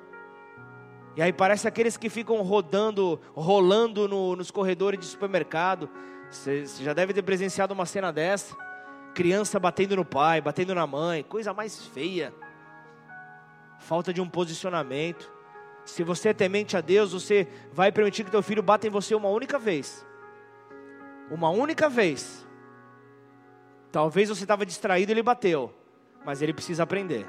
e 1.16 1.22
aí 1.22 1.32
parece 1.32 1.68
aqueles 1.68 1.95
que 1.95 2.09
ficam 2.09 2.41
rodando, 2.41 3.20
rolando 3.34 4.07
no, 4.07 4.36
nos 4.36 4.49
corredores 4.49 4.99
de 4.99 5.05
supermercado. 5.05 5.89
Você 6.30 6.66
já 6.66 6.93
deve 6.93 7.14
ter 7.14 7.22
presenciado 7.22 7.74
uma 7.74 7.86
cena 7.86 8.11
dessa. 8.11 8.55
Criança 9.14 9.59
batendo 9.59 9.95
no 9.95 10.03
pai, 10.03 10.41
batendo 10.41 10.74
na 10.74 10.88
mãe, 10.88 11.22
coisa 11.24 11.53
mais 11.53 11.86
feia. 11.86 12.34
Falta 13.78 14.11
de 14.11 14.22
um 14.22 14.28
posicionamento. 14.28 15.32
Se 15.86 16.03
você 16.03 16.30
é 16.30 16.34
temente 16.34 16.76
a 16.76 16.82
Deus, 16.82 17.14
você 17.14 17.47
vai 17.72 17.91
permitir 17.91 18.24
que 18.24 18.32
teu 18.32 18.41
filho 18.41 18.64
bata 18.64 18.88
em 18.88 18.89
você 18.89 19.14
uma 19.14 19.30
única 19.30 19.59
vez. 19.59 20.03
Uma 21.30 21.49
única 21.49 21.89
vez. 21.89 22.47
Talvez 23.91 24.30
você 24.30 24.43
estava 24.43 24.66
distraído 24.66 25.11
e 25.11 25.14
ele 25.14 25.22
bateu, 25.22 25.72
mas 26.26 26.41
ele 26.41 26.53
precisa 26.53 26.82
aprender. 26.82 27.28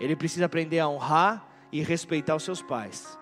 Ele 0.00 0.16
precisa 0.16 0.46
aprender 0.46 0.80
a 0.80 0.88
honrar 0.88 1.51
e 1.72 1.82
respeitar 1.82 2.36
os 2.36 2.44
seus 2.44 2.60
pais. 2.60 3.18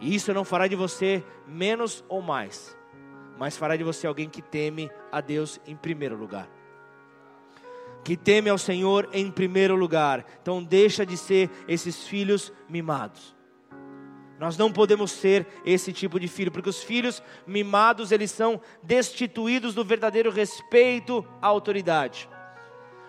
E 0.00 0.14
isso 0.14 0.32
não 0.32 0.44
fará 0.44 0.66
de 0.66 0.74
você 0.74 1.22
menos 1.46 2.02
ou 2.08 2.20
mais, 2.20 2.76
mas 3.38 3.56
fará 3.56 3.76
de 3.76 3.84
você 3.84 4.06
alguém 4.06 4.28
que 4.28 4.42
teme 4.42 4.90
a 5.12 5.20
Deus 5.20 5.60
em 5.66 5.76
primeiro 5.76 6.16
lugar. 6.16 6.48
Que 8.02 8.16
teme 8.16 8.50
ao 8.50 8.58
Senhor 8.58 9.08
em 9.12 9.30
primeiro 9.30 9.76
lugar. 9.76 10.26
Então 10.42 10.62
deixa 10.62 11.06
de 11.06 11.16
ser 11.16 11.50
esses 11.68 12.06
filhos 12.06 12.52
mimados. 12.68 13.34
Nós 14.38 14.58
não 14.58 14.70
podemos 14.70 15.10
ser 15.12 15.46
esse 15.64 15.92
tipo 15.92 16.18
de 16.18 16.28
filho, 16.28 16.50
porque 16.50 16.68
os 16.68 16.82
filhos 16.82 17.22
mimados, 17.46 18.10
eles 18.10 18.30
são 18.30 18.60
destituídos 18.82 19.74
do 19.74 19.84
verdadeiro 19.84 20.30
respeito 20.30 21.24
à 21.40 21.46
autoridade. 21.46 22.28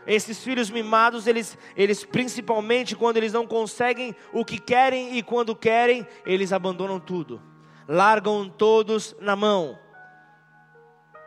Esses 0.07 0.43
filhos 0.43 0.69
mimados, 0.69 1.25
eles, 1.25 1.57
eles 1.75 2.03
principalmente 2.03 2.95
quando 2.95 3.17
eles 3.17 3.33
não 3.33 3.47
conseguem 3.47 4.15
o 4.31 4.45
que 4.45 4.59
querem 4.59 5.17
e 5.17 5.23
quando 5.23 5.55
querem, 5.55 6.05
eles 6.25 6.53
abandonam 6.53 6.99
tudo, 6.99 7.41
largam 7.87 8.47
todos 8.47 9.15
na 9.19 9.35
mão. 9.35 9.79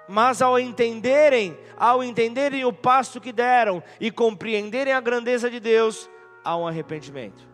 Mas 0.08 0.40
ao 0.40 0.58
entenderem, 0.58 1.58
ao 1.76 2.02
entenderem 2.02 2.64
o 2.64 2.72
passo 2.72 3.20
que 3.20 3.32
deram 3.32 3.82
e 4.00 4.10
compreenderem 4.10 4.92
a 4.92 5.00
grandeza 5.00 5.50
de 5.50 5.60
Deus, 5.60 6.08
há 6.44 6.56
um 6.56 6.66
arrependimento. 6.66 7.46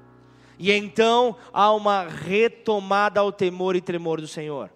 E 0.58 0.70
então 0.70 1.36
há 1.52 1.72
uma 1.72 2.06
retomada 2.06 3.18
ao 3.18 3.32
temor 3.32 3.74
e 3.74 3.80
tremor 3.80 4.20
do 4.20 4.28
Senhor. 4.28 4.70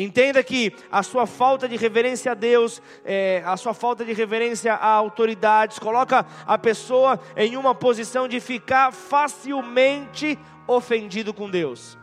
Entenda 0.00 0.44
que 0.44 0.72
a 0.92 1.02
sua 1.02 1.26
falta 1.26 1.68
de 1.68 1.76
reverência 1.76 2.30
a 2.30 2.34
Deus, 2.34 2.80
é, 3.04 3.42
a 3.44 3.56
sua 3.56 3.74
falta 3.74 4.04
de 4.04 4.12
reverência 4.12 4.72
a 4.74 4.86
autoridades, 4.86 5.80
coloca 5.80 6.24
a 6.46 6.56
pessoa 6.56 7.18
em 7.36 7.56
uma 7.56 7.74
posição 7.74 8.28
de 8.28 8.38
ficar 8.38 8.92
facilmente 8.92 10.38
ofendido 10.68 11.34
com 11.34 11.50
Deus. 11.50 11.98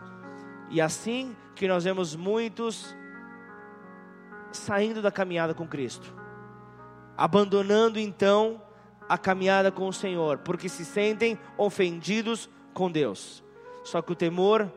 E 0.69 0.81
assim 0.81 1.33
que 1.55 1.69
nós 1.69 1.85
vemos 1.85 2.17
muitos 2.17 2.93
saindo 4.51 5.01
da 5.01 5.09
caminhada 5.09 5.53
com 5.53 5.65
Cristo, 5.65 6.13
abandonando 7.15 7.97
então 7.97 8.61
a 9.07 9.17
caminhada 9.17 9.71
com 9.71 9.87
o 9.87 9.93
Senhor, 9.93 10.39
porque 10.39 10.67
se 10.67 10.83
sentem 10.83 11.39
ofendidos 11.57 12.49
com 12.73 12.91
Deus. 12.91 13.41
Só 13.85 14.01
que 14.01 14.11
o 14.11 14.15
temor 14.15 14.69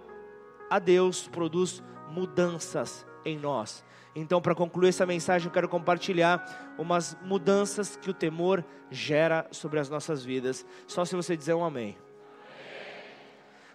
a 0.71 0.79
Deus 0.79 1.27
produz 1.27 1.83
mudanças 2.11 3.08
em 3.29 3.39
nós. 3.39 3.85
Então, 4.15 4.41
para 4.41 4.55
concluir 4.55 4.89
essa 4.89 5.07
mensagem, 5.07 5.47
eu 5.47 5.53
quero 5.53 5.69
compartilhar 5.69 6.75
umas 6.79 7.17
mudanças 7.23 7.97
que 7.97 8.11
o 8.11 8.15
temor 8.15 8.65
gera 8.91 9.47
sobre 9.51 9.79
as 9.79 9.89
nossas 9.89 10.25
vidas. 10.25 10.67
Só 10.87 11.05
se 11.05 11.15
você 11.15 11.37
dizer 11.37 11.55
um 11.55 11.65
amém. 11.65 11.97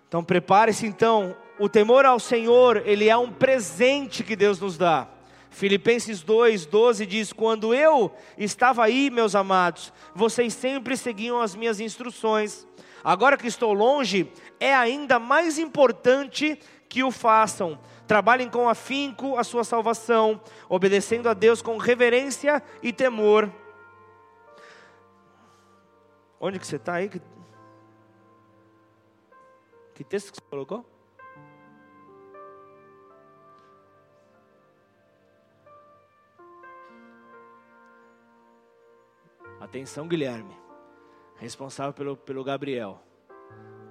Então, 0.08 0.24
prepare-se 0.24 0.86
então. 0.86 1.36
O 1.58 1.70
temor 1.70 2.06
ao 2.06 2.20
Senhor, 2.20 2.84
ele 2.86 3.10
é 3.10 3.18
um 3.18 3.32
presente 3.32 4.24
que 4.24 4.36
Deus 4.36 4.60
nos 4.60 4.78
dá. 4.78 5.08
Filipenses 5.50 6.22
2, 6.22 6.66
12 6.66 7.06
diz: 7.06 7.32
Quando 7.32 7.74
eu 7.74 8.12
estava 8.38 8.84
aí, 8.84 9.10
meus 9.10 9.36
amados, 9.36 9.94
vocês 10.14 10.54
sempre 10.54 10.98
seguiam 10.98 11.40
as 11.40 11.56
minhas 11.56 11.80
instruções. 11.80 12.68
Agora 13.04 13.38
que 13.38 13.48
estou 13.48 13.72
longe, 13.74 14.32
é 14.60 14.74
ainda 14.74 15.20
mais 15.20 15.60
importante 15.60 16.60
que 16.90 17.04
o 17.04 17.12
façam. 17.12 17.80
Trabalhem 18.08 18.50
com 18.50 18.68
afinco 18.68 19.38
a 19.38 19.44
sua 19.44 19.64
salvação, 19.64 20.42
obedecendo 20.68 21.30
a 21.30 21.34
Deus 21.34 21.62
com 21.62 21.78
reverência 21.78 22.62
e 22.82 22.92
temor. 22.92 23.52
Onde 26.40 26.60
que 26.60 26.68
você 26.68 26.76
está 26.76 26.96
aí? 26.96 27.08
Que... 27.08 27.22
que 29.94 30.04
texto 30.04 30.32
que 30.32 30.38
você 30.38 30.50
colocou? 30.50 30.86
Atenção, 39.62 40.10
Guilherme, 40.10 40.56
responsável 41.38 41.94
pelo, 41.94 42.18
pelo 42.18 42.44
Gabriel, 42.44 43.02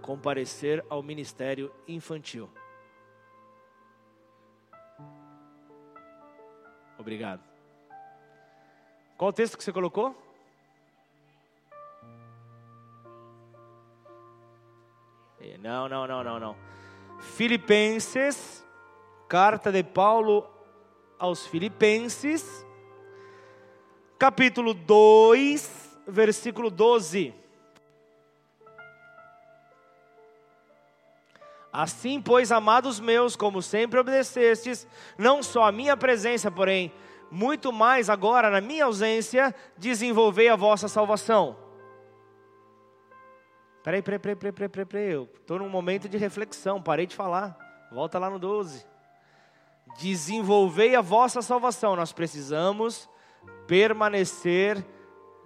comparecer 0.03 0.85
ao 0.91 1.03
ministério 1.03 1.73
infantil. 1.89 2.51
Obrigado. 7.03 7.42
Qual 9.18 9.30
o 9.30 9.32
texto 9.32 9.59
que 9.59 9.64
você 9.64 9.72
colocou? 9.72 10.16
Não, 15.61 15.88
não, 15.88 16.07
não, 16.07 16.22
não, 16.22 16.38
não. 16.38 16.57
Filipenses, 17.20 18.64
carta 19.28 19.72
de 19.72 19.82
Paulo 19.82 20.48
aos 21.18 21.44
Filipenses, 21.44 22.64
capítulo 24.16 24.72
2, 24.72 25.98
versículo 26.07 26.70
12. 26.70 27.34
Assim, 31.73 32.20
pois, 32.20 32.53
amados 32.53 33.01
meus, 33.01 33.35
como 33.35 33.62
sempre 33.62 33.99
obedecestes, 33.99 34.87
não 35.16 35.43
só 35.43 35.64
a 35.64 35.73
minha 35.73 35.97
presença, 35.97 36.51
porém, 36.51 36.93
muito 37.31 37.73
mais 37.73 38.11
agora 38.11 38.51
na 38.51 38.61
minha 38.61 38.85
ausência, 38.85 39.55
desenvolvei 39.79 40.51
a 40.51 40.57
vossa 40.57 40.87
salvação. 40.87 41.57
Peraí, 43.83 44.03
peraí, 44.03 44.18
peraí, 44.18 44.37
peraí, 44.37 44.68
peraí, 44.68 44.87
peraí, 44.87 45.11
eu 45.12 45.29
estou 45.41 45.59
num 45.59 45.68
momento 45.68 46.11
de 46.11 46.18
reflexão, 46.18 46.81
parei 46.81 47.07
de 47.07 47.16
falar, 47.16 47.57
volta 47.91 48.18
lá 48.18 48.29
no 48.29 48.39
12. 48.39 48.87
Desenvolvei 49.99 50.95
a 50.95 51.01
vossa 51.01 51.41
salvação, 51.41 51.97
nós 51.97 52.12
precisamos 52.12 53.09
permanecer. 53.66 54.85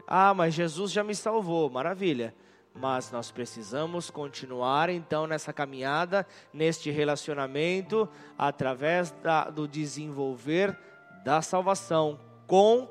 Ah, 0.07 0.35
mas 0.35 0.55
Jesus 0.55 0.91
já 0.91 1.05
me 1.05 1.14
salvou, 1.14 1.70
maravilha. 1.70 2.35
Mas 2.79 3.11
nós 3.11 3.31
precisamos 3.31 4.11
continuar 4.11 4.91
então 4.91 5.27
nessa 5.27 5.53
caminhada, 5.53 6.27
neste 6.53 6.91
relacionamento, 6.91 8.09
através 8.37 9.11
da, 9.22 9.49
do 9.49 9.66
desenvolver 9.66 10.77
da 11.24 11.41
salvação, 11.41 12.20
com 12.47 12.89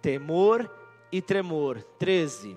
temor 0.00 0.70
e 1.12 1.20
tremor. 1.20 1.82
13. 1.98 2.56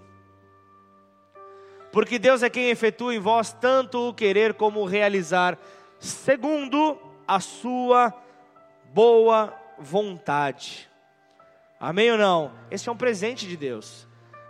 Porque 1.91 2.17
Deus 2.17 2.41
é 2.41 2.49
quem 2.49 2.69
efetua 2.69 3.13
em 3.13 3.19
vós 3.19 3.51
tanto 3.51 4.09
o 4.09 4.13
querer 4.13 4.53
como 4.53 4.79
o 4.79 4.85
realizar, 4.85 5.59
segundo 5.99 6.97
a 7.27 7.39
sua 7.39 8.13
boa 8.93 9.53
vontade. 9.77 10.89
Amém 11.79 12.11
ou 12.11 12.17
não? 12.17 12.53
Esse 12.69 12.87
é 12.87 12.91
um 12.91 12.97
presente 12.97 13.47
de 13.47 13.57
Deus. 13.57 14.07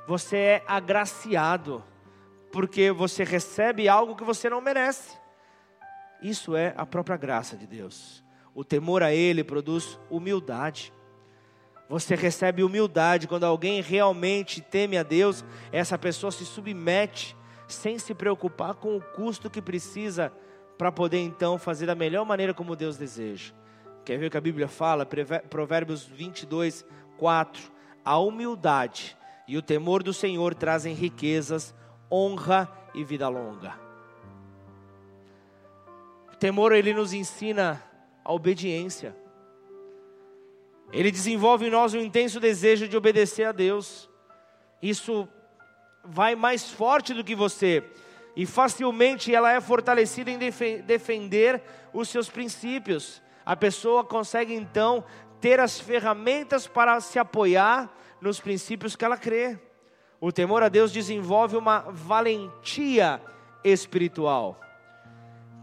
Você 0.08 0.38
é 0.38 0.64
agraciado, 0.68 1.84
porque 2.52 2.92
você 2.92 3.24
recebe 3.24 3.88
algo 3.88 4.16
que 4.16 4.24
você 4.24 4.50
não 4.50 4.62
merece. 4.62 5.18
Isso 6.22 6.56
é 6.56 6.74
a 6.78 6.86
própria 6.86 7.18
graça 7.18 7.58
de 7.58 7.66
Deus. 7.66 8.24
O 8.54 8.64
temor 8.64 9.02
a 9.02 9.14
Ele 9.14 9.44
produz 9.44 10.00
humildade. 10.10 10.94
Você 11.90 12.16
recebe 12.16 12.64
humildade 12.64 13.28
quando 13.28 13.44
alguém 13.44 13.82
realmente 13.82 14.62
teme 14.62 14.98
a 14.98 15.04
Deus, 15.04 15.44
essa 15.72 15.98
pessoa 15.98 16.32
se 16.32 16.46
submete 16.46 17.36
sem 17.68 17.98
se 17.98 18.14
preocupar 18.14 18.76
com 18.76 18.96
o 18.96 19.02
custo 19.02 19.50
que 19.50 19.62
precisa 19.62 20.32
para 20.78 20.92
poder 20.92 21.20
então 21.20 21.58
fazer 21.58 21.86
da 21.86 21.96
melhor 21.96 22.26
maneira 22.26 22.54
como 22.54 22.76
Deus 22.76 22.98
deseja. 22.98 23.54
Quer 24.06 24.18
ver 24.18 24.28
o 24.28 24.32
que 24.32 24.38
a 24.38 24.42
Bíblia 24.42 24.68
fala? 24.68 25.06
Provérbios 25.50 26.06
22, 26.06 26.86
4. 27.18 27.72
A 28.04 28.18
humildade 28.18 29.18
e 29.48 29.58
o 29.58 29.62
temor 29.62 30.02
do 30.02 30.14
Senhor 30.14 30.56
trazem 30.56 30.94
riquezas, 30.94 31.76
honra 32.12 32.70
e 32.94 33.04
vida 33.04 33.28
longa. 33.30 33.80
O 36.34 36.36
temor 36.36 36.72
ele 36.74 36.94
nos 36.94 37.14
ensina 37.14 37.82
a 38.24 38.34
obediência. 38.34 39.16
Ele 40.92 41.12
desenvolve 41.12 41.68
em 41.68 41.72
nós 41.72 41.94
um 41.94 42.00
intenso 42.00 42.40
desejo 42.40 42.88
de 42.88 42.98
obedecer 42.98 43.46
a 43.46 43.52
Deus. 43.52 44.10
Isso 44.82 45.28
vai 46.04 46.36
mais 46.36 46.70
forte 46.70 47.14
do 47.14 47.24
que 47.24 47.36
você 47.36 47.84
e 48.36 48.46
facilmente 48.46 49.34
ela 49.34 49.52
é 49.52 49.60
fortalecida 49.60 50.32
em 50.32 50.40
defender 50.86 51.62
os 51.94 52.10
seus 52.10 52.30
princípios. 52.30 53.22
A 53.46 53.56
pessoa 53.56 54.04
consegue 54.04 54.54
então 54.54 55.04
ter 55.40 55.60
as 55.60 55.80
ferramentas 55.80 56.68
para 56.68 57.00
se 57.00 57.20
apoiar 57.20 57.92
nos 58.22 58.40
princípios 58.40 58.96
que 58.96 59.04
ela 59.04 59.18
crê. 59.18 59.60
O 60.24 60.32
temor 60.32 60.62
a 60.62 60.70
Deus 60.70 60.92
desenvolve 60.92 61.58
uma 61.58 61.80
valentia 61.90 63.20
espiritual. 63.64 64.62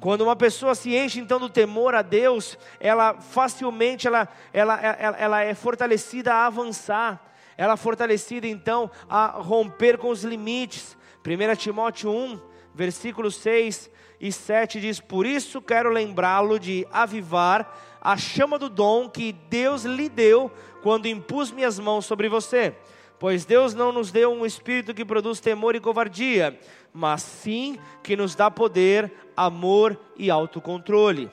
Quando 0.00 0.22
uma 0.22 0.34
pessoa 0.34 0.74
se 0.74 0.96
enche 0.96 1.20
então 1.20 1.38
do 1.38 1.48
temor 1.48 1.94
a 1.94 2.02
Deus, 2.02 2.58
ela 2.80 3.14
facilmente 3.14 4.08
ela, 4.08 4.28
ela, 4.52 4.74
ela, 4.80 5.16
ela 5.16 5.44
é 5.44 5.54
fortalecida 5.54 6.34
a 6.34 6.46
avançar, 6.46 7.24
ela 7.56 7.74
é 7.74 7.76
fortalecida 7.76 8.48
então 8.48 8.90
a 9.08 9.28
romper 9.28 9.96
com 9.96 10.08
os 10.08 10.24
limites. 10.24 10.96
1 11.24 11.54
Timóteo 11.54 12.10
1, 12.10 12.40
versículos 12.74 13.36
6 13.36 13.88
e 14.20 14.32
7 14.32 14.80
diz: 14.80 14.98
Por 14.98 15.24
isso 15.24 15.62
quero 15.62 15.88
lembrá-lo 15.88 16.58
de 16.58 16.84
avivar 16.92 17.78
a 18.00 18.16
chama 18.16 18.58
do 18.58 18.68
dom 18.68 19.08
que 19.08 19.32
Deus 19.32 19.84
lhe 19.84 20.08
deu 20.08 20.50
quando 20.82 21.06
impus 21.06 21.52
minhas 21.52 21.78
mãos 21.78 22.06
sobre 22.06 22.28
você. 22.28 22.74
Pois 23.18 23.44
Deus 23.44 23.74
não 23.74 23.90
nos 23.90 24.12
deu 24.12 24.32
um 24.32 24.46
espírito 24.46 24.94
que 24.94 25.04
produz 25.04 25.40
temor 25.40 25.74
e 25.74 25.80
covardia, 25.80 26.58
mas 26.92 27.22
sim 27.22 27.78
que 28.02 28.16
nos 28.16 28.34
dá 28.34 28.50
poder, 28.50 29.12
amor 29.36 29.98
e 30.16 30.30
autocontrole. 30.30 31.30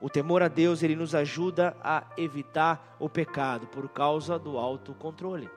O 0.00 0.08
temor 0.08 0.42
a 0.42 0.48
Deus, 0.48 0.82
ele 0.82 0.94
nos 0.94 1.14
ajuda 1.14 1.76
a 1.82 2.04
evitar 2.16 2.96
o 3.00 3.08
pecado 3.08 3.66
por 3.66 3.88
causa 3.88 4.38
do 4.38 4.56
autocontrole. 4.56 5.50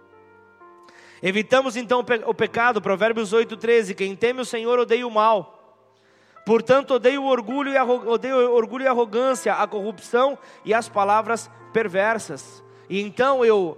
Evitamos 1.22 1.76
então 1.76 2.04
o 2.26 2.34
pecado, 2.34 2.82
Provérbios 2.82 3.34
8:13, 3.34 3.94
quem 3.94 4.16
teme 4.16 4.42
o 4.42 4.46
Senhor 4.46 4.80
odeia 4.80 5.06
o 5.06 5.12
mal. 5.12 5.58
Portanto, 6.46 6.96
odeio 6.96 7.22
o 7.22 7.28
orgulho 7.28 7.72
e 7.72 7.78
odeio 7.78 8.54
orgulho 8.54 8.86
e 8.86 8.88
arrogância, 8.88 9.54
a 9.54 9.68
corrupção 9.68 10.38
e 10.66 10.74
as 10.74 10.90
palavras 10.90 11.52
perversas. 11.74 12.64
E 12.90 13.02
então 13.02 13.46
eu 13.46 13.78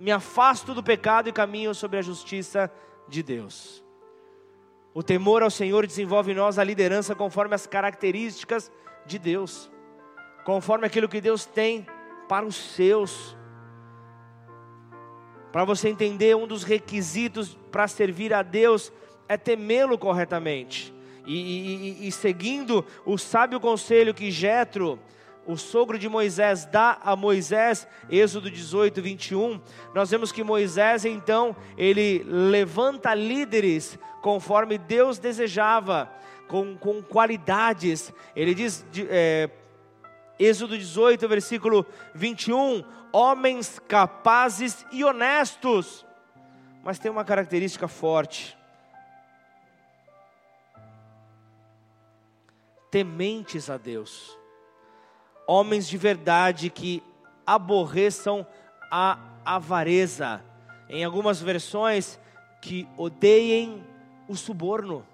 me 0.00 0.10
afasto 0.10 0.72
do 0.72 0.82
pecado 0.82 1.28
e 1.28 1.32
caminho 1.32 1.74
sobre 1.74 1.98
a 1.98 2.02
justiça 2.02 2.72
de 3.06 3.22
Deus. 3.22 3.84
O 4.94 5.02
temor 5.02 5.42
ao 5.42 5.50
Senhor 5.50 5.86
desenvolve 5.86 6.32
em 6.32 6.34
nós 6.34 6.58
a 6.58 6.64
liderança 6.64 7.14
conforme 7.14 7.54
as 7.54 7.66
características 7.66 8.72
de 9.04 9.18
Deus, 9.18 9.70
conforme 10.44 10.86
aquilo 10.86 11.08
que 11.08 11.20
Deus 11.20 11.44
tem 11.44 11.86
para 12.26 12.46
os 12.46 12.56
seus. 12.56 13.36
Para 15.52 15.64
você 15.64 15.90
entender, 15.90 16.34
um 16.34 16.46
dos 16.46 16.64
requisitos 16.64 17.56
para 17.70 17.86
servir 17.86 18.32
a 18.32 18.42
Deus 18.42 18.90
é 19.28 19.36
temê-lo 19.36 19.98
corretamente. 19.98 20.94
E, 21.26 21.34
e, 21.34 22.08
e, 22.08 22.12
seguindo 22.12 22.84
o 23.04 23.18
sábio 23.18 23.60
conselho 23.60 24.14
que 24.14 24.30
Jetro, 24.30 24.98
o 25.50 25.56
sogro 25.56 25.98
de 25.98 26.08
Moisés, 26.08 26.64
dá 26.64 26.98
a 27.02 27.16
Moisés, 27.16 27.86
Êxodo 28.08 28.50
18, 28.50 29.02
21, 29.02 29.60
nós 29.94 30.10
vemos 30.10 30.30
que 30.30 30.44
Moisés 30.44 31.04
então, 31.04 31.56
ele 31.76 32.22
levanta 32.24 33.14
líderes 33.14 33.98
conforme 34.22 34.78
Deus 34.78 35.18
desejava, 35.18 36.10
com, 36.46 36.76
com 36.76 37.02
qualidades. 37.02 38.12
Ele 38.34 38.54
diz, 38.54 38.84
é, 39.08 39.50
Êxodo 40.38 40.76
18, 40.76 41.28
versículo 41.28 41.86
21, 42.14 42.84
homens 43.12 43.80
capazes 43.88 44.84
e 44.92 45.04
honestos. 45.04 46.04
Mas 46.82 46.98
tem 46.98 47.10
uma 47.10 47.24
característica 47.24 47.86
forte 47.88 48.58
tementes 52.90 53.70
a 53.70 53.76
Deus, 53.76 54.36
homens 55.50 55.88
de 55.88 55.98
verdade 55.98 56.70
que 56.70 57.02
aborreçam 57.44 58.46
a 58.88 59.18
avareza. 59.44 60.40
Em 60.88 61.04
algumas 61.04 61.42
versões, 61.42 62.20
que 62.62 62.86
odeiem 62.96 63.84
o 64.28 64.36
suborno. 64.36 65.04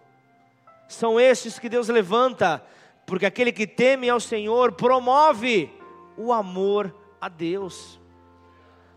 São 0.89 1.18
estes 1.18 1.59
que 1.59 1.70
Deus 1.70 1.89
levanta, 1.89 2.62
porque 3.07 3.24
aquele 3.24 3.51
que 3.51 3.66
teme 3.66 4.11
ao 4.11 4.20
Senhor 4.20 4.72
promove 4.72 5.72
o 6.18 6.30
amor 6.34 6.95
a 7.18 7.30
Deus. 7.30 7.99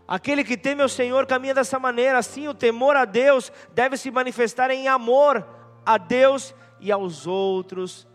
Aquele 0.06 0.44
que 0.44 0.58
teme 0.58 0.82
ao 0.82 0.90
Senhor 0.90 1.26
caminha 1.26 1.54
dessa 1.54 1.78
maneira, 1.78 2.18
assim 2.18 2.48
o 2.48 2.54
temor 2.54 2.96
a 2.96 3.06
Deus 3.06 3.50
deve 3.72 3.96
se 3.96 4.10
manifestar 4.10 4.70
em 4.70 4.88
amor 4.88 5.46
a 5.86 5.96
Deus 5.96 6.54
e 6.80 6.92
aos 6.92 7.26
outros 7.26 8.06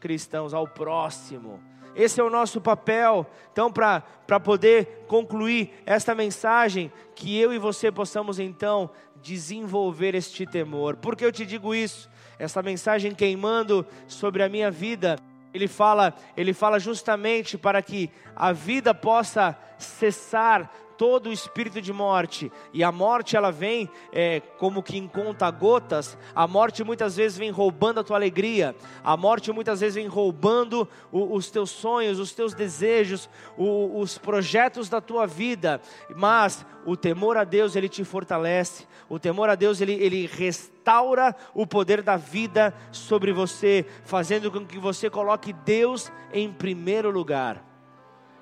cristãos, 0.00 0.54
ao 0.54 0.66
próximo. 0.66 1.69
Esse 1.94 2.20
é 2.20 2.24
o 2.24 2.30
nosso 2.30 2.60
papel. 2.60 3.26
Então, 3.52 3.72
para 3.72 4.40
poder 4.42 5.04
concluir 5.06 5.72
esta 5.84 6.14
mensagem, 6.14 6.92
que 7.14 7.38
eu 7.38 7.52
e 7.52 7.58
você 7.58 7.90
possamos 7.90 8.38
então 8.38 8.90
desenvolver 9.22 10.14
este 10.14 10.46
temor. 10.46 10.96
Por 10.96 11.16
que 11.16 11.24
eu 11.24 11.32
te 11.32 11.44
digo 11.44 11.74
isso? 11.74 12.08
Essa 12.38 12.62
mensagem 12.62 13.14
queimando 13.14 13.86
sobre 14.06 14.42
a 14.42 14.48
minha 14.48 14.70
vida, 14.70 15.16
ele 15.52 15.68
fala, 15.68 16.14
ele 16.36 16.54
fala 16.54 16.78
justamente 16.78 17.58
para 17.58 17.82
que 17.82 18.10
a 18.34 18.52
vida 18.52 18.94
possa 18.94 19.58
cessar 19.78 20.72
todo 21.00 21.30
o 21.30 21.32
espírito 21.32 21.80
de 21.80 21.94
morte. 21.94 22.52
E 22.74 22.84
a 22.84 22.92
morte 22.92 23.34
ela 23.34 23.50
vem 23.50 23.88
é, 24.12 24.40
como 24.58 24.82
que 24.82 24.98
em 24.98 25.08
conta 25.08 25.50
gotas. 25.50 26.14
A 26.34 26.46
morte 26.46 26.84
muitas 26.84 27.16
vezes 27.16 27.38
vem 27.38 27.50
roubando 27.50 28.00
a 28.00 28.04
tua 28.04 28.18
alegria. 28.18 28.76
A 29.02 29.16
morte 29.16 29.50
muitas 29.50 29.80
vezes 29.80 29.94
vem 29.94 30.06
roubando 30.06 30.86
o, 31.10 31.34
os 31.34 31.50
teus 31.50 31.70
sonhos, 31.70 32.18
os 32.18 32.34
teus 32.34 32.52
desejos, 32.52 33.30
o, 33.56 33.98
os 33.98 34.18
projetos 34.18 34.90
da 34.90 35.00
tua 35.00 35.26
vida. 35.26 35.80
Mas 36.14 36.66
o 36.84 36.94
temor 36.94 37.38
a 37.38 37.44
Deus 37.44 37.76
ele 37.76 37.88
te 37.88 38.04
fortalece. 38.04 38.86
O 39.08 39.18
temor 39.18 39.48
a 39.48 39.54
Deus 39.54 39.80
ele, 39.80 39.94
ele 39.94 40.26
restaura 40.26 41.34
o 41.54 41.66
poder 41.66 42.02
da 42.02 42.18
vida 42.18 42.74
sobre 42.92 43.32
você, 43.32 43.86
fazendo 44.04 44.50
com 44.50 44.66
que 44.66 44.78
você 44.78 45.08
coloque 45.08 45.54
Deus 45.54 46.12
em 46.30 46.52
primeiro 46.52 47.10
lugar 47.10 47.69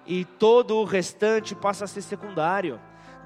e 0.08 0.24
todo 0.24 0.78
o 0.78 0.84
restante 0.84 1.54
passa 1.54 1.84
a 1.84 1.88
ser 1.88 2.00
secundário. 2.00 2.80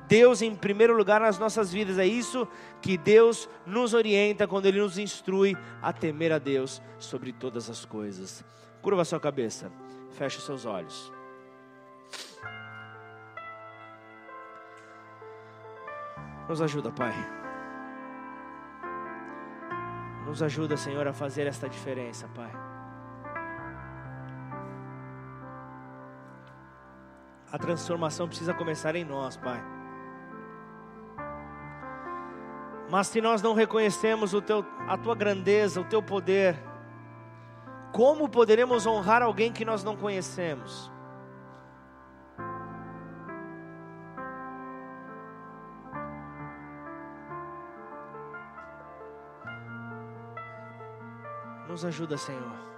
Deus 0.08 0.42
em 0.42 0.54
primeiro 0.54 0.96
lugar 0.96 1.20
nas 1.20 1.38
nossas 1.38 1.72
vidas, 1.72 1.96
é 1.96 2.04
isso 2.04 2.46
que 2.82 2.98
Deus 2.98 3.48
nos 3.64 3.94
orienta 3.94 4.48
quando 4.48 4.66
Ele 4.66 4.80
nos 4.80 4.98
instrui 4.98 5.56
a 5.80 5.92
temer 5.92 6.32
a 6.32 6.38
Deus 6.38 6.82
sobre 6.98 7.32
todas 7.32 7.70
as 7.70 7.84
coisas. 7.84 8.44
Curva 8.82 9.04
sua 9.04 9.20
cabeça, 9.20 9.70
feche 10.10 10.40
seus 10.40 10.66
olhos. 10.66 11.12
Nos 16.48 16.60
ajuda, 16.60 16.90
Pai. 16.90 17.14
Nos 20.26 20.42
ajuda, 20.42 20.76
Senhor, 20.76 21.06
a 21.06 21.12
fazer 21.12 21.46
esta 21.46 21.68
diferença, 21.68 22.28
Pai. 22.34 22.71
A 27.52 27.58
transformação 27.58 28.26
precisa 28.26 28.54
começar 28.54 28.96
em 28.96 29.04
nós, 29.04 29.36
Pai. 29.36 29.62
Mas 32.90 33.08
se 33.08 33.20
nós 33.20 33.42
não 33.42 33.52
reconhecemos 33.52 34.32
teu, 34.40 34.64
a 34.88 34.96
tua 34.96 35.14
grandeza, 35.14 35.78
o 35.80 35.84
teu 35.84 36.02
poder, 36.02 36.56
como 37.92 38.26
poderemos 38.26 38.86
honrar 38.86 39.22
alguém 39.22 39.52
que 39.52 39.66
nós 39.66 39.84
não 39.84 39.94
conhecemos? 39.94 40.90
Nos 51.68 51.84
ajuda, 51.84 52.16
Senhor. 52.16 52.72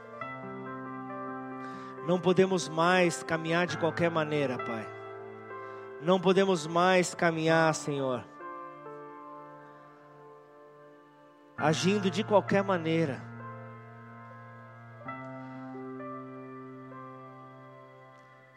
Não 2.07 2.21
podemos 2.21 2.69
mais 2.69 3.23
caminhar 3.23 3.67
de 3.67 3.79
qualquer 3.79 4.11
maneira, 4.11 4.59
Pai. 4.59 4.87
Não 6.03 6.21
podemos 6.21 6.67
mais 6.67 7.15
caminhar, 7.15 7.75
Senhor, 7.75 8.23
agindo 11.57 12.11
de 12.11 12.23
qualquer 12.23 12.63
maneira. 12.63 13.23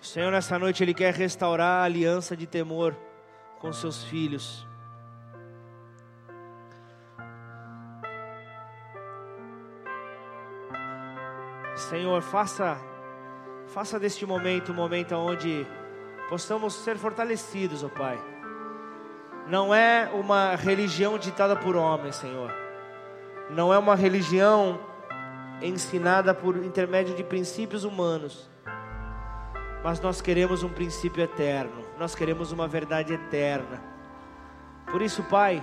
O 0.01 0.05
Senhor, 0.05 0.29
nessa 0.29 0.59
noite, 0.59 0.83
Ele 0.83 0.93
quer 0.93 1.13
restaurar 1.13 1.81
a 1.81 1.83
aliança 1.83 2.35
de 2.35 2.45
temor 2.45 2.93
com 3.59 3.71
seus 3.71 4.03
filhos. 4.03 4.67
Senhor, 11.77 12.21
faça 12.21 12.77
Faça 13.67 13.99
deste 13.99 14.25
momento 14.25 14.71
um 14.71 14.75
momento 14.75 15.13
onde 15.15 15.67
possamos 16.29 16.73
ser 16.73 16.97
fortalecidos, 16.97 17.83
ó 17.83 17.87
oh 17.87 17.89
Pai. 17.89 18.17
Não 19.47 19.73
é 19.73 20.09
uma 20.13 20.55
religião 20.55 21.17
ditada 21.17 21.55
por 21.55 21.75
homens, 21.75 22.15
Senhor. 22.15 22.51
Não 23.49 23.73
é 23.73 23.77
uma 23.77 23.95
religião 23.95 24.79
ensinada 25.61 26.33
por 26.33 26.55
intermédio 26.57 27.15
de 27.15 27.23
princípios 27.23 27.83
humanos. 27.83 28.49
Mas 29.83 29.99
nós 29.99 30.21
queremos 30.21 30.63
um 30.63 30.69
princípio 30.69 31.23
eterno. 31.23 31.85
Nós 31.97 32.15
queremos 32.15 32.51
uma 32.51 32.67
verdade 32.67 33.13
eterna. 33.13 33.81
Por 34.91 35.01
isso, 35.01 35.23
Pai, 35.23 35.61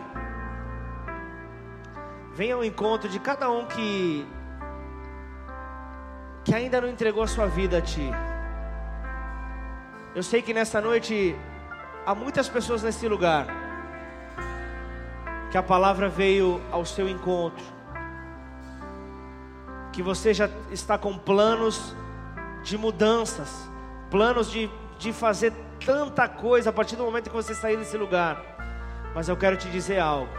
venha 2.35 2.55
ao 2.55 2.65
encontro 2.65 3.09
de 3.09 3.19
cada 3.19 3.51
um 3.51 3.67
que 3.67 4.27
que 6.45 6.55
ainda 6.55 6.81
não 6.81 6.89
entregou 6.89 7.23
a 7.23 7.27
sua 7.27 7.47
vida 7.47 7.79
a 7.79 7.81
Ti. 7.81 8.11
Eu 10.15 10.23
sei 10.23 10.43
que 10.43 10.53
nessa 10.53 10.81
noite 10.81 11.35
há 12.07 12.15
muitas 12.15 12.49
pessoas 12.49 12.83
nesse 12.83 13.09
lugar 13.09 13.47
que 15.51 15.57
a 15.57 15.63
palavra 15.63 16.09
veio 16.09 16.61
ao 16.71 16.85
seu 16.85 17.09
encontro, 17.09 17.65
que 19.93 20.03
você 20.03 20.35
já 20.35 20.49
está 20.71 20.99
com 20.99 21.17
planos 21.17 21.95
de 22.63 22.77
mudanças, 22.77 23.69
planos 24.11 24.51
de, 24.51 24.69
de 24.99 25.13
fazer 25.13 25.53
tanta 25.85 26.29
coisa 26.29 26.71
a 26.71 26.73
partir 26.73 26.97
do 26.97 27.05
momento 27.05 27.31
que 27.31 27.37
você 27.37 27.55
sair 27.55 27.77
desse 27.77 27.97
lugar. 27.97 28.43
Mas 29.15 29.29
eu 29.29 29.37
quero 29.37 29.57
te 29.57 29.71
dizer 29.71 30.01
algo. 30.01 30.33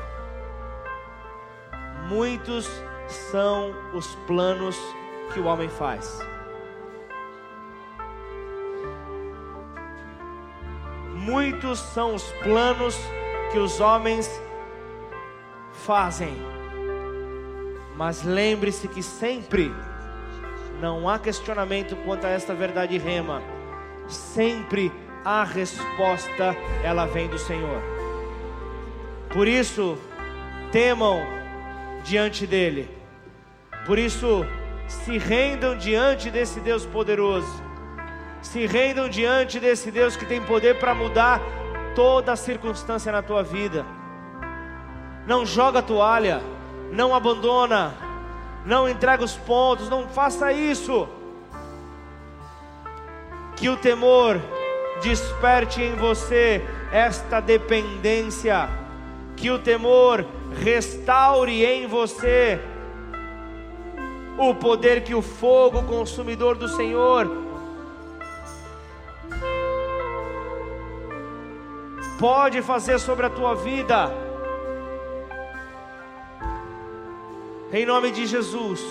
Muitos 2.10 2.70
são 3.32 3.74
os 3.94 4.16
planos 4.28 4.78
que 5.34 5.40
o 5.40 5.46
homem 5.46 5.70
faz. 5.70 6.20
Muitos 11.14 11.80
são 11.80 12.14
os 12.14 12.24
planos 12.44 12.96
que 13.52 13.58
os 13.58 13.80
homens 13.80 14.30
fazem. 15.72 16.36
Mas 17.96 18.24
lembre-se 18.24 18.88
que 18.88 19.02
sempre 19.02 19.74
não 20.80 21.08
há 21.10 21.18
questionamento 21.18 21.96
quanto 22.06 22.26
a 22.26 22.30
esta 22.30 22.54
verdade 22.54 22.98
rema. 22.98 23.42
Sempre 24.08 24.92
a 25.24 25.44
resposta 25.44 26.56
ela 26.84 27.06
vem 27.06 27.28
do 27.28 27.40
Senhor. 27.40 27.82
Por 29.32 29.48
isso, 29.48 29.98
temam 30.72 31.20
diante 32.04 32.46
dele. 32.46 32.90
Por 33.86 33.98
isso, 33.98 34.46
se 34.88 35.18
rendam 35.18 35.78
diante 35.78 36.30
desse 36.30 36.60
Deus 36.60 36.86
poderoso, 36.86 37.64
se 38.42 38.66
rendam 38.66 39.10
diante 39.10 39.60
desse 39.60 39.92
Deus 39.92 40.16
que 40.16 40.26
tem 40.26 40.42
poder 40.42 40.78
para 40.78 40.94
mudar 40.94 41.42
toda 41.96 42.34
a 42.34 42.36
circunstância 42.36 43.12
na 43.12 43.22
tua 43.22 43.42
vida. 43.44 43.86
Não 45.26 45.46
joga 45.46 45.80
a 45.80 45.82
toalha, 45.82 46.42
não 46.92 47.16
abandona, 47.16 47.96
não 48.66 48.88
entrega 48.88 49.24
os 49.24 49.36
pontos, 49.36 49.90
não 49.90 50.08
faça 50.08 50.52
isso. 50.52 51.08
Que 53.56 53.70
o 53.70 53.78
temor 53.78 54.40
desperte 55.02 55.82
em 55.82 55.96
você 55.96 56.64
esta 56.92 57.40
dependência, 57.40 58.70
que 59.36 59.50
o 59.50 59.58
temor 59.58 60.26
restaure 60.62 61.66
em 61.66 61.88
você 61.88 62.60
o 64.38 64.54
poder 64.54 65.04
que 65.04 65.16
o 65.16 65.22
fogo 65.22 65.84
consumidor 65.84 66.56
do 66.56 66.68
Senhor 66.68 67.30
pode 72.20 72.62
fazer 72.62 73.00
sobre 73.00 73.26
a 73.26 73.30
tua 73.30 73.56
vida. 73.56 74.12
Em 77.72 77.86
nome 77.86 78.12
de 78.12 78.26
Jesus. 78.26 78.82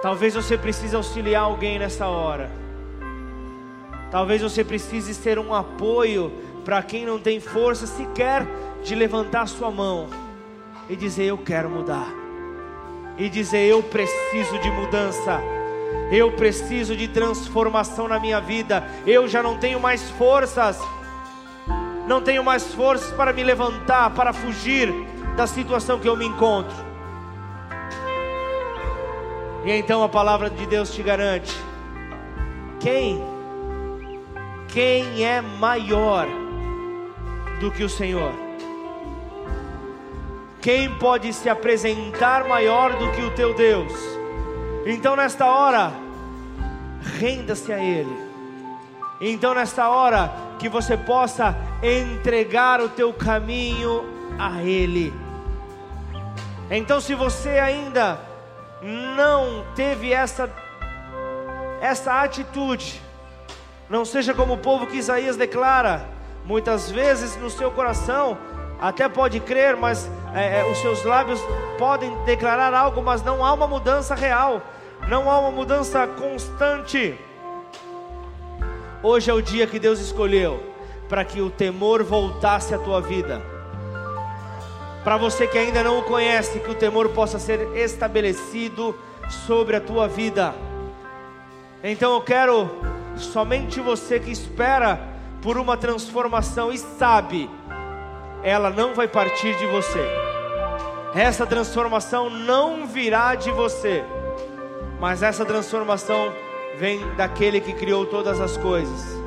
Talvez 0.00 0.34
você 0.34 0.56
precise 0.56 0.94
auxiliar 0.94 1.42
alguém 1.42 1.78
nessa 1.78 2.06
hora. 2.06 2.50
Talvez 4.10 4.40
você 4.40 4.64
precise 4.64 5.12
ser 5.12 5.38
um 5.38 5.52
apoio 5.52 6.32
para 6.64 6.82
quem 6.82 7.04
não 7.04 7.18
tem 7.18 7.40
força 7.40 7.86
sequer 7.86 8.46
de 8.84 8.94
levantar 8.94 9.46
sua 9.48 9.70
mão 9.70 10.27
e 10.88 10.96
dizer: 10.96 11.24
Eu 11.24 11.38
quero 11.38 11.68
mudar. 11.68 12.08
E 13.16 13.28
dizer: 13.28 13.68
Eu 13.68 13.82
preciso 13.82 14.58
de 14.58 14.70
mudança. 14.70 15.40
Eu 16.10 16.32
preciso 16.32 16.96
de 16.96 17.08
transformação 17.08 18.08
na 18.08 18.18
minha 18.18 18.40
vida. 18.40 18.86
Eu 19.06 19.28
já 19.28 19.42
não 19.42 19.58
tenho 19.58 19.78
mais 19.78 20.10
forças. 20.10 20.78
Não 22.06 22.22
tenho 22.22 22.42
mais 22.42 22.72
forças 22.72 23.10
para 23.12 23.32
me 23.32 23.44
levantar, 23.44 24.10
para 24.14 24.32
fugir 24.32 24.92
da 25.36 25.46
situação 25.46 25.98
que 25.98 26.08
eu 26.08 26.16
me 26.16 26.26
encontro. 26.26 26.74
E 29.64 29.72
então 29.72 30.02
a 30.02 30.08
palavra 30.08 30.48
de 30.48 30.66
Deus 30.66 30.94
te 30.94 31.02
garante: 31.02 31.54
quem 32.80 33.22
quem 34.68 35.24
é 35.24 35.40
maior 35.40 36.26
do 37.60 37.70
que 37.70 37.84
o 37.84 37.88
Senhor? 37.88 38.47
Quem 40.60 40.92
pode 40.98 41.32
se 41.32 41.48
apresentar 41.48 42.44
maior 42.48 42.92
do 42.96 43.12
que 43.12 43.22
o 43.22 43.30
teu 43.30 43.54
Deus? 43.54 43.92
Então, 44.84 45.14
nesta 45.14 45.46
hora, 45.46 45.92
renda-se 47.18 47.72
a 47.72 47.78
Ele. 47.78 48.28
Então, 49.20 49.54
nesta 49.54 49.88
hora, 49.88 50.32
que 50.58 50.68
você 50.68 50.96
possa 50.96 51.56
entregar 51.82 52.80
o 52.80 52.88
teu 52.88 53.12
caminho 53.12 54.04
a 54.38 54.62
Ele. 54.62 55.12
Então, 56.70 57.00
se 57.00 57.14
você 57.14 57.50
ainda 57.50 58.20
não 58.82 59.64
teve 59.74 60.12
essa 60.12 60.50
essa 61.80 62.22
atitude, 62.22 63.00
não 63.88 64.04
seja 64.04 64.34
como 64.34 64.54
o 64.54 64.58
povo 64.58 64.86
que 64.86 64.96
Isaías 64.96 65.36
declara. 65.36 66.04
Muitas 66.44 66.90
vezes 66.90 67.36
no 67.36 67.50
seu 67.50 67.70
coração 67.70 68.36
até 68.80 69.08
pode 69.08 69.40
crer, 69.40 69.76
mas 69.76 70.10
é, 70.34 70.60
é, 70.60 70.70
os 70.70 70.78
seus 70.78 71.04
lábios 71.04 71.40
podem 71.78 72.14
declarar 72.24 72.74
algo, 72.74 73.02
mas 73.02 73.22
não 73.22 73.44
há 73.44 73.52
uma 73.52 73.66
mudança 73.66 74.14
real, 74.14 74.62
não 75.08 75.30
há 75.30 75.38
uma 75.38 75.50
mudança 75.50 76.06
constante. 76.06 77.18
Hoje 79.02 79.30
é 79.30 79.34
o 79.34 79.40
dia 79.40 79.66
que 79.66 79.78
Deus 79.78 80.00
escolheu 80.00 80.60
para 81.08 81.24
que 81.24 81.40
o 81.40 81.50
temor 81.50 82.02
voltasse 82.02 82.74
à 82.74 82.78
tua 82.78 83.00
vida. 83.00 83.40
Para 85.02 85.16
você 85.16 85.46
que 85.46 85.56
ainda 85.56 85.82
não 85.82 86.00
o 86.00 86.02
conhece, 86.02 86.60
que 86.60 86.70
o 86.70 86.74
temor 86.74 87.08
possa 87.10 87.38
ser 87.38 87.76
estabelecido 87.76 88.94
sobre 89.46 89.76
a 89.76 89.80
tua 89.80 90.06
vida. 90.06 90.54
Então 91.82 92.12
eu 92.14 92.20
quero 92.20 92.68
somente 93.16 93.80
você 93.80 94.20
que 94.20 94.30
espera 94.30 95.00
por 95.40 95.56
uma 95.56 95.76
transformação 95.76 96.72
e 96.72 96.78
sabe, 96.78 97.48
ela 98.42 98.70
não 98.70 98.94
vai 98.94 99.08
partir 99.08 99.56
de 99.56 99.66
você. 99.66 100.04
Essa 101.14 101.46
transformação 101.46 102.28
não 102.28 102.86
virá 102.86 103.34
de 103.34 103.50
você, 103.50 104.04
mas 105.00 105.22
essa 105.22 105.44
transformação 105.44 106.32
vem 106.76 107.00
daquele 107.16 107.60
que 107.60 107.72
criou 107.72 108.06
todas 108.06 108.40
as 108.40 108.56
coisas. 108.56 109.18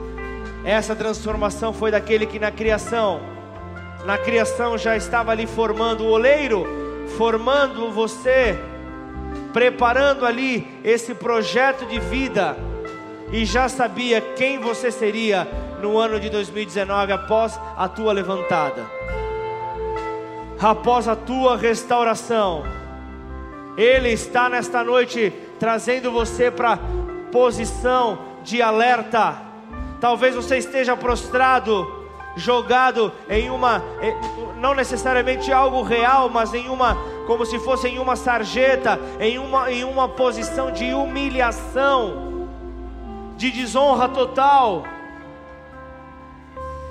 Essa 0.63 0.95
transformação 0.95 1.73
foi 1.73 1.91
daquele 1.91 2.25
que 2.25 2.39
na 2.39 2.51
criação, 2.51 3.19
na 4.05 4.17
criação 4.17 4.77
já 4.77 4.95
estava 4.95 5.31
ali 5.31 5.47
formando 5.47 6.03
o 6.03 6.11
oleiro, 6.11 6.65
formando 7.17 7.91
você, 7.91 8.57
preparando 9.51 10.25
ali 10.25 10.67
esse 10.83 11.13
projeto 11.13 11.85
de 11.85 11.99
vida 11.99 12.55
e 13.31 13.43
já 13.45 13.67
sabia 13.67 14.21
quem 14.21 14.59
você 14.59 14.91
seria 14.91 15.47
no 15.81 15.97
ano 15.97 16.19
de 16.19 16.29
2019 16.29 17.11
após 17.11 17.59
a 17.75 17.87
tua 17.87 18.13
levantada, 18.13 18.85
após 20.59 21.07
a 21.07 21.15
tua 21.15 21.57
restauração. 21.57 22.63
Ele 23.77 24.09
está 24.09 24.49
nesta 24.49 24.83
noite 24.83 25.33
trazendo 25.59 26.11
você 26.11 26.51
para 26.51 26.79
posição 27.31 28.19
de 28.43 28.61
alerta. 28.61 29.37
Talvez 29.99 30.35
você 30.35 30.57
esteja 30.57 30.97
prostrado, 30.97 31.87
jogado 32.35 33.11
em 33.29 33.49
uma, 33.49 33.81
não 34.59 34.73
necessariamente 34.73 35.51
algo 35.51 35.81
real, 35.81 36.29
mas 36.29 36.53
em 36.53 36.69
uma, 36.69 36.95
como 37.27 37.45
se 37.45 37.59
fosse 37.59 37.87
em 37.87 37.99
uma 37.99 38.15
sarjeta, 38.15 38.99
em 39.19 39.37
uma, 39.37 39.71
em 39.71 39.83
uma 39.83 40.07
posição 40.09 40.71
de 40.71 40.93
humilhação 40.93 42.31
de 43.41 43.49
desonra 43.49 44.07
total. 44.07 44.83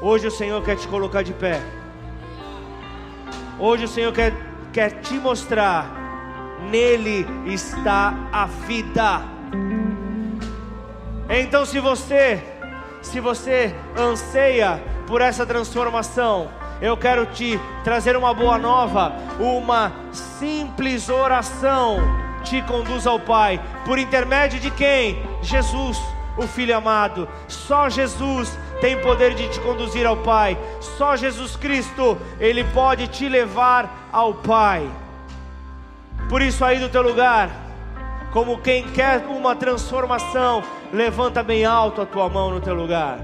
Hoje 0.02 0.26
o 0.26 0.30
Senhor 0.30 0.62
quer 0.62 0.76
te 0.76 0.88
colocar 0.88 1.22
de 1.22 1.34
pé. 1.34 1.60
Hoje 3.58 3.84
o 3.84 3.88
Senhor 3.88 4.12
quer, 4.14 4.32
quer 4.72 5.00
te 5.00 5.14
mostrar. 5.14 5.98
Nele 6.70 7.26
está 7.44 8.14
a 8.32 8.46
vida. 8.46 9.22
Então, 11.28 11.66
se 11.66 11.78
você, 11.80 12.42
se 13.02 13.20
você 13.20 13.74
anseia 13.94 14.82
por 15.06 15.20
essa 15.20 15.44
transformação, 15.44 16.50
eu 16.80 16.96
quero 16.96 17.26
te 17.26 17.60
trazer 17.84 18.16
uma 18.16 18.32
boa 18.32 18.56
nova, 18.56 19.12
uma 19.38 19.92
simples 20.12 21.10
oração 21.10 21.98
te 22.42 22.62
conduz 22.62 23.06
ao 23.06 23.20
Pai, 23.20 23.60
por 23.84 23.98
intermédio 23.98 24.58
de 24.58 24.70
quem? 24.70 25.22
Jesus 25.42 26.00
o 26.36 26.46
Filho 26.46 26.76
amado. 26.76 27.28
Só 27.48 27.88
Jesus 27.88 28.58
tem 28.80 29.00
poder 29.00 29.34
de 29.34 29.48
te 29.48 29.60
conduzir 29.60 30.06
ao 30.06 30.16
Pai. 30.16 30.58
Só 30.80 31.16
Jesus 31.16 31.56
Cristo, 31.56 32.18
Ele 32.38 32.64
pode 32.64 33.08
te 33.08 33.28
levar 33.28 34.08
ao 34.12 34.34
Pai. 34.34 34.88
Por 36.28 36.42
isso, 36.42 36.64
aí 36.64 36.78
do 36.78 36.88
teu 36.88 37.02
lugar, 37.02 37.50
como 38.32 38.58
quem 38.58 38.84
quer 38.90 39.26
uma 39.26 39.56
transformação, 39.56 40.62
levanta 40.92 41.42
bem 41.42 41.64
alto 41.64 42.00
a 42.00 42.06
tua 42.06 42.28
mão 42.28 42.50
no 42.50 42.60
teu 42.60 42.74
lugar. 42.74 43.18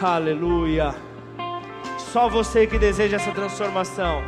Aleluia. 0.00 0.94
Só 1.96 2.28
você 2.28 2.66
que 2.66 2.78
deseja 2.78 3.16
essa 3.16 3.32
transformação. 3.32 4.22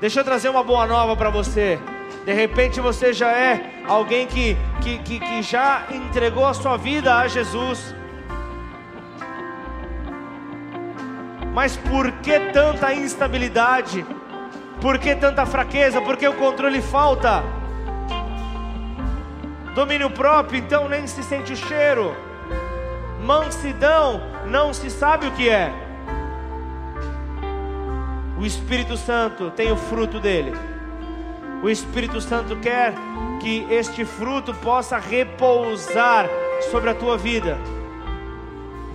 Deixa 0.00 0.20
eu 0.20 0.24
trazer 0.24 0.48
uma 0.48 0.62
boa 0.62 0.86
nova 0.86 1.16
para 1.16 1.30
você. 1.30 1.78
De 2.24 2.32
repente 2.32 2.80
você 2.80 3.12
já 3.12 3.32
é 3.32 3.82
alguém 3.88 4.26
que, 4.26 4.56
que, 4.82 4.98
que, 4.98 5.18
que 5.18 5.42
já 5.42 5.84
entregou 5.90 6.46
a 6.46 6.54
sua 6.54 6.76
vida 6.76 7.16
a 7.16 7.26
Jesus. 7.26 7.94
Mas 11.52 11.76
por 11.76 12.10
que 12.12 12.38
tanta 12.52 12.94
instabilidade? 12.94 14.06
Por 14.80 14.98
que 14.98 15.14
tanta 15.14 15.44
fraqueza? 15.44 16.00
Por 16.00 16.16
que 16.16 16.26
o 16.26 16.34
controle 16.34 16.80
falta? 16.80 17.42
Domínio 19.74 20.10
próprio, 20.10 20.58
então 20.58 20.88
nem 20.88 21.06
se 21.06 21.22
sente 21.22 21.52
o 21.52 21.56
cheiro. 21.56 22.14
Mansidão, 23.22 24.22
não 24.46 24.72
se 24.72 24.90
sabe 24.90 25.26
o 25.26 25.32
que 25.32 25.48
é. 25.48 25.72
O 28.38 28.46
Espírito 28.46 28.96
Santo 28.96 29.50
tem 29.50 29.70
o 29.70 29.76
fruto 29.76 30.18
dele. 30.18 30.52
O 31.62 31.68
Espírito 31.68 32.20
Santo 32.20 32.56
quer 32.56 32.94
que 33.40 33.66
este 33.70 34.04
fruto 34.04 34.54
possa 34.54 34.98
repousar 34.98 36.26
sobre 36.70 36.90
a 36.90 36.94
tua 36.94 37.18
vida. 37.18 37.58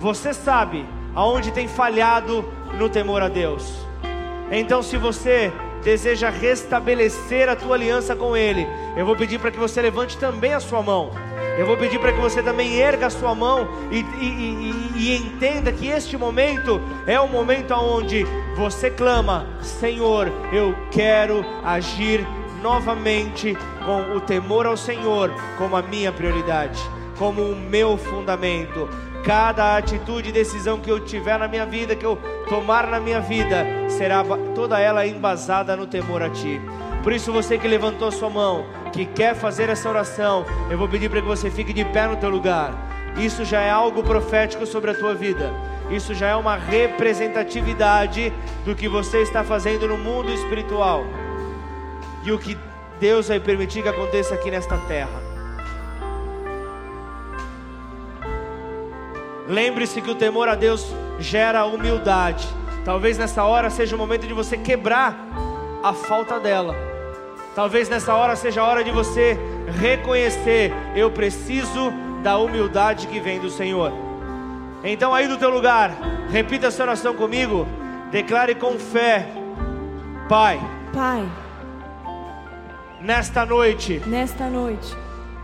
Você 0.00 0.34
sabe 0.34 0.84
aonde 1.16 1.50
tem 1.50 1.66
falhado 1.66 2.44
no 2.78 2.88
temor 2.90 3.22
a 3.22 3.28
Deus. 3.28 3.74
Então, 4.50 4.82
se 4.82 4.96
você 4.98 5.50
deseja 5.82 6.28
restabelecer 6.28 7.48
a 7.48 7.56
tua 7.56 7.74
aliança 7.74 8.14
com 8.14 8.36
Ele, 8.36 8.66
eu 8.96 9.06
vou 9.06 9.16
pedir 9.16 9.40
para 9.40 9.50
que 9.50 9.58
você 9.58 9.80
levante 9.80 10.18
também 10.18 10.52
a 10.52 10.60
sua 10.60 10.82
mão. 10.82 11.10
Eu 11.58 11.64
vou 11.64 11.76
pedir 11.76 11.98
para 11.98 12.12
que 12.12 12.20
você 12.20 12.42
também 12.42 12.76
erga 12.76 13.06
a 13.06 13.10
sua 13.10 13.34
mão 13.34 13.66
e, 13.90 14.00
e, 14.00 14.26
e, 14.26 14.92
e 14.96 15.16
entenda 15.16 15.72
que 15.72 15.88
este 15.88 16.16
momento 16.16 16.80
é 17.06 17.18
o 17.18 17.26
momento 17.26 17.72
onde 17.72 18.24
você 18.54 18.90
clama: 18.90 19.46
Senhor, 19.62 20.30
eu 20.52 20.76
quero 20.90 21.44
agir 21.64 22.26
novamente 22.62 23.56
com 23.84 24.16
o 24.16 24.20
temor 24.20 24.66
ao 24.66 24.76
Senhor 24.76 25.32
como 25.56 25.76
a 25.76 25.82
minha 25.82 26.12
prioridade, 26.12 26.78
como 27.18 27.40
o 27.40 27.56
meu 27.56 27.96
fundamento. 27.96 28.86
Cada 29.26 29.76
atitude 29.76 30.28
e 30.28 30.32
decisão 30.32 30.78
que 30.78 30.88
eu 30.88 31.00
tiver 31.00 31.36
na 31.36 31.48
minha 31.48 31.66
vida, 31.66 31.96
que 31.96 32.06
eu 32.06 32.16
tomar 32.48 32.86
na 32.86 33.00
minha 33.00 33.20
vida, 33.20 33.66
será 33.88 34.22
toda 34.54 34.78
ela 34.78 35.04
embasada 35.04 35.74
no 35.74 35.84
temor 35.84 36.22
a 36.22 36.30
Ti. 36.30 36.60
Por 37.02 37.12
isso, 37.12 37.32
você 37.32 37.58
que 37.58 37.66
levantou 37.66 38.12
sua 38.12 38.30
mão, 38.30 38.66
que 38.92 39.04
quer 39.04 39.34
fazer 39.34 39.68
essa 39.68 39.88
oração, 39.88 40.46
eu 40.70 40.78
vou 40.78 40.88
pedir 40.88 41.10
para 41.10 41.20
que 41.20 41.26
você 41.26 41.50
fique 41.50 41.72
de 41.72 41.84
pé 41.86 42.06
no 42.06 42.14
teu 42.14 42.30
lugar. 42.30 42.72
Isso 43.18 43.44
já 43.44 43.62
é 43.62 43.68
algo 43.68 44.00
profético 44.04 44.64
sobre 44.64 44.92
a 44.92 44.94
tua 44.94 45.12
vida. 45.12 45.52
Isso 45.90 46.14
já 46.14 46.28
é 46.28 46.36
uma 46.36 46.54
representatividade 46.54 48.32
do 48.64 48.76
que 48.76 48.88
você 48.88 49.22
está 49.22 49.42
fazendo 49.42 49.88
no 49.88 49.98
mundo 49.98 50.32
espiritual 50.32 51.04
e 52.22 52.30
o 52.30 52.38
que 52.38 52.56
Deus 53.00 53.26
vai 53.26 53.40
permitir 53.40 53.82
que 53.82 53.88
aconteça 53.88 54.34
aqui 54.34 54.52
nesta 54.52 54.76
terra. 54.78 55.25
Lembre-se 59.48 60.00
que 60.00 60.10
o 60.10 60.14
temor 60.14 60.48
a 60.48 60.54
Deus 60.54 60.86
gera 61.18 61.64
humildade. 61.64 62.46
Talvez 62.84 63.16
nessa 63.18 63.44
hora 63.44 63.70
seja 63.70 63.94
o 63.96 63.98
momento 63.98 64.26
de 64.26 64.32
você 64.32 64.56
quebrar 64.56 65.16
a 65.82 65.92
falta 65.92 66.38
dela. 66.38 66.74
Talvez 67.54 67.88
nessa 67.88 68.14
hora 68.14 68.36
seja 68.36 68.60
a 68.60 68.66
hora 68.66 68.84
de 68.84 68.90
você 68.90 69.38
reconhecer: 69.80 70.72
eu 70.94 71.10
preciso 71.10 71.92
da 72.22 72.36
humildade 72.38 73.06
que 73.06 73.20
vem 73.20 73.40
do 73.40 73.50
Senhor. 73.50 73.92
Então, 74.84 75.14
aí 75.14 75.26
do 75.26 75.36
teu 75.36 75.50
lugar, 75.50 75.90
repita 76.30 76.66
essa 76.66 76.82
oração 76.82 77.14
comigo. 77.14 77.66
Declare 78.10 78.54
com 78.54 78.78
fé: 78.78 79.26
Pai, 80.28 80.60
Pai, 80.92 81.26
nesta 83.00 83.46
noite, 83.46 84.02
nesta 84.06 84.48
noite, 84.48 84.96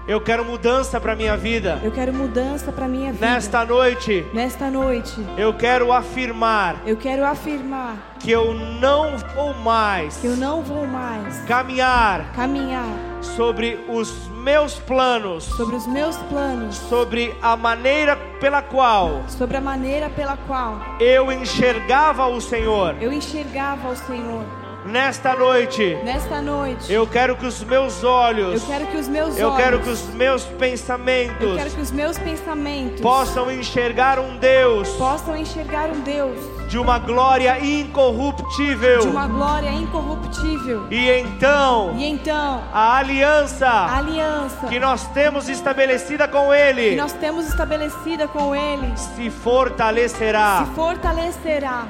eu 0.07 0.21
quero 0.21 0.45
mudança 0.45 1.01
para 1.01 1.15
minha 1.15 1.37
vida. 1.37 1.81
eu 1.83 1.91
quero 1.93 2.13
mudança 2.13 2.73
para 2.73 2.89
minha 2.89 3.13
vida. 3.13 3.25
Nesta 3.27 3.65
noite, 3.65 4.27
Nesta 4.33 4.71
noite, 4.71 5.25
eu 5.39 5.55
quero 5.55 5.93
afirmar 5.93 6.77
eu 6.85 6.97
quero 6.97 7.25
afirmar 7.25 7.97
que 8.19 8.31
eu 8.31 8.53
não 8.55 9.17
vou 9.35 9.55
mais 9.55 10.17
que 10.17 10.27
eu 10.27 10.37
não 10.37 10.63
vou 10.63 10.87
mais 10.87 11.39
caminhar 11.45 12.33
caminhar 12.33 12.87
sobre 13.21 13.79
os 13.89 14.29
meus 14.29 14.79
planos, 14.79 15.45
sobre 15.45 15.77
os 15.77 15.87
meus 15.87 16.17
planos, 16.17 16.77
sobre 16.77 17.35
a 17.41 17.57
maneira 17.57 18.17
pela 18.41 18.61
qual 18.63 19.23
sobre 19.29 19.57
a 19.57 19.61
maneira 19.61 20.11
pela 20.11 20.37
qual 20.37 20.81
eu 20.99 21.31
enxergava 21.31 22.27
o 22.27 22.41
Senhor. 22.41 22.97
eu 23.01 23.13
enxergava 23.13 23.89
o 23.91 23.97
Senhor. 23.97 24.45
Nesta 24.85 25.37
noite, 25.37 25.97
Nesta 26.03 26.43
noite, 26.43 26.93
eu 26.93 27.07
quero 27.07 27.37
que 27.37 27.47
os 27.47 27.63
meus 27.63 28.03
olhos, 28.03 28.61
eu 28.63 28.69
quero 28.69 28.87
que 28.87 28.97
os 28.97 29.07
meus 29.09 29.39
eu 29.39 29.49
olhos, 29.51 29.63
quero 29.63 29.81
que 29.81 29.89
os 29.89 30.03
meus 30.15 30.45
eu 30.45 30.57
pensamentos 30.59 31.57
quero 31.57 31.71
que 31.71 31.81
os 31.81 31.91
meus 31.93 32.19
pensamentos 32.19 33.01
possam 33.01 33.51
enxergar 33.51 34.19
um 34.19 34.37
Deus 34.39 34.89
possam 34.97 35.37
enxergar 35.37 35.89
um 35.89 36.01
Deus 36.01 36.37
de 36.69 36.79
uma 36.79 36.99
glória 36.99 37.59
incorruptível. 37.65 39.01
de 39.01 39.07
uma 39.09 39.29
glória 39.29 39.71
incorruptível. 39.71 40.87
E 40.91 41.11
então, 41.11 41.95
E 41.97 42.05
então, 42.05 42.65
a 42.73 42.97
aliança 42.97 43.69
a 43.69 43.99
aliança 43.99 44.67
que 44.67 44.81
nós 44.81 45.07
temos 45.09 45.49
estabelecida 45.49 46.27
com 46.27 46.49
que 46.49 46.55
Ele 46.57 46.97
nós 46.97 47.13
temos 47.13 47.47
estabelecida 47.47 48.27
com 48.27 48.55
Ele 48.55 48.93
se 48.97 49.31
fortalecerá. 49.31 50.65
se 50.67 50.75
fortalecerá. 50.75 51.87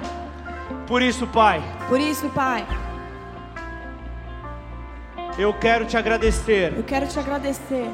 Por 0.87 1.01
isso, 1.01 1.27
Pai, 1.27 1.63
Por 1.89 2.01
isso, 2.01 2.29
Pai, 2.31 2.67
eu 5.39 5.53
quero 5.55 5.85
te 5.87 5.97
agradecer 5.97 6.73
eu 6.77 6.83
quero 6.83 7.07
te 7.07 7.19
agradecer 7.19 7.89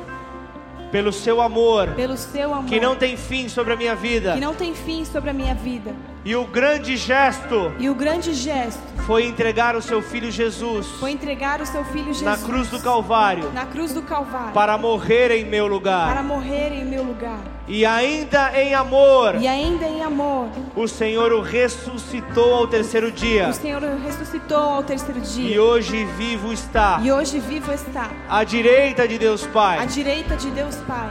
pelo 0.90 1.12
seu 1.12 1.40
amor 1.40 1.88
pelo 1.94 2.16
seu 2.16 2.52
amor 2.52 2.68
que 2.68 2.80
não 2.80 2.96
tem 2.96 3.16
fim 3.16 3.48
sobre 3.48 3.74
a 3.74 3.76
minha 3.76 3.94
vida. 3.94 4.34
que 4.34 4.40
não 4.40 4.54
tem 4.54 4.74
fim 4.74 5.04
sobre 5.04 5.30
a 5.30 5.32
minha 5.32 5.54
vida. 5.54 5.94
E 6.24 6.34
o 6.34 6.44
grande 6.44 6.96
gesto 6.96 7.72
E 7.78 7.88
o 7.88 7.94
grande 7.94 8.32
gesto 8.34 8.82
foi 9.06 9.24
entregar 9.24 9.76
o 9.76 9.82
seu 9.82 10.02
filho 10.02 10.30
Jesus 10.30 10.86
foi 10.98 11.12
entregar 11.12 11.60
o 11.60 11.66
seu 11.66 11.84
filho 11.84 12.12
Jesus 12.12 12.22
na 12.22 12.36
cruz 12.36 12.68
do 12.68 12.80
Calvário 12.80 13.50
na 13.52 13.66
cruz 13.66 13.92
do 13.92 14.02
Calvário 14.02 14.52
para 14.52 14.76
morrer 14.78 15.30
em 15.30 15.44
meu 15.44 15.64
para 15.66 15.74
lugar. 15.74 16.24
morrer 16.24 16.72
em 16.72 16.84
meu 16.84 17.02
lugar. 17.02 17.57
E 17.68 17.84
ainda 17.84 18.50
em 18.58 18.74
amor, 18.74 19.34
E 19.38 19.46
ainda 19.46 19.84
em 19.84 20.02
amor, 20.02 20.48
o 20.74 20.88
Senhor 20.88 21.32
o 21.32 21.42
ressuscitou 21.42 22.54
ao 22.54 22.66
terceiro 22.66 23.12
dia. 23.12 23.48
o 23.48 23.52
Senhor 23.52 23.82
o 23.82 23.98
ressuscitou 24.02 24.56
ao 24.56 24.82
terceiro 24.82 25.18
E 25.18 25.22
dia. 25.22 25.62
hoje 25.62 26.04
vivo 26.16 26.50
está 26.50 26.98
E 27.02 27.12
hoje 27.12 27.38
vivo 27.38 27.70
está 27.70 28.10
à 28.26 28.42
direita 28.42 29.06
de 29.06 29.18
Deus 29.18 29.44
à 29.44 29.48
Pai. 29.48 29.86
direita 29.86 30.34
de 30.34 30.50
Deus 30.50 30.76
Pai. 30.86 31.10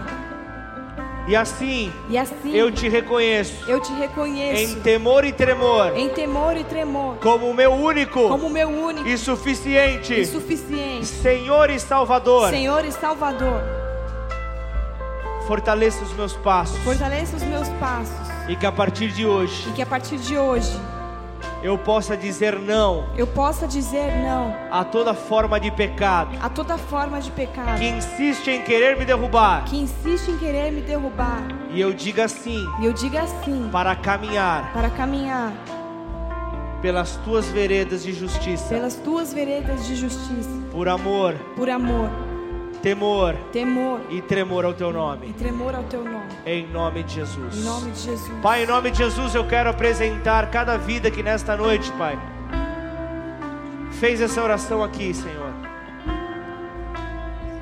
E 1.27 1.35
assim 1.35 1.91
E 2.09 2.17
assim 2.17 2.55
eu 2.55 2.71
te 2.71 2.87
reconheço 2.89 3.69
eu 3.69 3.79
te 3.81 3.91
reconheço 3.93 4.63
em 4.77 4.79
temor 4.79 5.25
e 5.25 5.33
tremor 5.33 5.95
em 5.95 6.09
temor 6.09 6.55
e 6.57 6.63
tremor 6.63 7.17
como 7.17 7.49
o 7.49 7.53
meu 7.53 7.71
único 7.73 8.29
como 8.29 8.49
meu 8.49 8.69
único 8.69 9.07
e 9.07 9.17
suficiente 9.17 10.13
e 10.21 10.25
suficiente 10.25 11.05
Senhor 11.05 11.69
e 11.69 11.79
Salvador. 11.79 12.49
Senhor 12.49 12.83
e 12.85 12.91
Salvador. 12.93 13.61
Fortaleça 15.47 16.03
os 16.03 16.13
meus 16.13 16.33
passos. 16.33 16.77
Fortaleça 16.79 17.35
os 17.37 17.43
meus 17.43 17.69
passos. 17.79 18.15
E 18.49 18.55
que 18.55 18.65
a 18.65 18.71
partir 18.71 19.09
de 19.09 19.25
hoje 19.25 19.67
e 19.69 19.71
que 19.73 19.81
a 19.81 19.85
partir 19.85 20.17
de 20.17 20.37
hoje 20.37 20.77
eu 21.61 21.77
possa 21.77 22.15
dizer 22.15 22.57
não 22.59 23.05
eu 23.17 23.27
possa 23.27 23.67
dizer 23.67 24.09
não 24.23 24.55
a 24.71 24.85
toda 24.85 25.13
forma 25.13 25.59
de 25.59 25.69
pecado. 25.71 26.37
a 26.41 26.47
toda 26.49 26.77
forma 26.77 27.19
de 27.19 27.29
pecado. 27.31 27.77
Que 27.77 27.87
insiste 27.87 28.49
em 28.49 28.61
querer 28.61 28.97
me 28.97 29.03
derrubar. 29.03 29.65
Que 29.65 29.77
insiste 29.77 30.29
em 30.31 30.37
querer 30.37 30.71
me 30.71 30.81
derrubar. 30.81 31.43
e 31.71 31.81
eu 31.81 31.91
diga 31.93 32.27
sim 32.29 32.65
E 32.81 32.85
eu 32.85 32.93
diga 32.93 33.25
sim 33.43 33.67
para 33.71 33.95
caminhar 33.97 34.71
para 34.73 34.89
caminhar 34.89 35.51
pelas 36.81 37.15
tuas 37.17 37.47
veredas 37.47 38.03
de 38.03 38.13
justiça, 38.13 38.69
pelas 38.69 38.95
tuas 38.95 39.33
veredas 39.33 39.85
de 39.87 39.95
justiça, 39.95 40.49
por 40.71 40.87
amor, 40.87 41.33
por 41.55 41.69
amor, 41.69 42.07
temor 42.87 43.35
temor 43.51 43.99
e 44.09 44.21
tremor 44.21 44.63
ao 44.63 44.73
teu 44.73 44.91
e 44.91 44.93
nome, 44.93 45.33
tremor 45.33 45.75
ao 45.75 45.83
teu 45.83 46.05
nome. 46.05 46.31
em 46.45 46.65
nome 46.67 47.03
de 47.03 47.15
Jesus. 47.15 47.57
Em 47.57 47.63
nome 47.63 47.91
de 47.91 47.99
Jesus. 47.99 48.39
Pai, 48.41 48.63
em 48.63 48.65
nome 48.65 48.91
de 48.91 48.99
Jesus, 48.99 49.35
eu 49.35 49.45
quero 49.45 49.69
apresentar 49.69 50.49
cada 50.49 50.77
vida 50.77 51.11
que 51.11 51.21
nesta 51.21 51.57
noite, 51.57 51.91
Pai, 51.97 52.17
fez 53.99 54.21
essa 54.21 54.41
oração 54.41 54.81
aqui, 54.81 55.13
Senhor. 55.13 55.51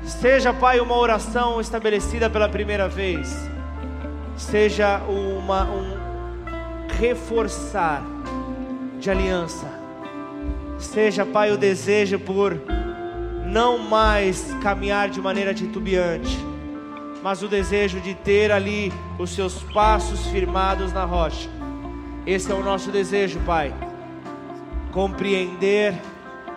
Seja, 0.04 0.54
Pai, 0.54 0.78
uma 0.78 0.96
oração 0.96 1.60
estabelecida 1.60 2.30
pela 2.30 2.48
primeira 2.48 2.88
vez, 2.88 3.36
seja 4.36 4.98
uma, 5.08 5.64
um 5.64 5.96
reforçar 7.00 8.00
de 9.00 9.10
aliança, 9.10 9.66
seja, 10.78 11.26
Pai, 11.26 11.50
o 11.50 11.58
desejo 11.58 12.20
por 12.20 12.56
não 13.46 13.78
mais 13.78 14.52
caminhar 14.60 15.08
de 15.08 15.20
maneira 15.20 15.54
titubeante, 15.54 16.36
mas 17.22 17.42
o 17.42 17.48
desejo 17.48 18.00
de 18.00 18.14
ter 18.14 18.50
ali 18.50 18.92
os 19.18 19.30
seus 19.30 19.62
passos 19.72 20.26
firmados 20.26 20.92
na 20.92 21.04
rocha. 21.04 21.48
Esse 22.26 22.50
é 22.50 22.54
o 22.54 22.62
nosso 22.62 22.90
desejo, 22.90 23.38
Pai. 23.46 23.72
Compreender 24.92 25.94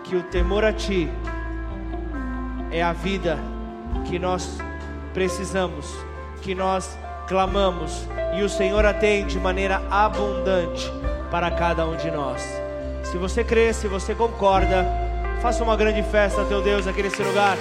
que 0.04 0.16
o 0.16 0.22
temor 0.24 0.64
a 0.64 0.72
Ti 0.72 1.08
é 2.72 2.82
a 2.82 2.92
vida 2.92 3.38
que 4.08 4.18
nós 4.18 4.58
precisamos, 5.14 5.94
que 6.42 6.54
nós 6.54 6.98
clamamos, 7.28 8.06
e 8.36 8.42
o 8.42 8.48
Senhor 8.48 8.84
atende 8.84 9.34
de 9.34 9.38
maneira 9.38 9.80
abundante 9.90 10.90
para 11.30 11.50
cada 11.50 11.86
um 11.86 11.96
de 11.96 12.10
nós. 12.10 12.42
Se 13.04 13.16
você 13.16 13.44
crê, 13.44 13.72
se 13.72 13.86
você 13.86 14.14
concorda, 14.14 15.09
faça 15.40 15.64
uma 15.64 15.76
grande 15.76 16.02
festa 16.02 16.44
teu 16.44 16.60
Deus 16.60 16.86
aqui 16.86 17.02
nesse 17.02 17.22
lugar. 17.22 17.56